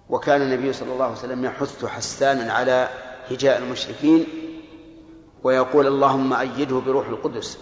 وكان 0.09 0.41
النبي 0.41 0.73
صلى 0.73 0.93
الله 0.93 1.05
عليه 1.05 1.15
وسلم 1.15 1.45
يحث 1.45 1.86
حسانا 1.86 2.53
على 2.53 2.89
هجاء 3.31 3.57
المشركين 3.57 4.27
ويقول 5.43 5.88
اللهم 5.88 6.33
أيده 6.33 6.79
بروح 6.79 7.07
القدس 7.07 7.57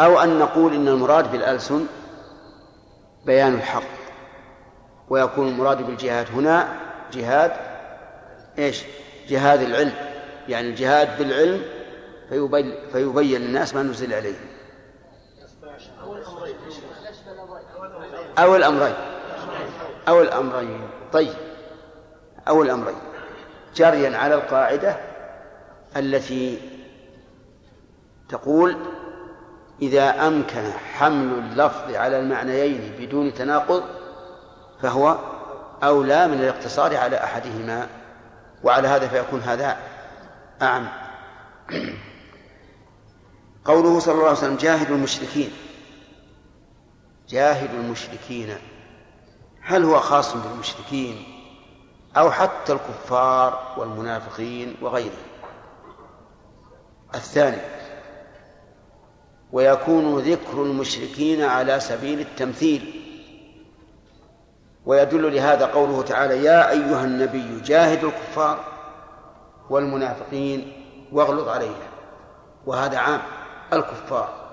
أو 0.00 0.20
أن 0.20 0.38
نقول 0.38 0.74
إن 0.74 0.88
المراد 0.88 1.32
بالألسن 1.32 1.86
بيان 3.26 3.54
الحق 3.54 3.82
ويكون 5.08 5.48
المراد 5.48 5.86
بالجهاد 5.86 6.26
هنا 6.30 6.80
جهاد 7.12 7.52
إيش؟ 8.58 8.82
جهاد 9.28 9.62
العلم 9.62 9.94
يعني 10.48 10.68
الجهاد 10.68 11.18
بالعلم 11.18 11.77
فيبين, 12.28 12.74
فيبين 12.92 13.40
للناس 13.40 13.74
ما 13.74 13.82
نزل 13.82 14.14
عليهم 14.14 14.46
أو 18.38 18.56
الأمرين. 18.56 18.94
أو 20.08 20.22
الأمرين. 20.22 20.80
طيب. 21.12 21.34
أو 22.48 22.62
الأمرين. 22.62 22.96
جريا 23.74 24.18
على 24.18 24.34
القاعدة 24.34 24.96
التي 25.96 26.58
تقول 28.28 28.76
إذا 29.82 30.26
أمكن 30.26 30.70
حمل 30.72 31.38
اللفظ 31.38 31.94
على 31.94 32.18
المعنيين 32.18 32.92
بدون 32.98 33.34
تناقض 33.34 33.82
فهو 34.82 35.18
أولى 35.82 36.28
من 36.28 36.40
الاقتصار 36.40 36.96
على 36.96 37.16
أحدهما 37.16 37.86
وعلى 38.64 38.88
هذا 38.88 39.08
فيكون 39.08 39.40
هذا 39.40 39.76
أعم. 40.62 40.88
قوله 43.68 43.98
صلى 43.98 44.14
الله 44.14 44.26
عليه 44.26 44.38
وسلم 44.38 44.56
جاهدوا 44.56 44.96
المشركين. 44.96 45.50
جاهدوا 47.28 47.80
المشركين. 47.80 48.56
هل 49.60 49.84
هو 49.84 50.00
خاص 50.00 50.36
بالمشركين 50.36 51.24
أو 52.16 52.30
حتى 52.30 52.72
الكفار 52.72 53.74
والمنافقين 53.76 54.76
وغيرهم؟ 54.82 55.10
الثاني 57.14 57.60
ويكون 59.52 60.18
ذكر 60.18 60.62
المشركين 60.62 61.42
على 61.42 61.80
سبيل 61.80 62.20
التمثيل. 62.20 63.02
ويدل 64.86 65.34
لهذا 65.34 65.66
قوله 65.66 66.02
تعالى 66.02 66.44
يا 66.44 66.70
أيها 66.70 67.04
النبي 67.04 67.60
جاهد 67.60 68.04
الكفار 68.04 68.64
والمنافقين 69.70 70.72
واغلظ 71.12 71.48
عليهم. 71.48 71.74
وهذا 72.66 72.98
عام. 72.98 73.37
الكفار. 73.72 74.48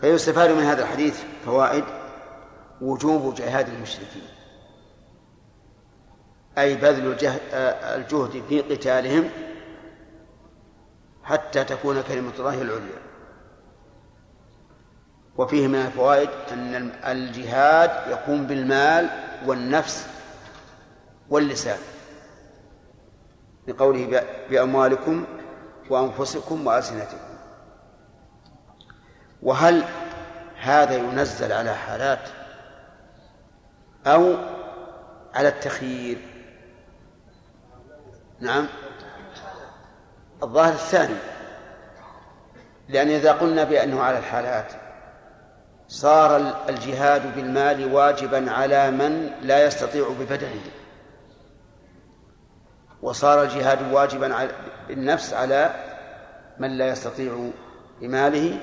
فيستفاد 0.00 0.50
من 0.50 0.62
هذا 0.62 0.82
الحديث 0.82 1.22
فوائد 1.44 1.84
وجوب 2.80 3.34
جهاد 3.34 3.68
المشركين. 3.68 4.22
أي 6.58 6.74
بذل 6.74 7.12
الجهد 7.96 8.42
في 8.48 8.60
قتالهم 8.60 9.30
حتى 11.24 11.64
تكون 11.64 12.02
كلمة 12.02 12.32
الله 12.38 12.62
العليا. 12.62 13.02
وفيه 15.36 15.66
من 15.66 15.74
الفوائد 15.74 16.28
أن 16.52 16.92
الجهاد 17.04 18.10
يقوم 18.10 18.46
بالمال 18.46 19.10
والنفس 19.46 20.06
واللسان. 21.30 21.78
لقوله 23.68 24.24
بأموالكم 24.50 25.24
وأنفسكم 25.90 26.66
وألسنتكم. 26.66 27.32
وهل 29.42 29.84
هذا 30.60 30.96
ينزل 30.96 31.52
على 31.52 31.74
حالات 31.74 32.28
أو 34.06 34.36
على 35.34 35.48
التخيير؟ 35.48 36.18
نعم. 38.40 38.66
الظاهر 40.42 40.72
الثاني 40.72 41.16
لأن 42.88 43.08
إذا 43.08 43.32
قلنا 43.32 43.64
بأنه 43.64 44.02
على 44.02 44.18
الحالات 44.18 44.72
صار 45.88 46.36
الجهاد 46.68 47.34
بالمال 47.36 47.94
واجبا 47.94 48.50
على 48.50 48.90
من 48.90 49.30
لا 49.42 49.64
يستطيع 49.66 50.08
ببدنه 50.08 50.60
وصار 53.02 53.42
الجهاد 53.42 53.92
واجبا 53.92 54.48
بالنفس 54.88 55.34
على 55.34 55.74
من 56.58 56.78
لا 56.78 56.88
يستطيع 56.88 57.50
بماله 58.00 58.58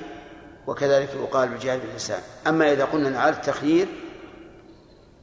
وكذلك 0.66 1.14
يقال 1.14 1.48
بالجهاد 1.48 1.80
باللسان. 1.80 2.20
أما 2.46 2.72
إذا 2.72 2.84
قلنا 2.84 3.20
على 3.20 3.36
التخيير 3.36 3.88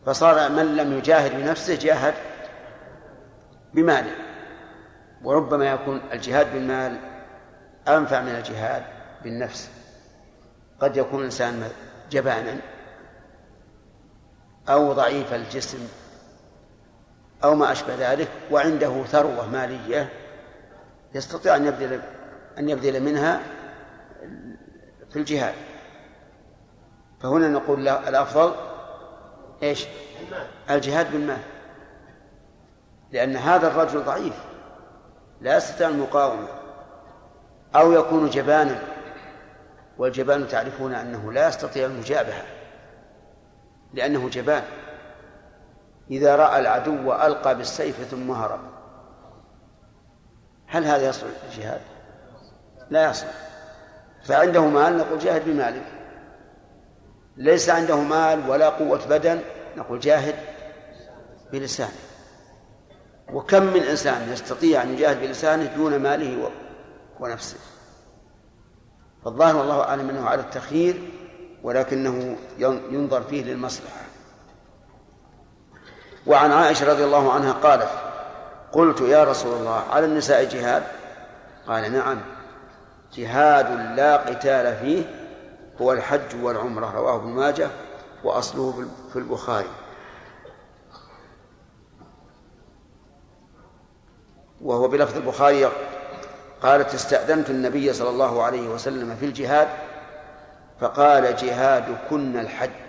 فصار 0.05 0.51
من 0.51 0.75
لم 0.75 0.97
يجاهد 0.97 1.31
بنفسه 1.31 1.75
جاهد 1.75 2.13
بماله. 3.73 4.15
وربما 5.23 5.71
يكون 5.71 6.01
الجهاد 6.13 6.53
بالمال 6.53 6.97
أنفع 7.87 8.21
من 8.21 8.35
الجهاد 8.35 8.83
بالنفس. 9.23 9.69
قد 10.79 10.97
يكون 10.97 11.19
الإنسان 11.19 11.63
جبانا 12.11 12.57
أو 14.69 14.93
ضعيف 14.93 15.33
الجسم 15.33 15.87
أو 17.43 17.55
ما 17.55 17.71
أشبه 17.71 18.11
ذلك 18.11 18.27
وعنده 18.51 19.03
ثروة 19.03 19.47
مالية 19.49 20.09
يستطيع 21.15 21.55
أن 21.55 21.65
يبذل 21.65 22.01
أن 22.57 22.69
يبذل 22.69 23.03
منها 23.03 23.41
في 25.09 25.15
الجهاد. 25.15 25.53
فهنا 27.21 27.47
نقول 27.47 27.87
الأفضل 27.87 28.55
إيش؟ 29.63 29.85
الجهاد 30.69 31.11
بالمال. 31.11 31.41
لأن 33.11 33.35
هذا 33.35 33.67
الرجل 33.67 34.03
ضعيف 34.03 34.33
لا 35.41 35.57
يستطيع 35.57 35.87
المقاومة 35.87 36.47
أو 37.75 37.91
يكون 37.91 38.29
جبانا 38.29 38.79
والجبان 39.97 40.47
تعرفون 40.47 40.93
أنه 40.93 41.31
لا 41.33 41.47
يستطيع 41.47 41.85
المجابهة 41.85 42.43
لأنه 43.93 44.29
جبان. 44.29 44.63
إذا 46.11 46.35
رأى 46.35 46.59
العدو 46.59 47.13
ألقى 47.13 47.57
بالسيف 47.57 48.01
ثم 48.11 48.31
هرب. 48.31 48.59
هل 50.67 50.85
هذا 50.85 51.09
يصلح 51.09 51.29
للجهاد؟ 51.43 51.81
لا 52.89 53.09
يصلح. 53.09 53.33
فعنده 54.23 54.65
مال 54.65 54.97
نقول 54.97 55.19
جاهد 55.19 55.45
بمالك. 55.45 55.85
ليس 57.37 57.69
عنده 57.69 57.95
مال 57.95 58.49
ولا 58.49 58.69
قوة 58.69 59.07
بدن 59.09 59.41
نقول 59.77 59.99
جاهد 59.99 60.35
بلسانه. 61.51 61.99
وكم 63.33 63.63
من 63.63 63.83
إنسان 63.83 64.31
يستطيع 64.31 64.83
أن 64.83 64.93
يجاهد 64.93 65.21
بلسانه 65.21 65.75
دون 65.75 65.99
ماله 65.99 66.51
ونفسه. 67.19 67.57
فالظاهر 69.25 69.55
والله 69.55 69.81
أعلم 69.81 70.09
أنه 70.09 70.29
على 70.29 70.41
التخيير 70.41 71.11
ولكنه 71.63 72.37
ينظر 72.91 73.21
فيه 73.21 73.43
للمصلحة. 73.43 74.06
وعن 76.27 76.51
عائشة 76.51 76.91
رضي 76.91 77.03
الله 77.03 77.33
عنها 77.33 77.51
قالت 77.51 77.89
قلت 78.71 79.01
يا 79.01 79.23
رسول 79.23 79.53
الله 79.53 79.83
على 79.91 80.05
النساء 80.05 80.43
جهاد؟ 80.43 80.83
قال 81.67 81.93
نعم. 81.93 82.17
جهاد 83.13 83.97
لا 83.97 84.17
قتال 84.17 84.75
فيه 84.75 85.03
هو 85.81 85.91
الحج 85.93 86.43
والعمرة 86.43 86.91
رواه 86.91 87.15
ابن 87.15 87.29
ماجه 87.29 87.69
وأصله 88.23 88.87
في 89.13 89.19
البخاري. 89.19 89.69
وهو 94.61 94.87
بلفظ 94.87 95.17
البخاري 95.17 95.69
قالت 96.61 96.93
استأذنت 96.93 97.49
النبي 97.49 97.93
صلى 97.93 98.09
الله 98.09 98.43
عليه 98.43 98.69
وسلم 98.69 99.15
في 99.15 99.25
الجهاد 99.25 99.67
فقال 100.79 101.35
جهادكن 101.35 102.39
الحج. 102.39 102.86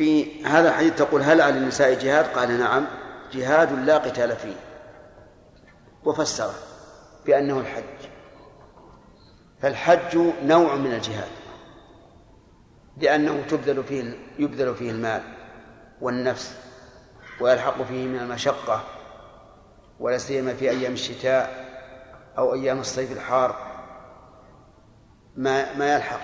في 0.00 0.44
هذا 0.44 0.68
الحديث 0.68 0.94
تقول 0.94 1.22
هل 1.22 1.40
على 1.40 1.58
النساء 1.58 1.94
جهاد؟ 1.94 2.26
قال 2.26 2.58
نعم 2.58 2.86
جهاد 3.32 3.72
لا 3.72 3.98
قتال 3.98 4.36
فيه. 4.36 4.56
وفسره 6.04 6.54
بأنه 7.26 7.60
الحج. 7.60 8.08
فالحج 9.62 10.18
نوع 10.42 10.74
من 10.74 10.92
الجهاد 10.92 11.28
لأنه 12.96 13.42
تبذل 13.50 13.84
فيه 13.84 14.18
يبذل 14.38 14.74
فيه 14.74 14.90
المال 14.90 15.22
والنفس 16.00 16.56
ويلحق 17.40 17.82
فيه 17.82 18.06
من 18.06 18.18
المشقة 18.18 18.84
ولا 19.98 20.18
سيما 20.18 20.54
في 20.54 20.70
أيام 20.70 20.92
الشتاء 20.92 21.64
أو 22.38 22.54
أيام 22.54 22.80
الصيف 22.80 23.12
الحار. 23.12 23.56
ما 25.36 25.74
ما 25.74 25.94
يلحق 25.94 26.20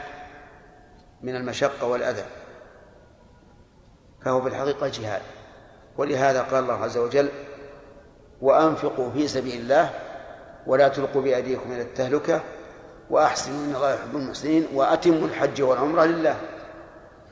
من 1.23 1.37
المشقة 1.37 1.87
والأذى. 1.87 2.25
فهو 4.27 4.43
في 4.43 4.49
الحقيقة 4.49 4.89
جهاد. 4.89 5.23
ولهذا 5.97 6.43
قال 6.43 6.63
الله 6.63 6.85
عز 6.85 6.97
وجل 6.99 7.29
وأنفقوا 8.41 9.11
في 9.11 9.29
سبيل 9.29 9.61
الله 9.61 9.91
ولا 10.67 10.89
تلقوا 10.89 11.23
بأيديكم 11.23 11.73
إلى 11.73 11.83
التهلكة 11.83 12.41
وأحسنوا 13.11 13.65
إن 13.65 13.75
الله 13.75 13.95
يحب 13.95 14.17
المحسنين 14.17 14.67
وأتموا 14.75 15.29
الحج 15.29 15.63
والعمرة 15.63 16.05
لله. 16.05 16.37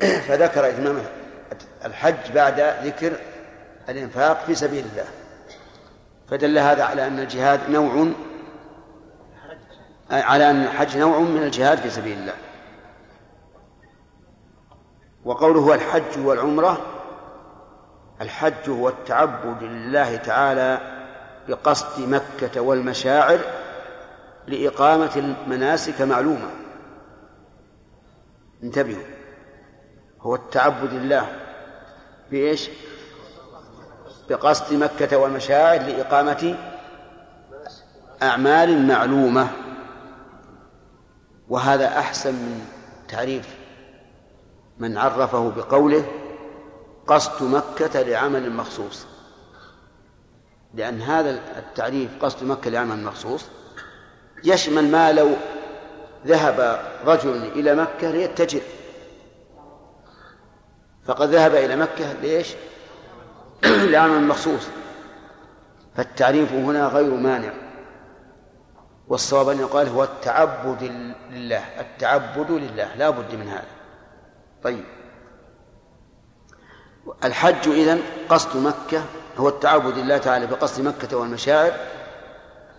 فذكر 0.29 0.69
إتمام 0.69 1.03
الحج 1.85 2.33
بعد 2.35 2.61
ذكر 2.61 3.13
الإنفاق 3.89 4.45
في 4.47 4.55
سبيل 4.55 4.87
الله. 4.93 5.07
فدل 6.31 6.59
هذا 6.59 6.85
على 6.85 7.07
أن 7.07 7.19
الجهاد 7.19 7.71
نوع 7.71 8.07
على 10.11 10.51
أن 10.51 10.63
الحج 10.63 10.99
نوع 10.99 11.19
من 11.19 11.43
الجهاد 11.43 11.79
في 11.79 11.91
سبيل 11.91 12.19
الله. 12.19 12.35
وقوله 15.25 15.61
هو 15.61 15.75
الحج 15.75 16.19
والعمرة 16.27 16.79
الحج 18.21 18.69
هو 18.71 18.89
التعبد 18.89 19.63
لله 19.63 20.17
تعالى 20.17 20.81
بقصد 21.49 22.09
مكة 22.09 22.61
والمشاعر 22.61 23.39
لإقامة 24.47 25.11
المناسك 25.17 26.03
معلومة. 26.03 26.51
انتبهوا. 28.63 29.03
هو 30.21 30.35
التعبد 30.35 30.93
لله 30.93 31.27
بإيش؟ 32.31 32.71
بقصد 34.31 34.75
مكة 34.75 35.17
والمشاعر 35.17 35.81
لإقامة 35.81 36.57
أعمال 38.23 38.87
معلومة. 38.87 39.49
وهذا 41.49 41.99
أحسن 41.99 42.35
من 42.35 42.67
تعريف 43.09 43.64
من 44.79 44.99
عرفه 44.99 45.51
بقوله 45.51 46.05
قصد 47.07 47.43
مكة 47.43 48.03
لعمل 48.03 48.53
مخصوص. 48.53 49.07
لأن 50.75 51.03
هذا 51.03 51.31
التعريف 51.59 52.11
قصد 52.25 52.45
مكة 52.45 52.71
لعمل 52.71 53.05
مخصوص 53.05 53.45
يشمل 54.45 54.91
ما 54.91 55.13
لو 55.13 55.31
ذهب 56.27 56.81
رجل 57.07 57.37
إلى 57.37 57.75
مكة 57.75 58.11
ليتجر. 58.11 58.61
فقد 61.07 61.29
ذهب 61.29 61.55
إلى 61.55 61.77
مكة 61.77 62.13
ليش؟ 62.13 62.55
لعمل 63.93 64.23
مخصوص. 64.23 64.69
فالتعريف 65.97 66.53
هنا 66.53 66.87
غير 66.87 67.15
مانع. 67.15 67.53
والصواب 69.09 69.49
أن 69.49 69.59
يقال 69.61 69.89
هو 69.89 70.05
التعبد 70.05 70.83
لله 71.31 71.81
التعبد 71.81 72.51
لله 72.51 72.95
لا 72.95 73.11
بد 73.11 73.35
من 73.35 73.49
هذا. 73.49 73.84
طيب. 74.65 74.85
الحج 77.25 77.69
إذن 77.69 78.03
قصد 78.29 78.57
مكة 78.57 79.05
هو 79.39 79.49
التعبد 79.49 79.99
لله 79.99 80.19
تعالى 80.19 80.47
بقصد 80.47 80.83
مكة 80.85 81.17
والمشاعر 81.17 81.73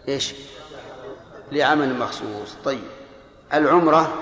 إيش؟ 0.08 0.36
لعمل 1.52 2.00
مخصوص. 2.00 2.56
طيب. 2.66 2.88
العمرة 3.54 4.14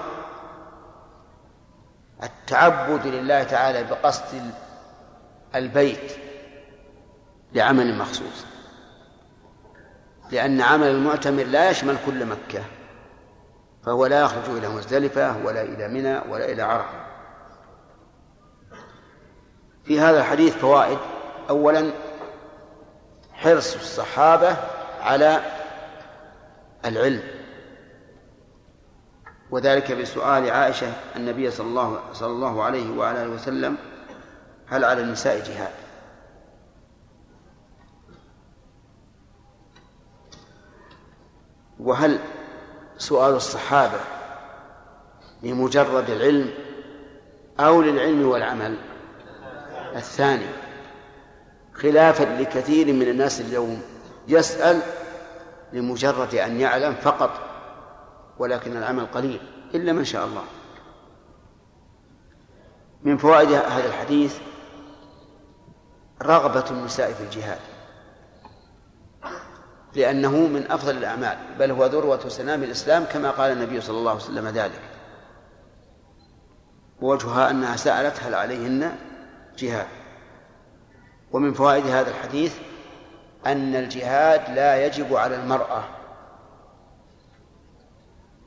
التعبد 2.24 3.08
لله 3.08 3.44
تعالى 3.44 3.84
بقصد 3.84 4.52
البيت 5.56 6.12
لعمل 7.54 7.98
مخصوص. 7.98 8.46
لأن 10.32 10.62
عمل 10.62 10.88
المعتمر 10.88 11.44
لا 11.44 11.70
يشمل 11.70 11.98
كل 12.06 12.26
مكة 12.26 12.64
فهو 13.86 14.06
لا 14.06 14.22
يخرج 14.22 14.58
إلى 14.58 14.70
مزدلفة 14.70 15.46
ولا 15.46 15.62
إلى 15.62 15.88
منى 15.88 16.20
ولا 16.30 16.46
إلى 16.46 16.62
عرفة. 16.62 17.03
في 19.84 20.00
هذا 20.00 20.20
الحديث 20.20 20.56
فوائد. 20.56 20.98
أولا 21.50 21.92
حرص 23.34 23.76
الصحابة 23.76 24.58
على 25.02 25.42
العلم. 26.86 27.24
وذلك 29.52 29.92
بسؤال 29.92 30.50
عائشة 30.50 30.94
النبي 31.16 31.52
صلى 31.52 31.68
الله 31.68 32.00
صلى 32.14 32.32
الله 32.32 32.64
عليه 32.64 32.98
وعلى 32.98 33.24
آله 33.24 33.30
وسلم 33.30 33.78
هل 34.68 34.86
على 34.86 35.02
النساء 35.02 35.40
جهاد؟ 35.40 35.74
وهل 41.80 42.20
سؤال 42.98 43.36
الصحابة 43.36 44.00
لمجرد 45.44 46.10
العلم 46.10 46.54
أو 47.60 47.82
للعلم 47.82 48.28
والعمل؟ 48.28 48.93
الثاني 49.96 50.50
خلافا 51.74 52.24
لكثير 52.24 52.94
من 52.94 53.08
الناس 53.08 53.42
اليوم 53.42 53.82
يسأل 54.28 54.82
لمجرد 55.74 56.36
أن 56.36 56.60
يعلم 56.60 56.94
فقط 56.94 57.32
ولكن 58.38 58.78
العمل 58.78 59.06
قليل 59.06 59.42
إلا 59.74 59.94
من 59.94 60.06
شاء 60.06 60.26
الله. 60.26 60.44
من 63.04 63.18
فوائد 63.18 63.52
هذا 63.52 63.86
الحديث 63.86 64.38
رغبة 66.22 66.66
النساء 66.72 67.14
في 67.14 67.24
الجهاد 67.24 67.60
لأنه 69.96 70.32
من 70.32 70.72
أفضل 70.72 70.98
الأعمال 70.98 71.38
بل 71.60 71.72
هو 71.72 71.86
ذروة 71.86 72.30
سنام 72.30 72.64
الإسلام 72.64 73.04
كما 73.04 73.32
قال 73.32 73.52
النبي 73.52 73.82
صلى 73.82 73.98
الله 73.98 74.12
عليه 74.12 74.22
وسلم 74.22 74.48
ذلك. 74.48 74.82
ووجهها 77.02 77.52
أنها 77.52 77.76
سألت 77.76 78.24
هل 78.24 78.36
عليهن 78.36 78.96
جهاد 79.58 79.88
ومن 81.32 81.54
فوائد 81.54 81.86
هذا 81.86 82.10
الحديث 82.10 82.56
أن 83.46 83.76
الجهاد 83.76 84.56
لا 84.56 84.86
يجب 84.86 85.16
على 85.16 85.36
المرأة. 85.36 85.84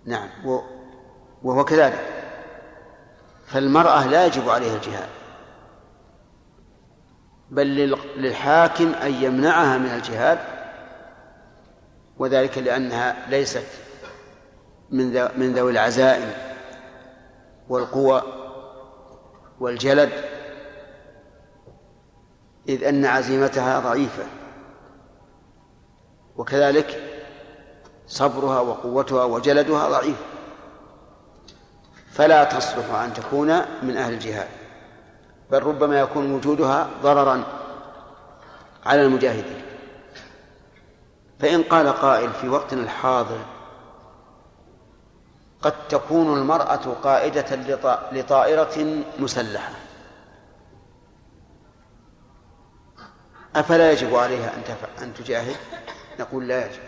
نعم 0.05 0.29
وهو 1.43 1.65
كذلك. 1.65 2.05
فالمرأة 3.47 4.07
لا 4.07 4.27
يجب 4.27 4.49
عليها 4.49 4.77
الجهاد. 4.77 5.09
بل 7.51 7.67
للحاكم 8.17 8.95
أن 8.95 9.15
يمنعها 9.15 9.79
من 9.79 9.91
الجهاد 9.91 10.39
وذلك 12.19 12.59
لأنها 12.59 13.27
ليست 13.29 13.67
من 14.91 15.29
من 15.37 15.53
ذوي 15.53 15.73
العزائم 15.73 16.33
والقوى 17.69 18.23
والجلد. 19.61 20.36
إذ 22.69 22.85
أن 22.85 23.05
عزيمتها 23.05 23.81
ضعيفة. 23.81 24.25
وكذلك 26.37 27.03
صبرها 28.07 28.61
وقوتها 28.61 29.25
وجلدها 29.25 29.89
ضعيف. 29.89 30.17
فلا 32.13 32.45
تصلح 32.45 32.95
أن 32.95 33.13
تكون 33.15 33.49
من 33.83 33.97
أهل 33.97 34.13
الجهاد 34.13 34.49
بل 35.51 35.63
ربما 35.63 36.01
يكون 36.01 36.33
وجودها 36.33 36.89
ضررا 37.03 37.45
على 38.87 39.03
المجاهدين. 39.03 39.63
فإن 41.41 41.63
قال 41.63 41.89
قائل 41.89 42.31
في 42.33 42.49
وقتنا 42.49 42.83
الحاضر 42.83 43.39
قد 45.63 45.89
تكون 45.89 46.39
المرأة 46.39 46.95
قائدة 47.05 47.57
لط- 47.57 48.13
لطائرة 48.13 49.03
مسلحة. 49.19 49.71
أفلا 53.57 53.93
يجب 53.93 54.15
عليها 54.15 54.55
أن 54.57 54.63
أن 55.03 55.15
تجاهد؟ 55.15 55.57
نقول 56.21 56.49
لا 56.49 56.67
يجب. 56.67 56.81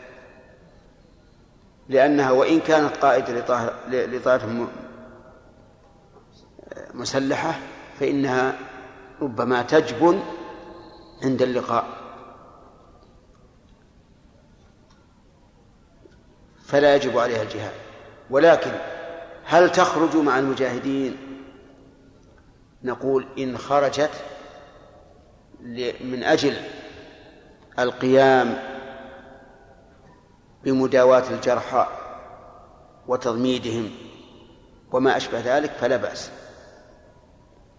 لأنها 1.89 2.31
وإن 2.31 2.61
كانت 2.61 2.97
قائدة 2.97 3.41
م- 4.47 4.69
مسلحة 6.95 7.55
فإنها 8.01 8.59
ربما 9.23 9.63
تجبن 9.63 10.21
عند 11.23 11.43
اللقاء. 11.43 11.87
فلا 16.65 16.95
يجب 16.95 17.19
عليها 17.19 17.43
الجهاد. 17.43 17.73
ولكن 18.31 18.71
هل 19.45 19.73
تخرج 19.73 20.17
مع 20.17 20.39
المجاهدين؟ 20.39 21.17
نقول 22.85 23.27
إن 23.39 23.59
خرجت 23.59 24.11
من 26.01 26.23
أجل 26.25 26.57
القيام 27.79 28.59
بمداواة 30.65 31.23
الجرحى 31.31 31.87
وتضميدهم 33.09 33.91
وما 34.93 35.17
أشبه 35.17 35.41
ذلك 35.41 35.71
فلا 35.71 35.97
بأس 35.97 36.31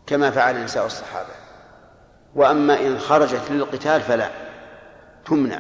كما 0.08 0.32
فعل 0.32 0.64
نساء 0.64 0.86
الصحابة. 0.86 1.30
وأما 2.36 2.80
إن 2.80 3.00
خرجت 3.00 3.52
للقتال 3.52 4.02
فلا 4.02 4.30
تمنع 5.26 5.60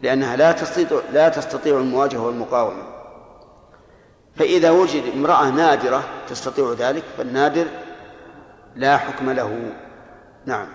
لأنها 0.00 0.36
لا 0.36 0.52
تستطيع 0.52 1.00
لا 1.12 1.28
تستطيع 1.28 1.78
المواجهة 1.78 2.26
والمقاومة. 2.26 2.82
فإذا 4.36 4.70
وجد 4.70 5.02
امرأة 5.14 5.50
نادرة 5.50 6.04
تستطيع 6.28 6.72
ذلك 6.78 7.02
فالنادر 7.18 7.66
لا 8.76 8.96
حكم 8.96 9.30
له. 9.30 9.72
نعم. 10.46 10.68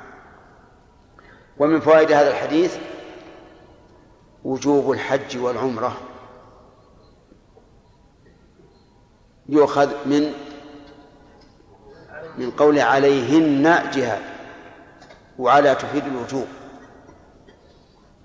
ومن 1.60 1.80
فوائد 1.80 2.12
هذا 2.12 2.30
الحديث 2.30 2.78
وجوب 4.44 4.92
الحج 4.92 5.38
والعمرة. 5.38 5.98
يؤخذ 9.50 9.90
من 10.06 10.34
من 12.38 12.52
قول 12.52 12.80
عليهن 12.80 13.92
جهاد 13.92 14.22
وعلى 15.40 15.76
تفيد 15.76 16.06
الوجوب. 16.06 16.48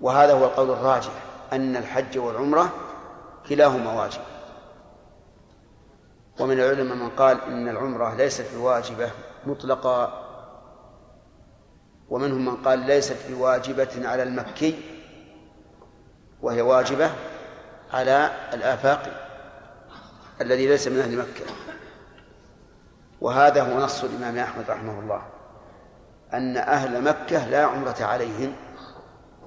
وهذا 0.01 0.33
هو 0.33 0.45
القول 0.45 0.69
الراجح 0.69 1.11
أن 1.53 1.75
الحج 1.75 2.17
والعمرة 2.17 2.69
كلاهما 3.49 4.01
واجب. 4.01 4.21
ومن 6.39 6.59
العلماء 6.59 6.97
من 6.97 7.09
قال 7.09 7.41
إن 7.41 7.69
العمرة 7.69 8.15
ليست 8.15 8.45
بواجبة 8.55 9.11
مطلقا 9.45 10.26
ومنهم 12.09 12.45
من 12.45 12.55
قال 12.55 12.79
ليست 12.79 13.17
بواجبة 13.29 14.07
على 14.09 14.23
المكي 14.23 14.79
وهي 16.41 16.61
واجبة 16.61 17.11
على 17.93 18.31
الآفاقي 18.53 19.11
الذي 20.41 20.67
ليس 20.67 20.87
من 20.87 20.99
أهل 20.99 21.17
مكة. 21.17 21.45
وهذا 23.21 23.61
هو 23.61 23.79
نص 23.79 24.03
الإمام 24.03 24.37
أحمد 24.37 24.69
رحمه 24.69 24.99
الله 24.99 25.21
أن 26.33 26.57
أهل 26.57 27.03
مكة 27.03 27.47
لا 27.49 27.65
عمرة 27.65 27.95
عليهم 28.01 28.55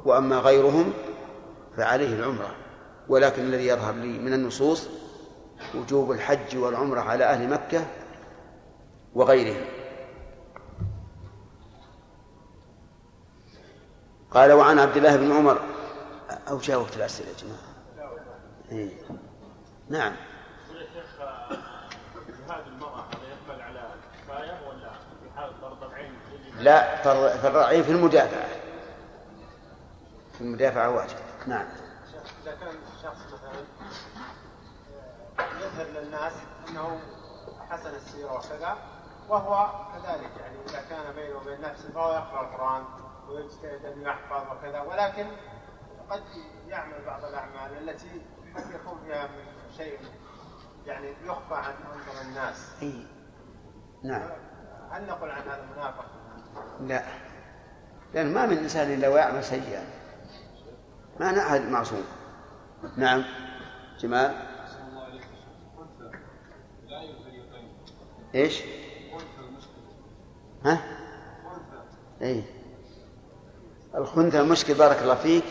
وأما 0.04 0.36
غيرهم 0.36 0.92
فعليه 1.76 2.14
العمرة. 2.14 2.54
ولكن 3.08 3.42
الذي 3.42 3.66
يظهر 3.66 3.94
لي 3.94 4.18
من 4.18 4.32
النصوص 4.32 4.88
وجوب 5.74 6.12
الحج 6.12 6.56
والعمرة 6.56 7.00
على 7.00 7.24
أهل 7.24 7.48
مكة 7.48 7.86
وغيرهم. 9.14 9.79
قال 14.34 14.52
وعن 14.52 14.78
عبد 14.78 14.96
الله 14.96 15.16
بن 15.16 15.32
عمر 15.32 15.60
أو 16.50 16.58
جاء 16.58 16.80
وقت 16.80 16.96
الأسئلة 16.96 17.28
يا 17.28 17.34
جماعة. 17.34 17.58
إيه. 18.72 18.90
نعم. 19.88 20.12
لا 26.58 27.02
فرعين 27.36 27.82
في 27.82 27.92
المدافعة. 27.92 28.48
في 30.32 30.40
المدافعة 30.40 30.90
واجب. 30.90 31.16
نعم. 31.46 31.66
إذا 32.42 32.54
كان 32.54 32.74
شخص 33.02 33.18
مثلا 33.26 33.64
يظهر 35.60 35.86
للناس 36.00 36.32
أنه 36.68 37.00
حسن 37.70 37.94
السيرة 37.94 38.32
وكذا 38.32 38.76
وهو 39.28 39.68
كذلك 39.92 40.30
يعني 40.40 40.56
إذا 40.68 40.82
كان 40.90 41.14
بينه 41.14 41.36
وبين 41.36 41.60
نفسه 41.60 41.88
فهو 41.94 42.12
يقرأ 42.12 42.40
القرآن. 42.40 42.84
ويجتهد 43.30 43.84
أن 43.84 44.02
يحفظ 44.02 44.56
وكذا 44.56 44.80
ولكن 44.80 45.26
قد 46.10 46.22
يعمل 46.68 47.04
بعض 47.06 47.24
الأعمال 47.24 47.88
التي 47.88 48.22
قد 48.56 48.70
يكون 48.74 48.98
فيها 49.06 49.26
من 49.26 49.72
شيء 49.76 49.98
يعني 50.86 51.14
يخفى 51.24 51.54
عن 51.54 51.72
أنظر 51.72 52.20
الناس. 52.28 52.72
أي 52.82 53.06
نعم. 54.02 54.30
هل 54.90 55.06
نقول 55.06 55.30
عن 55.30 55.42
هذا 55.42 55.66
منافق؟ 55.76 56.04
لا. 56.80 57.02
لأن 58.14 58.34
ما 58.34 58.46
من 58.46 58.58
إنسان 58.58 58.92
إلا 58.92 59.08
ويعمل 59.08 59.44
سيئا. 59.44 59.84
ما 61.20 61.38
أحد 61.38 61.60
معصوم. 61.60 62.04
نعم. 62.96 63.24
جمال؟ 63.98 64.34
إيش؟ 68.34 68.62
ها؟ 70.64 70.78
اي 72.22 72.44
الخنثى 73.94 74.40
المشكل 74.40 74.74
بارك 74.74 75.02
الله 75.02 75.14
فيك. 75.14 75.44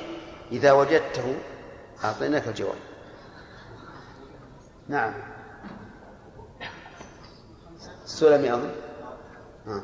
إذا 0.51 0.71
وجدته 0.71 1.35
أعطيناك 2.03 2.47
الجواب. 2.47 2.77
نعم. 4.87 5.13
السلمي 8.05 8.53
أظن. 8.53 8.71
ها. 9.67 9.83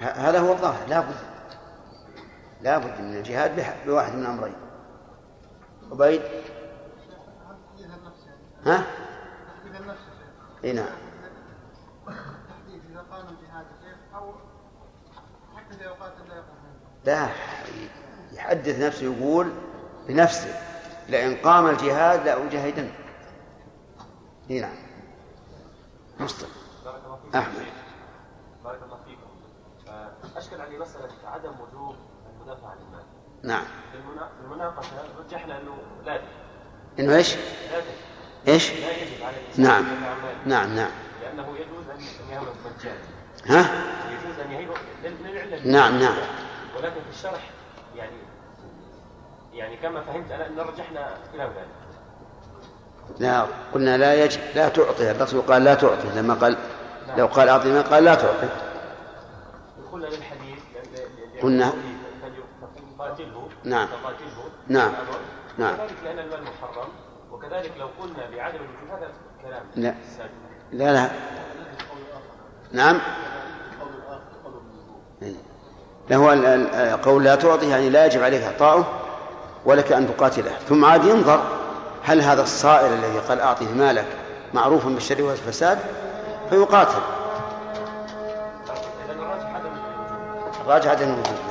هذا 0.00 0.38
هو 0.40 0.52
الظاهر 0.52 0.88
لا 0.88 1.00
بد 1.00 1.14
لا 2.60 2.78
بد 2.78 3.00
من 3.00 3.16
الجهاد 3.16 3.76
بواحد 3.86 4.14
من 4.14 4.20
الأمرين 4.20 4.69
عبيد؟ 5.92 6.22
ها؟ 8.66 8.86
إي 10.64 10.72
نعم. 10.72 10.86
لا 17.04 17.28
يحدث 18.32 18.80
نفسه 18.80 19.04
يقول 19.04 19.52
بنفسه 20.08 20.60
لئن 21.08 21.36
قام 21.36 21.66
الجهاد 21.66 22.26
لأجاهدن. 22.26 22.90
إي 24.50 24.60
نعم. 24.60 24.76
مصطفى. 26.20 26.52
أحمد. 27.34 27.66
بارك 28.64 28.82
الله 28.82 28.98
فيكم. 29.04 29.30
آه، 29.88 30.10
أشكل 30.36 30.60
علي 30.60 30.78
مسألة 30.78 31.08
عدم 31.24 31.52
وجوب 31.60 31.96
المدافعة 32.34 32.70
عن 32.70 32.76
المال. 32.78 33.04
نعم. 33.42 33.64
في 33.92 33.98
رجحنا 34.64 35.58
أنه 35.58 35.76
لا 36.06 36.14
يجب 36.14 36.24
إنه 36.98 37.16
إيش؟ 37.16 37.34
لا 37.34 37.40
يجب 37.78 37.84
إيش؟ 38.48 38.70
لا 38.72 38.76
يجب 38.90 39.24
على 39.24 39.36
نعم. 39.56 39.84
نعم 40.46 40.74
نعم 40.76 40.90
لأنه 41.22 41.48
يجوز 41.56 41.84
أن 41.94 42.00
يهرب 42.32 42.54
مجانا 42.64 42.98
ها؟ 43.46 43.70
يجوز 44.10 44.38
أن 44.40 44.52
يهرب 44.52 44.76
لل- 45.04 45.16
للعلة 45.24 45.66
نعم، 45.66 45.98
نعم. 46.00 46.16
ولكن 46.76 46.94
في 47.10 47.10
الشرح 47.16 47.50
يعني 47.96 48.16
يعني 49.52 49.76
كما 49.76 50.00
فهمت 50.00 50.30
أنا 50.32 50.46
أن 50.46 50.58
رجحنا 50.60 51.14
خلاف 51.32 51.50
ذلك 51.50 51.68
لا 53.18 53.46
قلنا 53.74 53.96
لا 53.96 54.24
يجب 54.24 54.40
لا 54.54 54.68
تعطي 54.68 55.10
الرسول 55.10 55.40
قال 55.42 55.64
لا 55.64 55.74
تعطي 55.74 56.08
لما 56.16 56.34
قال 56.34 56.56
لو 57.16 57.26
قال 57.26 57.48
أعطي 57.48 57.68
ما 57.68 57.80
قال 57.82 58.04
لا 58.04 58.14
تعطي 58.14 58.48
قلنا 59.92 60.06
للحديث 60.06 60.58
قلنا. 61.42 61.72
فليقاتله 62.22 63.48
نعم. 63.64 63.88
نعم. 64.68 64.92
نعم. 65.58 65.74
وكذلك 65.74 65.96
لأن 66.04 66.18
المال 66.18 66.42
محرم 66.42 66.88
وكذلك 67.32 67.72
لو 67.78 67.88
قلنا 68.00 68.30
بعدم 68.36 68.56
الوجوب 68.56 68.98
هذا 68.98 69.10
كلام 69.42 69.62
لا. 69.76 69.94
سابق. 70.16 70.30
لا 70.72 70.92
لا 70.92 71.10
نعم. 72.72 73.00
له 76.10 76.96
قول 77.02 77.24
لا 77.24 77.34
تعطي 77.34 77.68
يعني 77.68 77.90
لا 77.90 78.06
يجب 78.06 78.22
عليك 78.22 78.42
إعطاؤه 78.42 78.84
ولك 79.64 79.92
أن 79.92 80.16
تقاتله 80.16 80.50
ثم 80.68 80.84
عاد 80.84 81.04
ينظر 81.04 81.42
هل 82.04 82.22
هذا 82.22 82.42
الصائر 82.42 82.94
الذي 82.94 83.18
قال 83.18 83.40
أعطه 83.40 83.74
مالك 83.74 84.06
معروف 84.54 84.86
بالشر 84.86 85.22
والفساد 85.22 85.78
فيقاتل 86.50 87.00
راجع 90.66 90.90
عدم 90.90 91.04
الوجود 91.04 91.49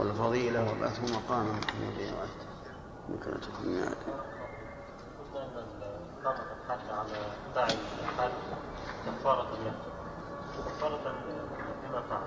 والفضيلة 0.00 0.60
وبعثه 0.60 1.08
ان 1.08 1.14
اقامه 1.14 1.60
الحد 6.70 6.90
على 6.90 7.08
داعي 7.54 7.74
الحد 8.02 8.30
كفاره 9.06 9.48
له 9.64 9.74
كفاره 10.66 11.14
لما 11.84 12.02
فعل 12.10 12.20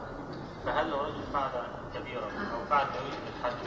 فهل 0.66 0.90
لو 0.90 1.02
رجل 1.02 1.24
فعل 1.34 1.52
كبيرا 1.94 2.26
أو 2.26 2.66
فعل 2.70 2.86
ما 2.86 2.96
يوجب 2.96 3.24
الحد 3.40 3.58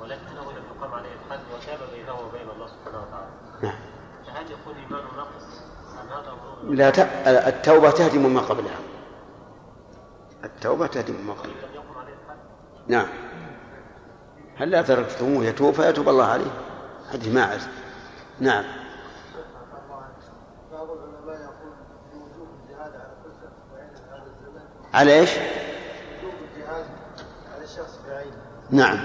ولكنه 0.00 0.52
لم 0.52 0.64
يقام 0.76 0.94
عليه 0.94 1.10
الحد 1.12 1.40
وتاب 1.54 1.78
بينه 1.92 2.12
وبين 2.12 2.50
الله 2.54 2.66
سبحانه 2.66 3.02
وتعالى؟ 3.02 3.30
نعم. 3.62 3.78
فهل 4.26 4.50
يكون 4.50 4.74
ايمانه 4.74 5.16
ناقص 5.16 5.62
هذا 6.10 6.30
أمر 6.30 6.74
لا 6.74 6.90
ت... 6.90 6.98
التوبة 7.26 7.90
تهدم 7.90 8.34
ما 8.34 8.40
قبلها. 8.40 8.78
التوبة 10.44 10.86
تهدم 10.86 11.26
ما 11.26 11.32
قبلها. 11.32 11.70
نعم. 12.88 13.29
هل 14.60 14.70
لا 14.70 14.82
تركتموه 14.82 15.44
يتوب 15.44 15.74
فيتوب 15.74 16.08
الله 16.08 16.24
عليه؟ 16.24 16.50
حديث 17.12 17.34
ماعز 17.34 17.60
نعم. 18.40 18.64
على 24.94 25.20
إيش؟ 25.20 25.30
على 27.54 27.64
نعم. 28.70 28.98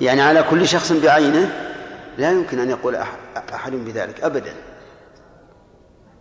يعني 0.00 0.20
على 0.22 0.42
كل 0.42 0.68
شخص 0.68 0.92
بعينه؟ 0.92 1.50
لا 2.18 2.30
يمكن 2.30 2.58
أن 2.58 2.70
يقول 2.70 2.96
أحد 3.54 3.72
بذلك 3.72 4.20
أبدا. 4.20 4.54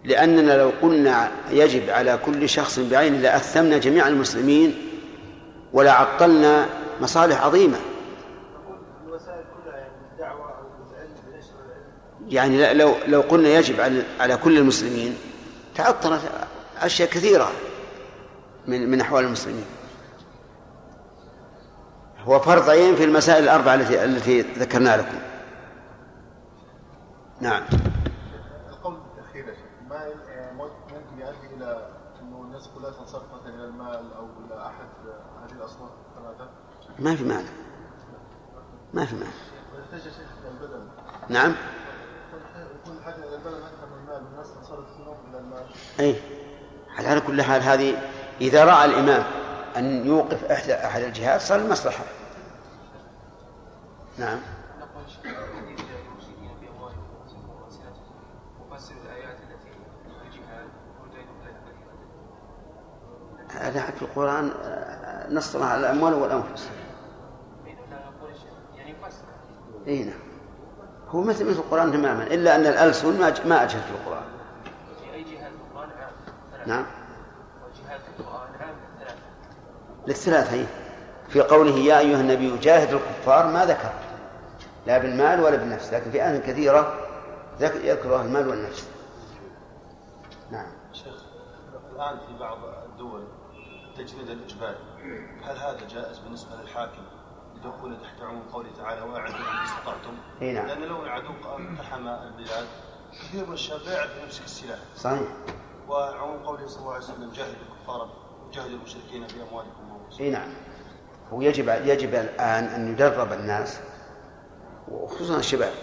لأننا 0.03 0.51
لو 0.51 0.71
قلنا 0.81 1.31
يجب 1.51 1.89
على 1.89 2.19
كل 2.25 2.49
شخص 2.49 2.79
بعينه 2.79 3.17
لأثمنا 3.17 3.77
جميع 3.77 4.07
المسلمين 4.07 4.88
ولا 5.73 5.91
عطلنا 5.91 6.69
مصالح 7.01 7.45
عظيمة. 7.45 7.77
يعني 12.27 12.73
لو 12.73 12.95
لو 13.07 13.21
قلنا 13.21 13.49
يجب 13.49 13.81
على 13.81 14.03
على 14.19 14.37
كل 14.37 14.57
المسلمين 14.57 15.17
تعطلت 15.75 16.21
أشياء 16.77 17.09
كثيرة 17.09 17.51
من 18.67 18.91
من 18.91 19.01
أحوال 19.01 19.25
المسلمين. 19.25 19.65
هو 22.25 22.39
فرض 22.39 22.69
عين 22.69 22.95
في 22.95 23.03
المسائل 23.03 23.43
الأربعة 23.43 23.75
التي 23.75 24.03
التي 24.03 24.41
ذكرنا 24.41 24.97
لكم. 24.97 25.17
نعم 27.41 27.63
القول 28.69 28.93
بالتأخير 28.93 29.47
يا 29.47 29.53
شيخ 29.53 29.89
ما 29.89 29.95
آه، 29.95 30.51
ممكن 30.53 30.95
يؤدي 31.17 31.55
إلى 31.55 31.89
أنه 32.21 32.41
الناس 32.41 32.69
كلها 32.75 32.91
تنصرف 32.91 33.23
مثلا 33.33 33.55
إلى 33.55 33.65
المال 33.65 34.13
أو 34.17 34.27
إلى 34.45 34.65
أحد 34.67 34.87
آه، 35.07 35.45
هذه 35.45 35.51
الأصناف 35.51 35.89
الثلاثة 36.09 36.49
ما 36.99 37.15
في 37.15 37.23
معنى 37.23 37.49
ما 38.93 39.05
في 39.05 39.15
معنى 39.15 39.33
نعم؟ 41.29 41.55
أي 45.99 46.15
على 46.97 47.21
كل 47.21 47.41
حال 47.41 47.61
هذه 47.61 47.97
إذا 48.41 48.65
رأى 48.65 48.85
الإمام 48.85 49.23
أن 49.77 50.07
يوقف 50.07 50.45
إحدى 50.45 50.73
أحد 50.73 51.01
الجهات 51.01 51.41
صار 51.41 51.59
المصلحة. 51.59 52.03
نعم. 54.17 54.39
هذا 63.59 63.81
في 63.81 64.01
القرآن 64.01 64.51
آه، 64.63 65.33
نص 65.33 65.55
على 65.55 65.79
الأموال 65.79 66.13
والأنفس 66.13 66.69
بإذن 67.65 67.77
الله 67.85 67.97
نقول 67.97 68.35
شيء 68.35 68.77
يعني 68.77 68.91
يفسر 68.91 69.23
أي 69.89 70.03
نعم. 70.03 70.19
هو 71.09 71.21
مثل 71.21 71.49
مثل 71.49 71.59
القرآن 71.59 71.91
تماما 71.91 72.23
إلا 72.23 72.55
أن 72.55 72.61
الألسن 72.65 73.19
ما 73.19 73.33
ما 73.45 73.63
أجهل 73.63 73.81
في 73.81 73.91
القرآن. 73.91 74.23
في 75.03 75.13
أي 75.13 75.23
جهاد 75.23 75.51
في 75.51 75.57
القرآن 75.71 75.89
عام 75.89 76.67
نعم. 76.67 76.85
وجهاد 77.65 77.99
في 77.99 78.19
القرآن 78.19 78.49
عام 78.61 78.75
ثلاثة 78.99 79.15
للثلاثة 80.07 80.51
هي 80.55 80.65
في 81.29 81.41
قوله 81.41 81.75
يا 81.77 81.99
أيها 81.99 82.21
النبي 82.21 82.57
جاهد 82.57 82.93
الكفار 82.93 83.47
ما 83.47 83.65
ذكر. 83.65 83.91
لا 84.87 84.97
بالمال 84.97 85.39
ولا 85.41 85.55
بالنفس 85.57 85.93
لكن 85.93 86.11
في 86.11 86.23
آيات 86.23 86.43
كثيرة 86.45 86.93
ذك- 87.59 87.83
يذكر 87.83 88.21
المال 88.21 88.47
والنفس. 88.47 88.87
نعم. 90.51 90.67
شيخ 90.93 91.13
الآن 91.95 92.17
في 92.27 92.39
بعض 92.39 92.57
الدول 92.85 93.23
التجنيد 93.89 94.29
الإجباري. 94.29 94.77
هل 95.43 95.57
هذا 95.57 95.79
جائز 95.89 96.19
بالنسبة 96.19 96.55
للحاكم؟ 96.61 97.01
لدخوله 97.63 97.95
تحت 97.95 98.21
عموم 98.21 98.41
قوله 98.53 98.69
تعالى 98.77 99.01
وأعدوا 99.01 99.37
ما 99.37 99.63
استطعتم 99.63 100.17
نعم. 100.41 100.67
لأن 100.67 100.81
لو 100.81 101.03
العدو 101.03 101.27
اقتحم 101.43 102.07
البلاد 102.07 102.67
كثير 103.21 103.45
من 103.45 103.53
الشباب 103.53 103.81
لا 103.81 103.93
يعرف 103.93 104.11
يمسك 104.23 104.43
السلاح. 104.43 104.79
صحيح. 104.97 105.27
وعموم 105.89 106.43
قوله 106.43 106.67
صلى 106.67 106.79
الله 106.79 106.93
عليه 106.93 107.03
وسلم 107.03 107.31
جاهدوا 107.31 107.53
الكفار 107.53 108.09
وجاهدوا 108.47 108.77
المشركين 108.77 109.27
بأموالكم 109.27 109.91
وأنفسكم 109.91 110.23
إي 110.23 110.29
نعم. 110.29 110.53
هو 111.33 111.41
يجب 111.41 111.69
يجب 111.69 112.15
الآن 112.15 112.63
أن 112.63 112.91
يدرب 112.91 113.33
الناس 113.33 113.79
وخصوصا 114.87 115.37
الشباب 115.37 115.73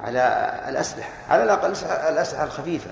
على 0.00 0.52
الأسلحة. 0.68 1.32
على 1.32 1.42
الأقل 1.42 1.70
الأسلحة 2.12 2.44
الخفيفة. 2.44 2.90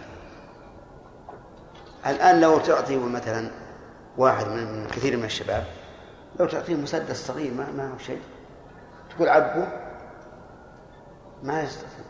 الآن 2.07 2.41
لو 2.41 2.59
تعطي 2.59 2.97
مثلا 2.97 3.51
واحد 4.19 4.49
من 4.49 4.87
كثير 4.87 5.17
من 5.17 5.25
الشباب 5.25 5.65
لو 6.41 6.47
تعطيه 6.47 6.75
مسدس 6.75 7.27
صغير 7.27 7.55
ما 7.55 7.73
ما 7.73 7.93
هو 7.95 7.99
شيء. 7.99 8.23
تقول 9.11 9.29
عبه؟ 9.29 9.69
ما 11.43 11.63
يستطيع. 11.63 12.05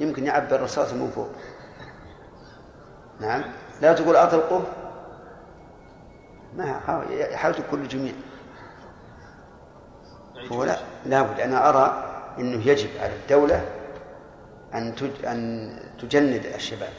يمكن 0.00 0.26
يعبي 0.26 0.54
الرصاص 0.54 0.92
من 0.92 1.10
فوق. 1.10 1.30
نعم. 3.20 3.44
لا 3.82 3.92
تقول 3.92 4.16
أطلقه؟ 4.16 4.62
ما 6.56 6.80
يحاول 7.10 7.54
كل 7.70 7.88
جميع. 7.88 8.12
فهو 10.48 10.64
لا 10.64 10.78
لابد 11.06 11.40
أنا 11.40 11.68
أرى 11.68 12.06
أنه 12.38 12.66
يجب 12.68 12.90
على 13.00 13.12
الدولة 13.16 13.64
أن 14.74 14.94
تج... 14.94 15.24
أن 15.24 15.70
تجند 15.98 16.46
الشباب. 16.46 16.92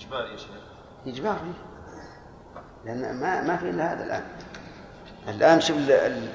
إجباري 0.00 0.32
يا 0.32 0.36
شيخ. 0.36 0.50
إجباري 1.06 1.52
لأن 2.84 3.20
ما 3.20 3.42
ما 3.42 3.56
في 3.56 3.70
إلا 3.70 3.92
هذا 3.92 4.04
الآن. 4.04 4.22
الآن 5.28 5.60
شوف 5.60 5.76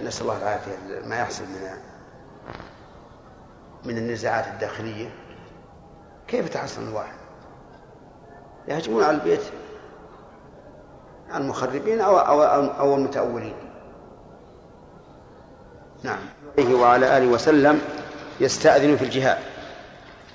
نسأل 0.03 0.21
الله 0.21 0.37
العافية 0.37 0.99
ما 1.05 1.19
يحصل 1.19 1.43
من 1.43 1.77
من 3.85 3.97
النزاعات 3.97 4.47
الداخلية. 4.47 5.09
كيف 6.27 6.49
تحصل 6.49 6.81
الواحد 6.81 7.15
يهجمون 8.67 9.03
على 9.03 9.17
البيت 9.17 9.41
المخربين 11.35 12.01
أو 12.01 12.17
أو 12.19 12.43
أو, 12.43 12.65
أو 12.65 12.95
المتأولين. 12.95 13.55
نعم. 16.03 16.19
عليه 16.57 16.75
وعلى 16.75 17.17
آله 17.17 17.27
وسلم 17.27 17.81
يستأذن 18.39 18.97
في 18.97 19.03
الجهاد. 19.05 19.37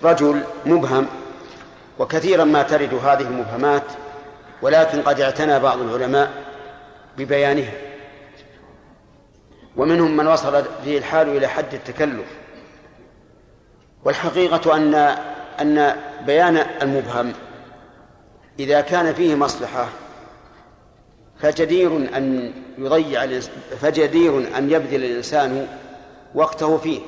رجل 0.03 0.43
مبهم 0.67 1.07
وكثيرا 1.99 2.45
ما 2.45 2.63
ترد 2.63 2.95
هذه 2.95 3.23
المبهمات 3.23 3.83
ولكن 4.63 5.03
قد 5.03 5.21
اعتنى 5.21 5.61
بعض 5.61 5.79
العلماء 5.79 6.31
ببيانها. 7.19 7.86
ومنهم 9.77 10.17
من 10.17 10.27
وصل 10.27 10.65
به 10.85 10.99
الحال 10.99 11.37
إلى 11.37 11.47
حد 11.47 11.75
التكلف. 11.75 12.27
والحقيقة 14.05 14.77
أن 14.77 14.95
أن 15.61 15.97
بيان 16.27 16.57
المبهم 16.57 17.33
إذا 18.59 18.81
كان 18.81 19.15
فيه 19.15 19.35
مصلحة 19.35 19.89
فجدير 21.39 21.97
أن 21.97 22.53
يضيع 22.79 23.41
فجدير 23.81 24.59
أن 24.59 24.71
يبذل 24.71 25.05
الإنسان 25.05 25.69
وقته 26.35 26.77
فيه 26.77 27.01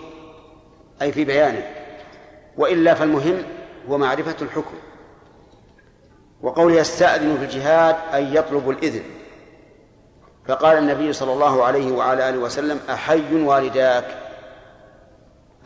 أي 1.02 1.12
في 1.12 1.24
بيانه. 1.24 1.62
وإلا 2.56 2.94
فالمهم 2.94 3.42
هو 3.88 3.98
معرفة 3.98 4.36
الحكم. 4.42 4.74
وقوله 6.42 6.74
يستأذن 6.74 7.36
في 7.38 7.44
الجهاد 7.44 7.96
أي 8.14 8.34
يطلب 8.34 8.70
الإذن. 8.70 9.02
فقال 10.48 10.78
النبي 10.78 11.12
صلى 11.12 11.32
الله 11.32 11.64
عليه 11.64 11.92
وعلى 11.92 12.28
آله 12.28 12.38
وسلم 12.38 12.80
أحي 12.90 13.34
والداك. 13.34 14.04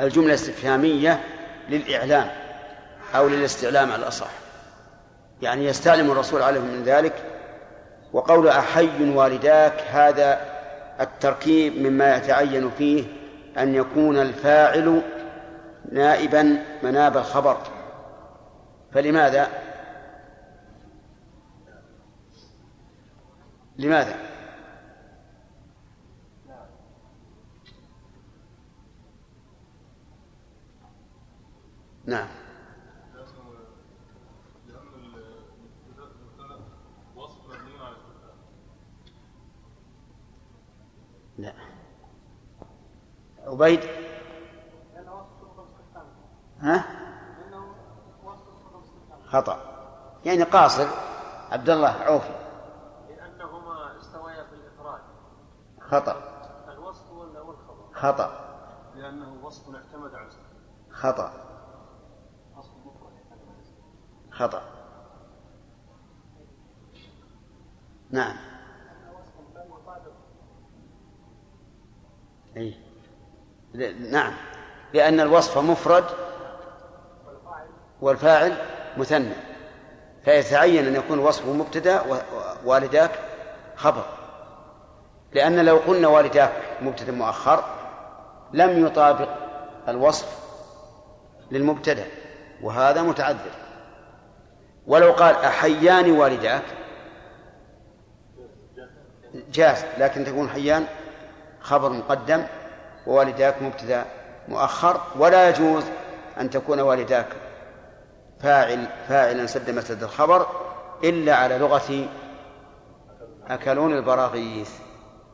الجملة 0.01 0.35
استفهامية 0.35 1.21
للإعلام 1.69 2.29
أو 3.15 3.29
للاستعلام 3.29 3.93
على 3.93 4.03
الأصح. 4.03 4.31
يعني 5.43 5.65
يستعلم 5.65 6.11
الرسول 6.11 6.43
عليه 6.43 6.61
من 6.61 6.83
ذلك 6.83 7.13
وقول 8.13 8.49
أحي 8.49 9.11
والداك 9.11 9.83
هذا 9.91 10.41
التركيب 11.01 11.79
مما 11.79 12.17
يتعين 12.17 12.71
فيه 12.71 13.05
أن 13.59 13.75
يكون 13.75 14.19
الفاعل 14.19 15.03
نائبا 15.93 16.65
مناب 16.83 17.17
الخبر. 17.17 17.57
فلماذا؟ 18.93 19.49
لماذا؟ 23.79 24.32
نعم. 32.07 32.29
لا. 41.39 41.53
عبيد. 43.47 43.81
ها؟ 46.61 46.85
خطأ. 49.27 49.59
يعني 50.25 50.43
قاصر. 50.43 50.87
عبد 51.51 51.71
الله 51.71 51.89
عوفي. 51.89 52.35
لأنهما 53.09 53.99
استويا 54.01 54.45
في 54.45 54.55
الإفراد. 54.55 55.01
خطأ. 55.81 56.17
الوصف 56.73 57.13
ولا 57.13 57.41
والخبر 57.41 57.95
خطأ. 57.95 58.31
لأنه 58.95 59.45
وصف 59.45 59.75
اعتمد 59.75 60.15
على 60.15 60.29
خطأ. 60.91 61.52
خطأ. 64.43 64.63
نعم. 68.11 68.37
أي 72.57 72.75
نعم. 74.11 74.33
لأن 74.95 75.21
الوصف 75.21 75.59
مفرد 75.59 76.05
والفاعل 78.01 78.57
مثنى. 78.97 79.35
فيتعين 80.25 80.87
أن 80.87 80.95
يكون 80.95 81.19
وصفه 81.19 81.53
مبتدأ 81.53 82.03
ووالداك 82.65 83.11
خبر. 83.77 84.05
لأن 85.33 85.65
لو 85.65 85.77
قلنا 85.77 86.09
والداك 86.09 86.53
مبتدأ 86.83 87.13
مؤخر 87.13 87.65
لم 88.53 88.87
يطابق 88.87 89.29
الوصف 89.89 90.39
للمبتدأ 91.51 92.07
وهذا 92.63 93.03
متعذر. 93.03 93.62
ولو 94.87 95.13
قال 95.13 95.37
أحيان 95.37 96.11
والداك. 96.11 96.63
جاز 99.53 99.85
لكن 99.99 100.25
تكون 100.25 100.49
حيان 100.49 100.87
خبر 101.61 101.93
مقدم 101.93 102.45
ووالداك 103.07 103.63
مبتدا 103.63 104.05
مؤخر. 104.49 105.01
ولا 105.19 105.49
يجوز 105.49 105.85
أن 106.41 106.51
تكون 106.51 106.81
والداك 106.81 107.27
فاعل 108.41 108.87
فاعلا 109.09 109.47
سد 109.47 109.71
مسد 109.71 110.03
الخبر 110.03 110.47
إلا 111.05 111.37
على 111.37 111.59
لغة 111.59 112.09
أكلون 113.47 113.97
البراغيث. 113.97 114.71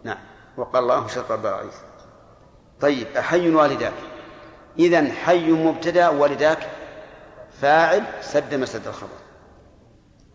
نعم 0.05 0.19
وقال 0.57 0.83
الله 0.83 1.07
شر 1.07 1.35
البراغيث. 1.35 1.75
طيب 2.81 3.07
أحي 3.17 3.51
والداك. 3.51 3.93
إذا 4.79 5.13
حي 5.13 5.53
مبتدأ 5.53 6.09
والداك 6.09 6.59
فاعل 7.61 8.03
سد 8.21 8.55
مسد 8.55 8.87
الخبر. 8.87 9.28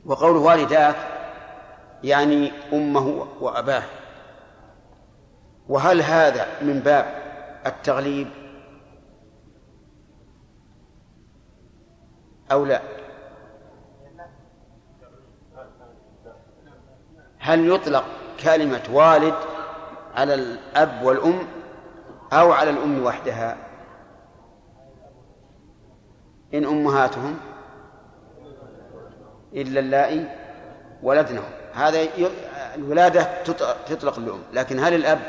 وقوله 0.06 0.40
والداك 0.40 0.96
يعني 2.04 2.52
أمه 2.74 3.28
وأباه. 3.42 3.84
وهل 5.70 6.02
هذا 6.02 6.48
من 6.62 6.80
باب 6.80 7.06
التغليب؟ 7.66 8.28
أو 12.52 12.66
لا؟ 12.66 12.82
هل 17.40 17.70
يطلق 17.70 18.04
كلمة 18.44 18.84
والد 18.92 19.36
على 20.16 20.34
الأب 20.34 21.04
والأم 21.04 21.48
أو 22.34 22.52
على 22.52 22.70
الأم 22.70 23.04
وحدها؟ 23.04 23.58
إن 26.54 26.66
أمهاتهم 26.66 27.38
إلا 29.54 29.80
اللائي 29.80 30.28
ولدنهم 31.04 31.52
هذا. 31.74 32.08
الولادة 32.76 33.44
تط- 33.44 33.88
تطلق 33.88 34.20
للأم 34.20 34.44
لكن 34.54 34.80
هل 34.80 34.94
الأب 34.94 35.20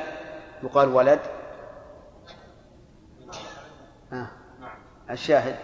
يقال 0.62 0.88
ولد؟ 0.88 1.20
آه. 4.12 4.28
الشاهد. 5.10 5.56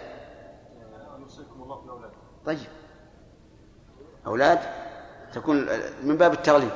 طيب. 2.45 2.67
أولاد؟ 4.27 4.59
تكون 5.33 5.67
من 6.03 6.17
باب 6.17 6.33
التغليب. 6.33 6.71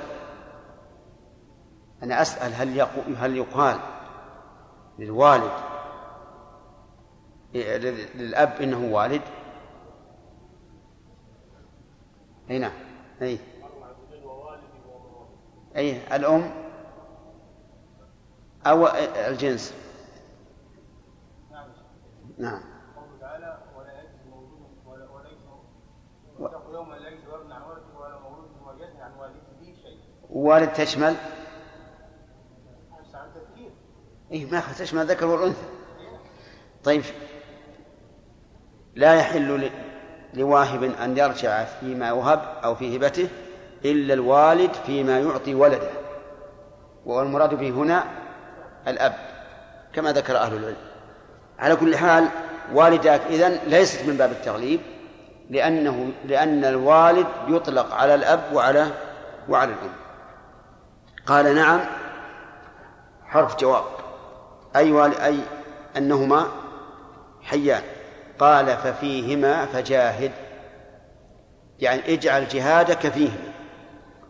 أنا 2.03 2.21
أسأل 2.21 2.53
هل 2.53 2.81
هل 3.17 3.37
يقال 3.37 3.77
للوالد 4.99 5.51
للأب 8.15 8.61
إنه 8.61 8.93
والد؟ 8.95 9.21
أي 12.49 12.59
نعم. 12.59 12.71
أي. 13.21 13.39
أي 15.75 16.15
الأم 16.15 16.51
أو 18.67 18.87
الجنس. 19.27 19.73
نعم. 22.37 22.61
والد 30.29 30.73
تشمل؟ 30.73 31.15
إيه 34.31 34.51
ما 34.51 34.63
تشمل 34.79 35.01
الذكر 35.01 35.25
والأنثى. 35.25 35.65
طيب. 36.83 37.03
لا 38.95 39.15
يحل 39.15 39.71
لواهب 40.35 40.83
أن 40.83 41.17
يرجع 41.17 41.63
فيما 41.63 42.11
وهب 42.11 42.41
أو 42.63 42.75
في 42.75 42.97
هبته 42.97 43.27
إلا 43.85 44.13
الوالد 44.13 44.71
فيما 44.85 45.19
يعطي 45.19 45.55
ولده 45.55 45.89
والمراد 47.05 47.53
به 47.53 47.69
هنا 47.69 48.03
الأب 48.87 49.15
كما 49.93 50.11
ذكر 50.11 50.37
أهل 50.37 50.53
العلم. 50.53 50.75
على 51.59 51.75
كل 51.75 51.97
حال 51.97 52.27
والداك 52.73 53.21
إذن 53.29 53.59
ليست 53.67 54.05
من 54.05 54.17
باب 54.17 54.31
التغليب 54.31 54.79
لأنه 55.49 56.11
لأن 56.25 56.65
الوالد 56.65 57.27
يطلق 57.47 57.93
على 57.93 58.15
الأب 58.15 58.39
وعلى 58.53 58.87
وعلى 59.49 59.71
الأم. 59.71 59.93
قال 61.25 61.55
نعم 61.55 61.79
حرف 63.25 63.59
جواب 63.59 63.83
أي 64.75 65.05
أي 65.25 65.39
أنهما 65.97 66.47
حيان. 67.43 67.81
قال 68.39 68.77
ففيهما 68.77 69.65
فجاهد. 69.65 70.31
يعني 71.79 72.13
اجعل 72.13 72.47
جهادك 72.47 73.09
فيهما. 73.09 73.51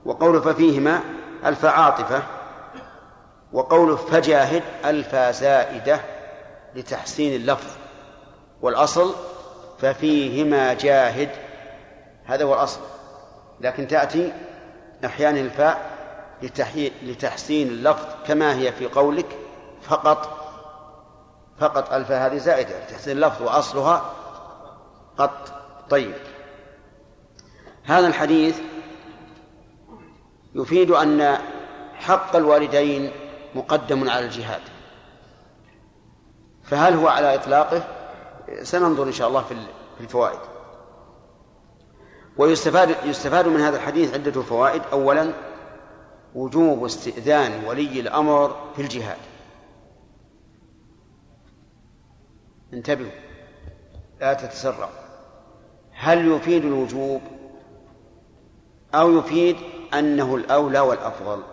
وقول 0.05 0.41
ففيهما 0.41 0.99
ألف 1.45 1.65
عاطفة. 1.65 2.23
وقول 3.53 3.97
فجاهد 3.97 4.63
ألف 4.85 5.15
زائدة 5.15 5.99
لتحسين 6.75 7.35
اللفظ. 7.35 7.71
والأصل 8.61 9.15
ففيهما 9.79 10.73
جاهد. 10.73 11.29
هذا 12.25 12.43
هو 12.43 12.53
الأصل. 12.53 12.79
لكن 13.61 13.87
تأتي 13.87 14.33
أحيانا 15.05 15.39
الفاء 15.39 15.95
لتحسين 17.03 17.67
اللفظ 17.67 18.05
كما 18.27 18.55
هي 18.55 18.71
في 18.71 18.85
قولك 18.85 19.25
فقط. 19.81 20.34
فقط 21.59 21.93
الفاء 21.93 22.25
هذه 22.25 22.37
زائدة 22.37 22.83
لتحسين 22.83 23.17
اللفظ 23.17 23.41
وأصلها 23.41 24.13
قط. 25.17 25.53
طيب. 25.89 26.15
هذا 27.83 28.07
الحديث 28.07 28.59
يفيد 30.55 30.91
أن 30.91 31.37
حق 31.93 32.35
الوالدين 32.35 33.11
مقدم 33.55 34.09
على 34.09 34.25
الجهاد. 34.25 34.61
فهل 36.63 36.93
هو 36.93 37.07
على 37.07 37.35
إطلاقه؟ 37.35 37.83
سننظر 38.63 39.03
إن 39.03 39.11
شاء 39.11 39.27
الله 39.27 39.43
في 39.97 40.03
الفوائد. 40.03 40.39
ويستفاد 42.37 42.95
يستفاد 43.03 43.47
من 43.47 43.61
هذا 43.61 43.77
الحديث 43.77 44.13
عدة 44.13 44.41
فوائد. 44.41 44.81
أولا 44.91 45.33
وجوب 46.35 46.85
استئذان 46.85 47.63
ولي 47.65 47.99
الأمر 47.99 48.55
في 48.75 48.81
الجهاد. 48.81 49.17
انتبهوا 52.75 53.11
لا 54.21 54.33
تتسرعوا 54.33 54.89
هل 55.91 56.31
يفيد 56.31 56.65
الوجوب 56.65 57.21
أو 58.95 59.17
يفيد 59.19 59.55
أنه 59.93 60.35
الأولى 60.35 60.79
والأفضل؟ 60.79 61.43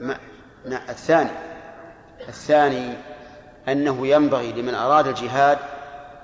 ما 0.00 0.18
ما 0.66 0.90
الثاني 0.90 1.30
الثاني 2.28 2.94
أنه 3.68 4.06
ينبغي 4.06 4.52
لمن 4.52 4.74
أراد 4.74 5.06
الجهاد 5.06 5.58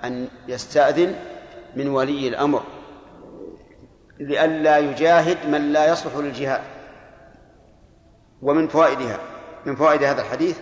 أن 0.04 0.28
يستأذن 0.48 1.14
من 1.76 1.88
ولي 1.88 2.28
الأمر 2.28 2.62
لئلا 4.18 4.78
يجاهد 4.78 5.48
من 5.48 5.72
لا 5.72 5.92
يصلح 5.92 6.16
للجهاد 6.16 6.62
ومن 8.42 8.68
فوائدها 8.68 9.18
من 9.66 9.76
فوائد 9.76 10.02
هذا 10.02 10.22
الحديث 10.22 10.58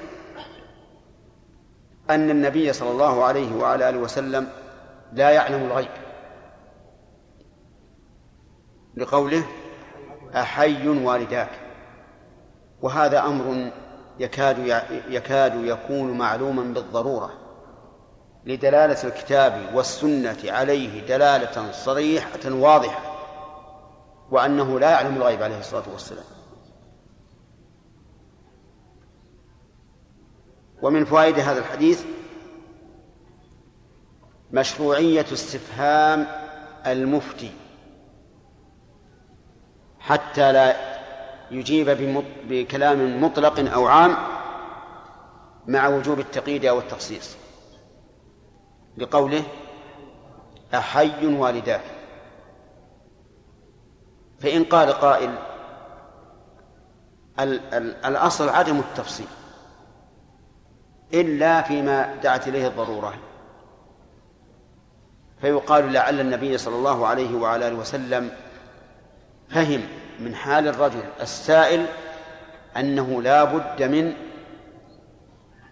أن 2.10 2.30
النبي 2.30 2.72
صلى 2.72 2.90
الله 2.90 3.24
عليه 3.24 3.56
وعلى 3.56 3.88
آله 3.88 3.98
وسلم 3.98 4.48
لا 5.12 5.30
يعلم 5.30 5.62
الغيب. 5.62 5.88
لقوله 8.96 9.44
أحي 10.34 10.88
والداك. 10.88 11.50
وهذا 12.82 13.20
أمر 13.20 13.70
يكاد 14.18 14.58
يكاد 15.08 15.54
يكون 15.64 16.18
معلوما 16.18 16.62
بالضرورة. 16.62 17.30
لدلالة 18.44 19.04
الكتاب 19.04 19.70
والسنة 19.74 20.38
عليه 20.44 21.06
دلالة 21.06 21.72
صريحة 21.72 22.50
واضحة. 22.50 23.00
وأنه 24.30 24.80
لا 24.80 24.90
يعلم 24.90 25.16
الغيب 25.16 25.42
عليه 25.42 25.58
الصلاة 25.58 25.84
والسلام. 25.92 26.33
ومن 30.84 31.04
فوائد 31.04 31.38
هذا 31.38 31.58
الحديث 31.58 32.04
مشروعية 34.52 35.26
استفهام 35.32 36.26
المفتي. 36.86 37.52
حتى 40.00 40.52
لا 40.52 40.76
يجيب 41.50 41.90
بكلام 42.48 43.24
مطلق 43.24 43.72
أو 43.72 43.86
عام 43.86 44.16
مع 45.66 45.88
وجوب 45.88 46.20
التقييد 46.20 46.64
أو 46.64 46.78
التخصيص. 46.78 47.36
لقوله 48.96 49.42
أحي 50.74 51.26
والداك. 51.26 51.84
فإن 54.40 54.64
قال 54.64 54.92
قائل 54.92 55.34
الأصل 58.04 58.48
عدم 58.48 58.78
التفصيل. 58.78 59.26
إلا 61.14 61.62
فيما 61.62 62.14
دعت 62.22 62.48
إليه 62.48 62.66
الضرورة. 62.66 63.14
فيقال 65.40 65.92
لعل 65.92 66.20
النبي 66.20 66.58
صلى 66.58 66.74
الله 66.74 67.06
عليه 67.06 67.36
وعلى 67.36 67.68
آله 67.68 67.76
وسلم 67.76 68.30
فهم 69.48 69.80
من 70.20 70.34
حال 70.34 70.68
الرجل 70.68 71.04
السائل 71.20 71.86
أنه 72.76 73.22
لا 73.22 73.44
بد 73.44 73.82
من 73.82 74.12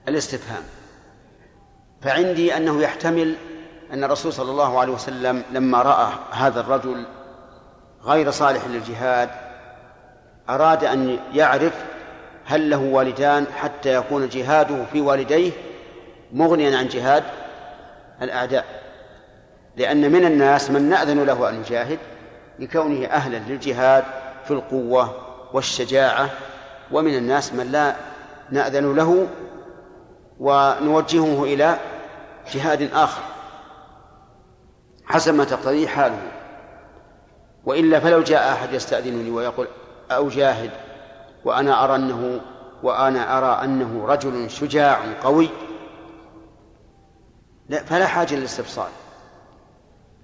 الاستفهام. 0.09 0.62
فعندي 2.02 2.56
أنه 2.56 2.82
يحتمل 2.82 3.36
أن 3.92 4.04
الرسول 4.04 4.32
صلى 4.32 4.50
الله 4.50 4.80
عليه 4.80 4.92
وسلم 4.92 5.42
لما 5.52 5.82
رأى 5.82 6.12
هذا 6.30 6.60
الرجل 6.60 7.06
غير 8.04 8.30
صالح 8.30 8.66
للجهاد 8.66 9.30
أراد 10.48 10.84
أن 10.84 11.18
يعرف 11.32 11.84
هل 12.53 12.70
له 12.70 12.79
والدان 12.79 13.47
حتى 13.57 13.95
يكون 13.95 14.29
جهاده 14.29 14.85
في 14.93 15.01
والديه 15.01 15.53
مغنيا 16.33 16.79
عن 16.79 16.89
جهاد 16.89 17.24
الأعداء؟ 18.23 18.65
لأن 19.77 20.12
من 20.12 20.24
الناس 20.24 20.70
من 20.70 20.83
نأذن 20.89 21.24
له 21.24 21.49
أن 21.49 21.61
يجاهد 21.61 21.99
لكونه 22.59 23.07
أهلا 23.07 23.37
للجهاد 23.37 24.05
في 24.45 24.51
القوة 24.51 25.16
والشجاعة 25.53 26.31
ومن 26.91 27.16
الناس 27.16 27.53
من 27.53 27.73
لا 27.73 27.95
نأذن 28.51 28.97
له 28.97 29.27
ونوجهه 30.41 31.45
إلى 31.45 31.79
جهاد 32.55 32.91
آخر. 32.95 33.23
حسب 35.05 35.35
ما 35.35 35.45
تقتضيه 35.45 35.87
حاله. 35.87 36.19
وإلا 37.65 38.01
فلو 38.01 38.23
جاء 38.23 38.53
أحد 38.53 38.73
يستأذنني 38.73 39.31
ويقول 39.31 39.69
أو 40.11 40.29
جاهد 40.29 40.70
وأنا 41.44 41.85
أرى 41.85 41.97
أنه 41.97 42.40
وأنا 42.82 43.39
أرى 43.39 43.64
أنه 43.64 44.06
رجل 44.06 44.51
شجاع 44.51 45.01
قوي. 45.23 45.48
لا 47.69 47.82
فلا 47.85 48.06
حاجة 48.06 48.35
للاستفصال. 48.35 48.89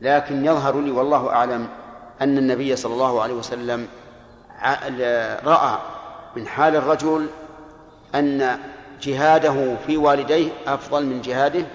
لكن 0.01 0.45
يظهر 0.45 0.81
لي 0.81 0.91
والله 0.91 1.31
أعلم 1.31 1.69
أن 2.21 2.39
النبي 2.39 2.77
صلى 2.77 2.93
الله 2.93 3.23
عليه 3.23 3.35
وسلم 3.35 3.89
رأى 5.45 5.79
من 6.37 6.47
حال 6.47 6.77
الرجل 6.77 7.27
أن 8.15 8.59
جهاده 9.03 9.77
في 9.87 9.97
والديه 9.97 10.51
أفضل 10.67 11.07
من 11.07 11.21
جهاده 11.21 11.67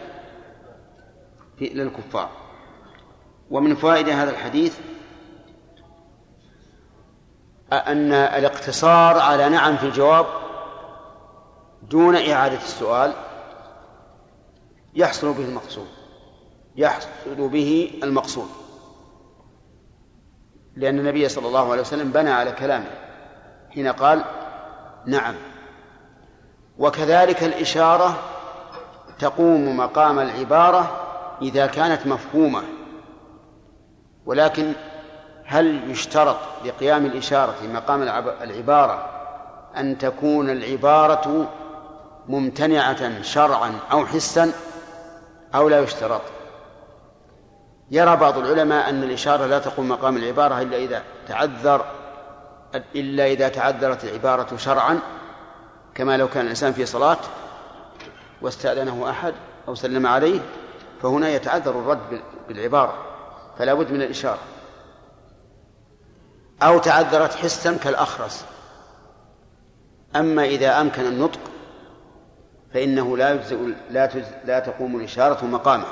في 1.59 1.65
للكفار. 1.65 2.29
ومن 3.51 3.75
فوائد 3.75 4.09
هذا 4.09 4.31
الحديث 4.31 4.77
أن 7.73 8.13
الاقتصار 8.13 9.19
على 9.19 9.49
نعم 9.49 9.77
في 9.77 9.85
الجواب 9.85 10.25
دون 11.89 12.15
إعادة 12.15 12.57
السؤال 12.57 13.13
يحصل 14.95 15.33
به 15.33 15.45
المقصود. 15.45 15.87
يحصل 16.75 17.47
به 17.49 17.99
المقصود. 18.03 18.49
لأن 20.75 20.99
النبي 20.99 21.29
صلى 21.29 21.47
الله 21.47 21.71
عليه 21.71 21.81
وسلم 21.81 22.11
بنى 22.11 22.29
على 22.29 22.51
كلامه 22.51 22.91
حين 23.73 23.87
قال 23.87 24.23
نعم. 25.05 25.35
وكذلك 26.77 27.43
الإشارة 27.43 28.15
تقوم 29.19 29.77
مقام 29.77 30.19
العبارة 30.19 30.99
إذا 31.41 31.65
كانت 31.65 32.07
مفهومة. 32.07 32.63
ولكن 34.25 34.73
هل 35.45 35.91
يشترط 35.91 36.37
لقيام 36.65 37.05
الإشارة 37.05 37.55
مقام 37.73 38.01
العبارة 38.41 39.09
أن 39.77 39.97
تكون 39.97 40.49
العبارة 40.49 41.49
ممتنعة 42.27 43.21
شرعا 43.21 43.79
أو 43.91 44.05
حسا 44.05 44.51
أو 45.55 45.69
لا 45.69 45.79
يشترط؟ 45.79 46.21
يرى 47.91 48.15
بعض 48.15 48.37
العلماء 48.37 48.89
أن 48.89 49.03
الإشارة 49.03 49.45
لا 49.45 49.59
تقوم 49.59 49.89
مقام 49.89 50.17
العبارة 50.17 50.61
إلا 50.61 50.77
إذا 50.77 51.03
تعذر 51.27 51.85
إلا 52.95 53.25
إذا 53.25 53.47
تعذرت 53.47 54.03
العبارة 54.03 54.57
شرعا 54.57 54.99
كما 55.95 56.17
لو 56.17 56.27
كان 56.27 56.43
الإنسان 56.45 56.73
في 56.73 56.85
صلاة 56.85 57.17
واستأذنه 58.41 59.09
أحد 59.09 59.33
أو 59.67 59.75
سلم 59.75 60.07
عليه 60.07 60.39
فهنا 61.01 61.29
يتعذر 61.29 61.71
الرد 61.71 62.21
بالعبارة 62.47 62.93
فلا 63.57 63.73
بد 63.73 63.91
من 63.91 64.01
الإشارة. 64.01 64.39
أو 66.61 66.79
تعذرت 66.79 67.33
حسا 67.33 67.77
كالأخرس. 67.77 68.45
أما 70.15 70.43
إذا 70.45 70.81
أمكن 70.81 71.05
النطق 71.05 71.39
فإنه 72.73 73.17
لا 73.17 73.33
يجزئ 73.33 73.57
لا, 73.89 74.09
لا 74.45 74.59
تقوم 74.59 74.95
الإشارة 74.95 75.45
مقامه. 75.45 75.85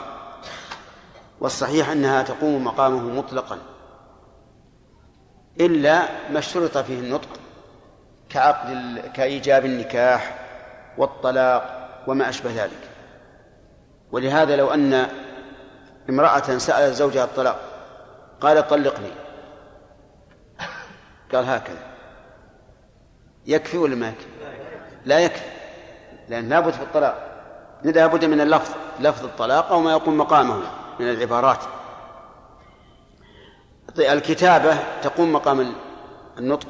والصحيح 1.39 1.89
أنها 1.89 2.23
تقوم 2.23 2.63
مقامه 2.63 3.01
مطلقا. 3.01 3.57
إلا 5.59 6.01
ما 6.31 6.39
اشترط 6.39 6.77
فيه 6.77 6.99
النطق 6.99 7.29
كعقد 8.29 9.01
كإيجاب 9.13 9.65
النكاح 9.65 10.39
والطلاق 10.97 11.89
وما 12.07 12.29
أشبه 12.29 12.63
ذلك. 12.63 12.89
ولهذا 14.11 14.55
لو 14.55 14.73
أن 14.73 15.07
امرأة 16.09 16.57
سألت 16.57 16.95
زوجها 16.95 17.23
الطلاق 17.23 17.59
قال 18.41 18.67
طلقني. 18.67 19.11
قال 21.35 21.45
هكذا. 21.45 21.91
يكفي 23.45 23.77
ولا 23.77 23.95
ما 23.95 24.09
يكفي؟ 24.09 24.27
لا 25.05 25.19
يكفي. 25.19 25.45
لأن 26.29 26.49
لابد 26.49 26.73
في 26.73 26.81
الطلاق. 26.81 27.27
لابد 27.83 28.25
من 28.25 28.41
اللفظ 28.41 28.75
لفظ 28.99 29.25
الطلاق 29.25 29.71
أو 29.71 29.79
ما 29.79 29.91
يقوم 29.91 30.17
مقامه 30.17 30.61
من 30.99 31.09
العبارات. 31.09 31.59
الكتابة 33.99 34.77
تقوم 35.01 35.33
مقام 35.33 35.73
النطق. 36.37 36.67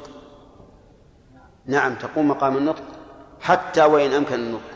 نعم 1.66 1.94
تقوم 1.94 2.28
مقام 2.28 2.56
النطق 2.56 2.82
حتى 3.40 3.84
وإن 3.84 4.12
أمكن 4.12 4.34
النطق. 4.34 4.72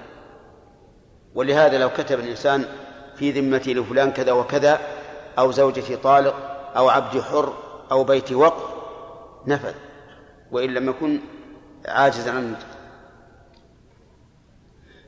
ولهذا 1.35 1.79
لو 1.79 1.91
كتب 1.91 2.21
الإنسان 2.21 2.65
في 3.17 3.31
ذمتي 3.31 3.75
لفلان 3.75 4.13
كذا 4.13 4.33
وكذا 4.33 4.81
أو 5.39 5.51
زوجتي 5.51 5.97
طالق 5.97 6.35
أو 6.77 6.89
عبدي 6.89 7.23
حر 7.23 7.53
أو 7.91 8.05
بيتي 8.05 8.35
وقف 8.35 8.76
نفذ 9.47 9.75
وإن 10.51 10.75
لم 10.75 10.89
يكن 10.89 11.21
عاجزا 11.89 12.31
عن 12.31 12.39
النطق 12.39 12.67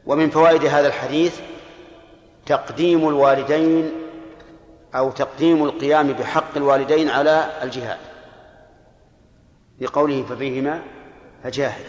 ومن 0.06 0.31
فوائد 0.31 0.65
هذا 0.65 0.89
الحديث 0.89 1.40
تقديم 2.47 3.09
الوالدين 3.09 3.93
أو 4.94 5.10
تقديم 5.10 5.65
القيام 5.65 6.12
بحق 6.12 6.56
الوالدين 6.56 7.10
على 7.10 7.51
الجهاد. 7.62 7.98
لقوله 9.81 10.23
ففيهما 10.23 10.82
فجاهد. 11.44 11.85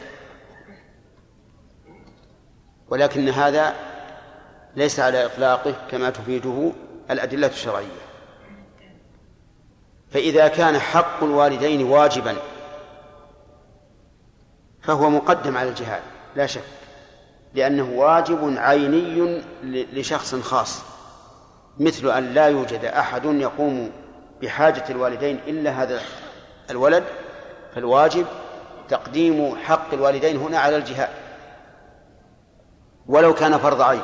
ولكن 2.90 3.30
هذا 3.30 3.76
ليس 4.76 5.00
على 5.00 5.26
إطلاقه 5.26 5.76
كما 5.92 6.10
تفيده 6.10 6.72
الأدلة 7.12 7.48
الشرعية. 7.48 8.09
فإذا 10.12 10.48
كان 10.48 10.80
حق 10.80 11.24
الوالدين 11.24 11.84
واجبا 11.84 12.36
فهو 14.82 15.10
مقدم 15.10 15.58
على 15.58 15.70
الجهاد 15.70 16.02
لا 16.36 16.46
شك 16.46 16.64
لأنه 17.54 17.90
واجب 17.96 18.58
عيني 18.58 19.42
لشخص 19.64 20.36
خاص 20.36 20.82
مثل 21.80 22.12
أن 22.12 22.34
لا 22.34 22.48
يوجد 22.48 22.86
أحد 22.86 23.26
يقوم 23.26 23.92
بحاجة 24.42 24.84
الوالدين 24.90 25.40
إلا 25.48 25.72
هذا 25.72 26.02
الولد 26.70 27.04
فالواجب 27.76 28.26
تقديم 28.90 29.56
حق 29.56 29.94
الوالدين 29.94 30.38
هنا 30.38 30.60
على 30.60 30.78
الجهاد. 30.78 31.10
ولو 33.08 33.34
كان 33.34 33.58
فرض 33.58 33.82
عين. 33.82 34.02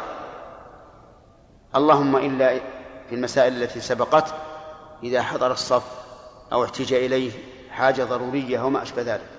اللهم 1.75 2.15
إلا 2.15 2.59
في 3.09 3.15
المسائل 3.15 3.63
التي 3.63 3.79
سبقت 3.79 4.33
إذا 5.03 5.21
حضر 5.21 5.51
الصف 5.51 5.83
أو 6.53 6.63
احتج 6.63 6.93
إليه 6.93 7.31
حاجة 7.69 8.03
ضرورية 8.03 8.61
أو 8.61 8.69
ما 8.69 8.83
أشبه 8.83 9.01
ذلك. 9.01 9.29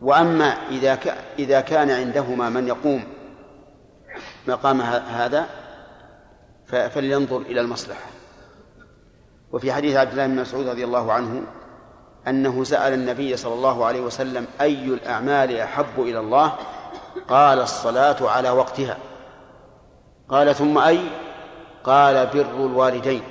وأما 0.00 0.44
إذا 0.44 0.98
إذا 1.38 1.60
كان 1.60 1.90
عندهما 1.90 2.48
من 2.48 2.68
يقوم 2.68 3.04
مقام 4.48 4.80
هذا 4.80 5.46
فلينظر 6.66 7.36
إلى 7.36 7.60
المصلحة. 7.60 8.06
وفي 9.52 9.72
حديث 9.72 9.96
عبد 9.96 10.10
الله 10.10 10.26
بن 10.26 10.36
مسعود 10.36 10.68
رضي 10.68 10.84
الله 10.84 11.12
عنه 11.12 11.42
أنه 12.28 12.64
سأل 12.64 12.92
النبي 12.92 13.36
صلى 13.36 13.54
الله 13.54 13.84
عليه 13.84 14.00
وسلم 14.00 14.46
أي 14.60 14.84
الأعمال 14.84 15.56
أحب 15.56 15.98
إلى 15.98 16.20
الله؟ 16.20 16.52
قال 17.28 17.60
الصلاة 17.60 18.30
على 18.30 18.50
وقتها. 18.50 18.98
قال 20.28 20.54
ثم 20.54 20.78
أي؟ 20.78 21.00
قال 21.88 22.26
بر 22.26 22.66
الوالدين 22.66 23.22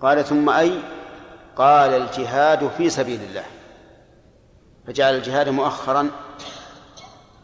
قال 0.00 0.24
ثم 0.24 0.48
أي 0.48 0.72
قال 1.56 1.90
الجهاد 1.90 2.68
في 2.68 2.90
سبيل 2.90 3.20
الله 3.22 3.44
فجعل 4.86 5.14
الجهاد 5.14 5.48
مؤخرا 5.48 6.10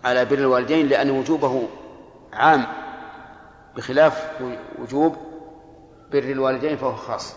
على 0.04 0.24
بر 0.24 0.38
الوالدين 0.38 0.88
لأن 0.88 1.10
وجوبه 1.10 1.68
عام 2.32 2.66
بخلاف 3.76 4.42
وجوب 4.78 5.16
بر 6.12 6.18
الوالدين 6.18 6.76
فهو 6.76 6.96
خاص. 6.96 7.34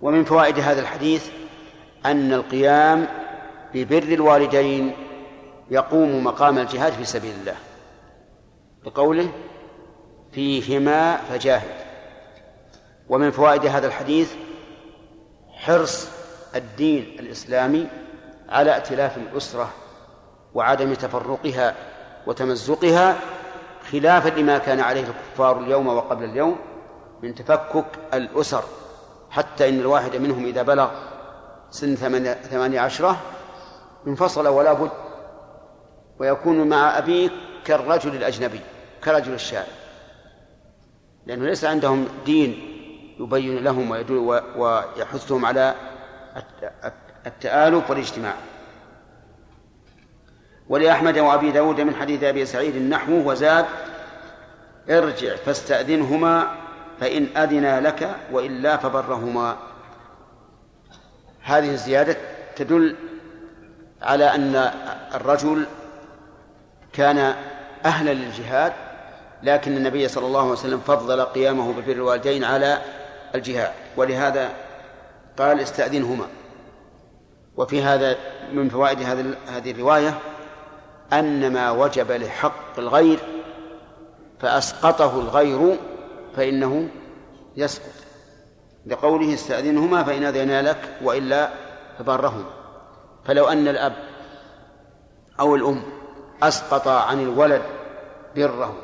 ومن 0.00 0.24
فوائد 0.24 0.58
هذا 0.58 0.80
الحديث 0.80 1.30
أن 2.06 2.32
القيام 2.32 3.08
ببر 3.74 4.02
الوالدين 4.02 4.96
يقوم 5.70 6.24
مقام 6.24 6.58
الجهاد 6.58 6.92
في 6.92 7.04
سبيل 7.04 7.34
الله. 7.34 7.56
بقوله 8.84 9.32
فيهما 10.34 11.16
فجاهد 11.16 11.84
ومن 13.08 13.30
فوائد 13.30 13.66
هذا 13.66 13.86
الحديث 13.86 14.32
حرص 15.52 16.08
الدين 16.54 17.16
الإسلامي 17.20 17.86
على 18.48 18.74
ائتلاف 18.74 19.16
الأسرة 19.16 19.70
وعدم 20.54 20.94
تفرقها 20.94 21.74
وتمزقها 22.26 23.16
خلافا 23.92 24.28
لما 24.28 24.58
كان 24.58 24.80
عليه 24.80 25.04
الكفار 25.04 25.58
اليوم 25.60 25.86
وقبل 25.86 26.24
اليوم 26.24 26.58
من 27.22 27.34
تفكك 27.34 27.86
الأسر. 28.14 28.64
حتى 29.30 29.68
إن 29.68 29.80
الواحد 29.80 30.16
منهم 30.16 30.46
إذا 30.46 30.62
بلغ 30.62 30.90
سن 31.70 31.94
ثمانية 32.50 32.80
عشرة 32.80 33.16
انفصل 34.06 34.48
ولا 34.48 34.72
بد 34.72 34.90
ويكون 36.18 36.68
مع 36.68 36.98
أبيه 36.98 37.30
كالرجل 37.64 38.14
الأجنبي 38.16 38.60
كرجل 39.04 39.32
الشارع 39.32 39.83
لأنه 41.26 41.44
ليس 41.44 41.64
عندهم 41.64 42.08
دين 42.26 42.70
يبين 43.20 43.64
لهم 43.64 43.90
ويحثهم 44.56 45.46
على 45.46 45.74
التآلف 47.26 47.90
والاجتماع. 47.90 48.34
ولأحمد 50.68 51.18
وأبي 51.18 51.50
داود 51.50 51.80
من 51.80 51.94
حديث 51.94 52.22
أبي 52.22 52.46
سعيد 52.46 52.76
النحو 52.76 53.30
وزاد 53.30 53.66
ارجع 54.90 55.36
فاستأذنهما 55.36 56.48
فإن 57.00 57.36
أذنا 57.36 57.80
لك 57.80 58.16
وإلا 58.32 58.76
فبرهما. 58.76 59.56
هذه 61.42 61.70
الزيادة 61.70 62.16
تدل 62.56 62.96
على 64.02 64.34
أن 64.34 64.70
الرجل 65.14 65.66
كان 66.92 67.34
أهلا 67.84 68.14
للجهاد 68.14 68.72
لكن 69.44 69.76
النبي 69.76 70.08
صلى 70.08 70.26
الله 70.26 70.40
عليه 70.40 70.52
وسلم 70.52 70.80
فضل 70.80 71.22
قيامه 71.22 71.72
ببر 71.72 71.92
الوالدين 71.92 72.44
على 72.44 72.78
الجهاد 73.34 73.72
ولهذا 73.96 74.50
قال 75.38 75.60
استأذنهما. 75.60 76.26
وفي 77.56 77.82
هذا 77.82 78.16
من 78.52 78.68
فوائد 78.68 79.02
هذه 79.48 79.70
الرواية 79.70 80.18
أن 81.12 81.52
ما 81.52 81.70
وجب 81.70 82.12
لحق 82.12 82.78
الغير 82.78 83.18
فأسقطه 84.40 85.20
الغير 85.20 85.76
فإنه 86.36 86.88
يسقط. 87.56 88.04
لقوله 88.86 89.34
استأذنهما 89.34 90.04
فإن 90.04 90.24
أذن 90.24 90.60
لك 90.60 90.88
وإلا 91.02 91.50
فبرهما 91.98 92.44
فلو 93.24 93.48
أن 93.48 93.68
الأب 93.68 93.92
أو 95.40 95.54
الأم 95.54 95.82
أسقط 96.42 96.88
عن 96.88 97.20
الولد 97.20 97.62
بره 98.36 98.76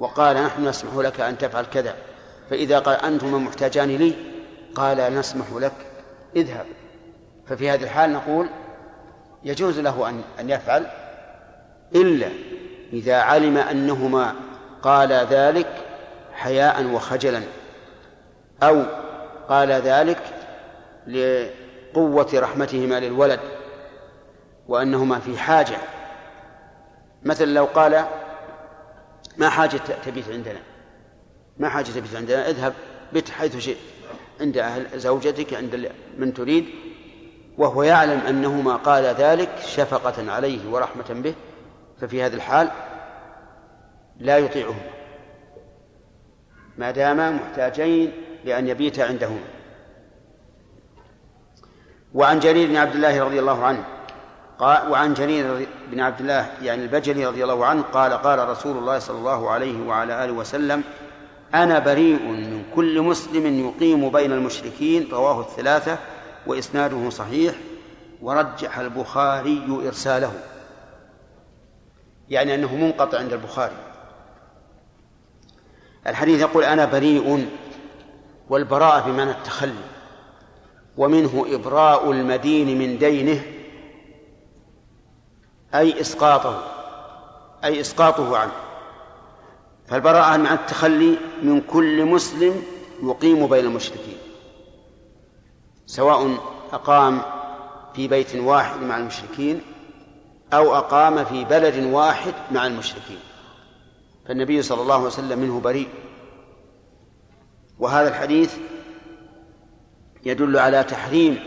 وقال 0.00 0.36
نحن 0.36 0.68
نسمح 0.68 0.94
لك 0.94 1.20
أن 1.20 1.38
تفعل 1.38 1.64
كذا. 1.64 1.94
فإذا 2.50 2.78
قال 2.78 2.96
أنتما 2.96 3.38
محتاجان 3.38 3.88
لي 3.88 4.14
قال 4.74 5.14
نسمح 5.14 5.46
لك. 5.52 5.72
اذهب. 6.36 6.66
ففي 7.46 7.70
هذه 7.70 7.82
الحال 7.82 8.12
نقول 8.12 8.48
يجوز 9.44 9.78
له 9.78 10.08
أن 10.08 10.22
أن 10.40 10.50
يفعل 10.50 10.86
إلا 11.94 12.28
إذا 12.92 13.16
علم 13.16 13.56
أنهما 13.56 14.34
قال 14.82 15.12
ذلك 15.12 15.68
حياء 16.34 16.86
وخجلا 16.86 17.42
أو 18.62 18.82
قال 19.48 19.72
ذلك 19.72 20.20
لقوة 21.06 22.28
رحمتهما 22.34 23.00
للولد 23.00 23.40
وأنهما 24.68 25.18
في 25.18 25.38
حاجة. 25.38 25.76
مثلا 27.22 27.46
لو 27.46 27.64
قال 27.64 28.04
ما 29.40 29.48
حاجة 29.48 29.80
تبيت 30.06 30.28
عندنا. 30.28 30.60
ما 31.58 31.68
حاجة 31.68 31.90
تبيت 31.90 32.16
عندنا. 32.16 32.48
اذهب 32.48 32.74
بت 33.12 33.30
حيث 33.30 33.56
شئت. 33.56 33.76
عند 34.40 34.58
أهل 34.58 35.00
زوجتك 35.00 35.54
عند 35.54 35.92
من 36.18 36.34
تريد. 36.34 36.66
وهو 37.58 37.82
يعلم 37.82 38.20
أنهما 38.20 38.76
قال 38.76 39.04
ذلك 39.04 39.50
شفقة 39.66 40.32
عليه 40.32 40.70
ورحمة 40.70 41.04
به. 41.10 41.34
ففي 42.00 42.22
هذه 42.22 42.34
الحال 42.34 42.70
لا 44.20 44.38
يطيعهما. 44.38 44.90
ما 46.78 46.90
داما 46.90 47.30
محتاجين 47.30 48.12
لأن 48.44 48.68
يبيت 48.68 49.00
عندهما. 49.00 49.44
وعن 52.14 52.38
جرير 52.38 52.68
بن 52.68 52.76
عبد 52.76 52.94
الله 52.94 53.24
رضي 53.24 53.40
الله 53.40 53.64
عنه 53.64 53.84
قال 54.60 54.90
وعن 54.90 55.14
جرير 55.14 55.68
بن 55.90 56.00
عبد 56.00 56.20
الله 56.20 56.50
يعني 56.62 56.82
البجلي 56.82 57.26
رضي 57.26 57.44
الله 57.44 57.66
عنه 57.66 57.82
قال 57.82 58.12
قال 58.12 58.48
رسول 58.48 58.76
الله 58.76 58.98
صلى 58.98 59.18
الله 59.18 59.50
عليه 59.50 59.86
وعلى 59.86 60.24
آله 60.24 60.32
وسلم 60.32 60.84
أنا 61.54 61.78
بريء 61.78 62.22
من 62.22 62.64
كل 62.74 63.02
مسلم 63.02 63.66
يقيم 63.68 64.08
بين 64.10 64.32
المشركين 64.32 65.08
رواه 65.12 65.40
الثلاثة 65.40 65.98
وإسناده 66.46 67.10
صحيح 67.10 67.54
ورجح 68.22 68.78
البخاري 68.78 69.82
إرساله. 69.86 70.32
يعني 72.30 72.54
أنه 72.54 72.76
منقطع 72.76 73.18
عند 73.18 73.32
البخاري. 73.32 73.76
الحديث 76.06 76.40
يقول 76.40 76.64
أنا 76.64 76.84
بريء 76.84 77.48
والبراءة 78.48 79.10
بمعنى 79.10 79.30
التخلي 79.30 79.84
ومنه 80.96 81.46
إبراء 81.48 82.10
المدين 82.10 82.78
من 82.78 82.98
دينه 82.98 83.42
أي 85.74 86.00
إسقاطه 86.00 86.62
أي 87.64 87.80
إسقاطه 87.80 88.36
عنه. 88.36 88.52
فالبراءة 89.88 90.36
مع 90.36 90.52
التخلي 90.54 91.16
من 91.42 91.60
كل 91.60 92.04
مسلم 92.04 92.62
يقيم 93.02 93.46
بين 93.46 93.64
المشركين 93.64 94.18
سواء 95.86 96.36
أقام 96.72 97.22
في 97.94 98.08
بيت 98.08 98.36
واحد 98.36 98.80
مع 98.80 98.96
المشركين 98.96 99.60
أو 100.52 100.76
أقام 100.76 101.24
في 101.24 101.44
بلد 101.44 101.84
واحد 101.84 102.34
مع 102.50 102.66
المشركين. 102.66 103.18
فالنبي 104.26 104.62
صلى 104.62 104.82
الله 104.82 104.94
عليه 104.94 105.04
وسلم 105.04 105.38
منه 105.38 105.60
بريء. 105.60 105.88
وهذا 107.78 108.08
الحديث 108.08 108.56
يدل 110.24 110.58
على 110.58 110.84
تحريم 110.84 111.38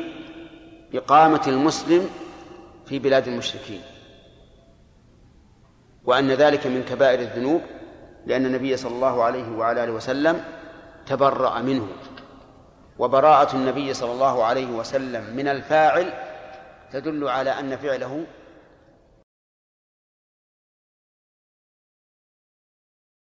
إقامة 0.94 1.42
المسلم 1.48 2.10
في 2.86 3.00
بلاد 3.00 3.28
المشركين. 3.28 3.82
وأن 6.06 6.32
ذلك 6.32 6.68
من 6.68 6.84
كبائر 6.84 7.20
الذنوب 7.20 7.62
لأن 8.26 8.46
النبي 8.46 8.78
صلى 8.78 8.96
الله 8.96 9.24
عليه 9.24 9.58
وعلى 9.58 9.84
آله 9.84 9.92
وسلم 9.92 10.44
تبرأ 11.06 11.62
منه. 11.62 11.88
وبراءة 13.00 13.56
النبي 13.56 13.94
صلى 13.94 14.12
الله 14.12 14.44
عليه 14.44 14.68
وسلم 14.68 15.36
من 15.36 15.48
الفاعل 15.48 16.14
تدل 16.92 17.28
على 17.28 17.50
أن 17.50 17.76
فعله 17.76 18.24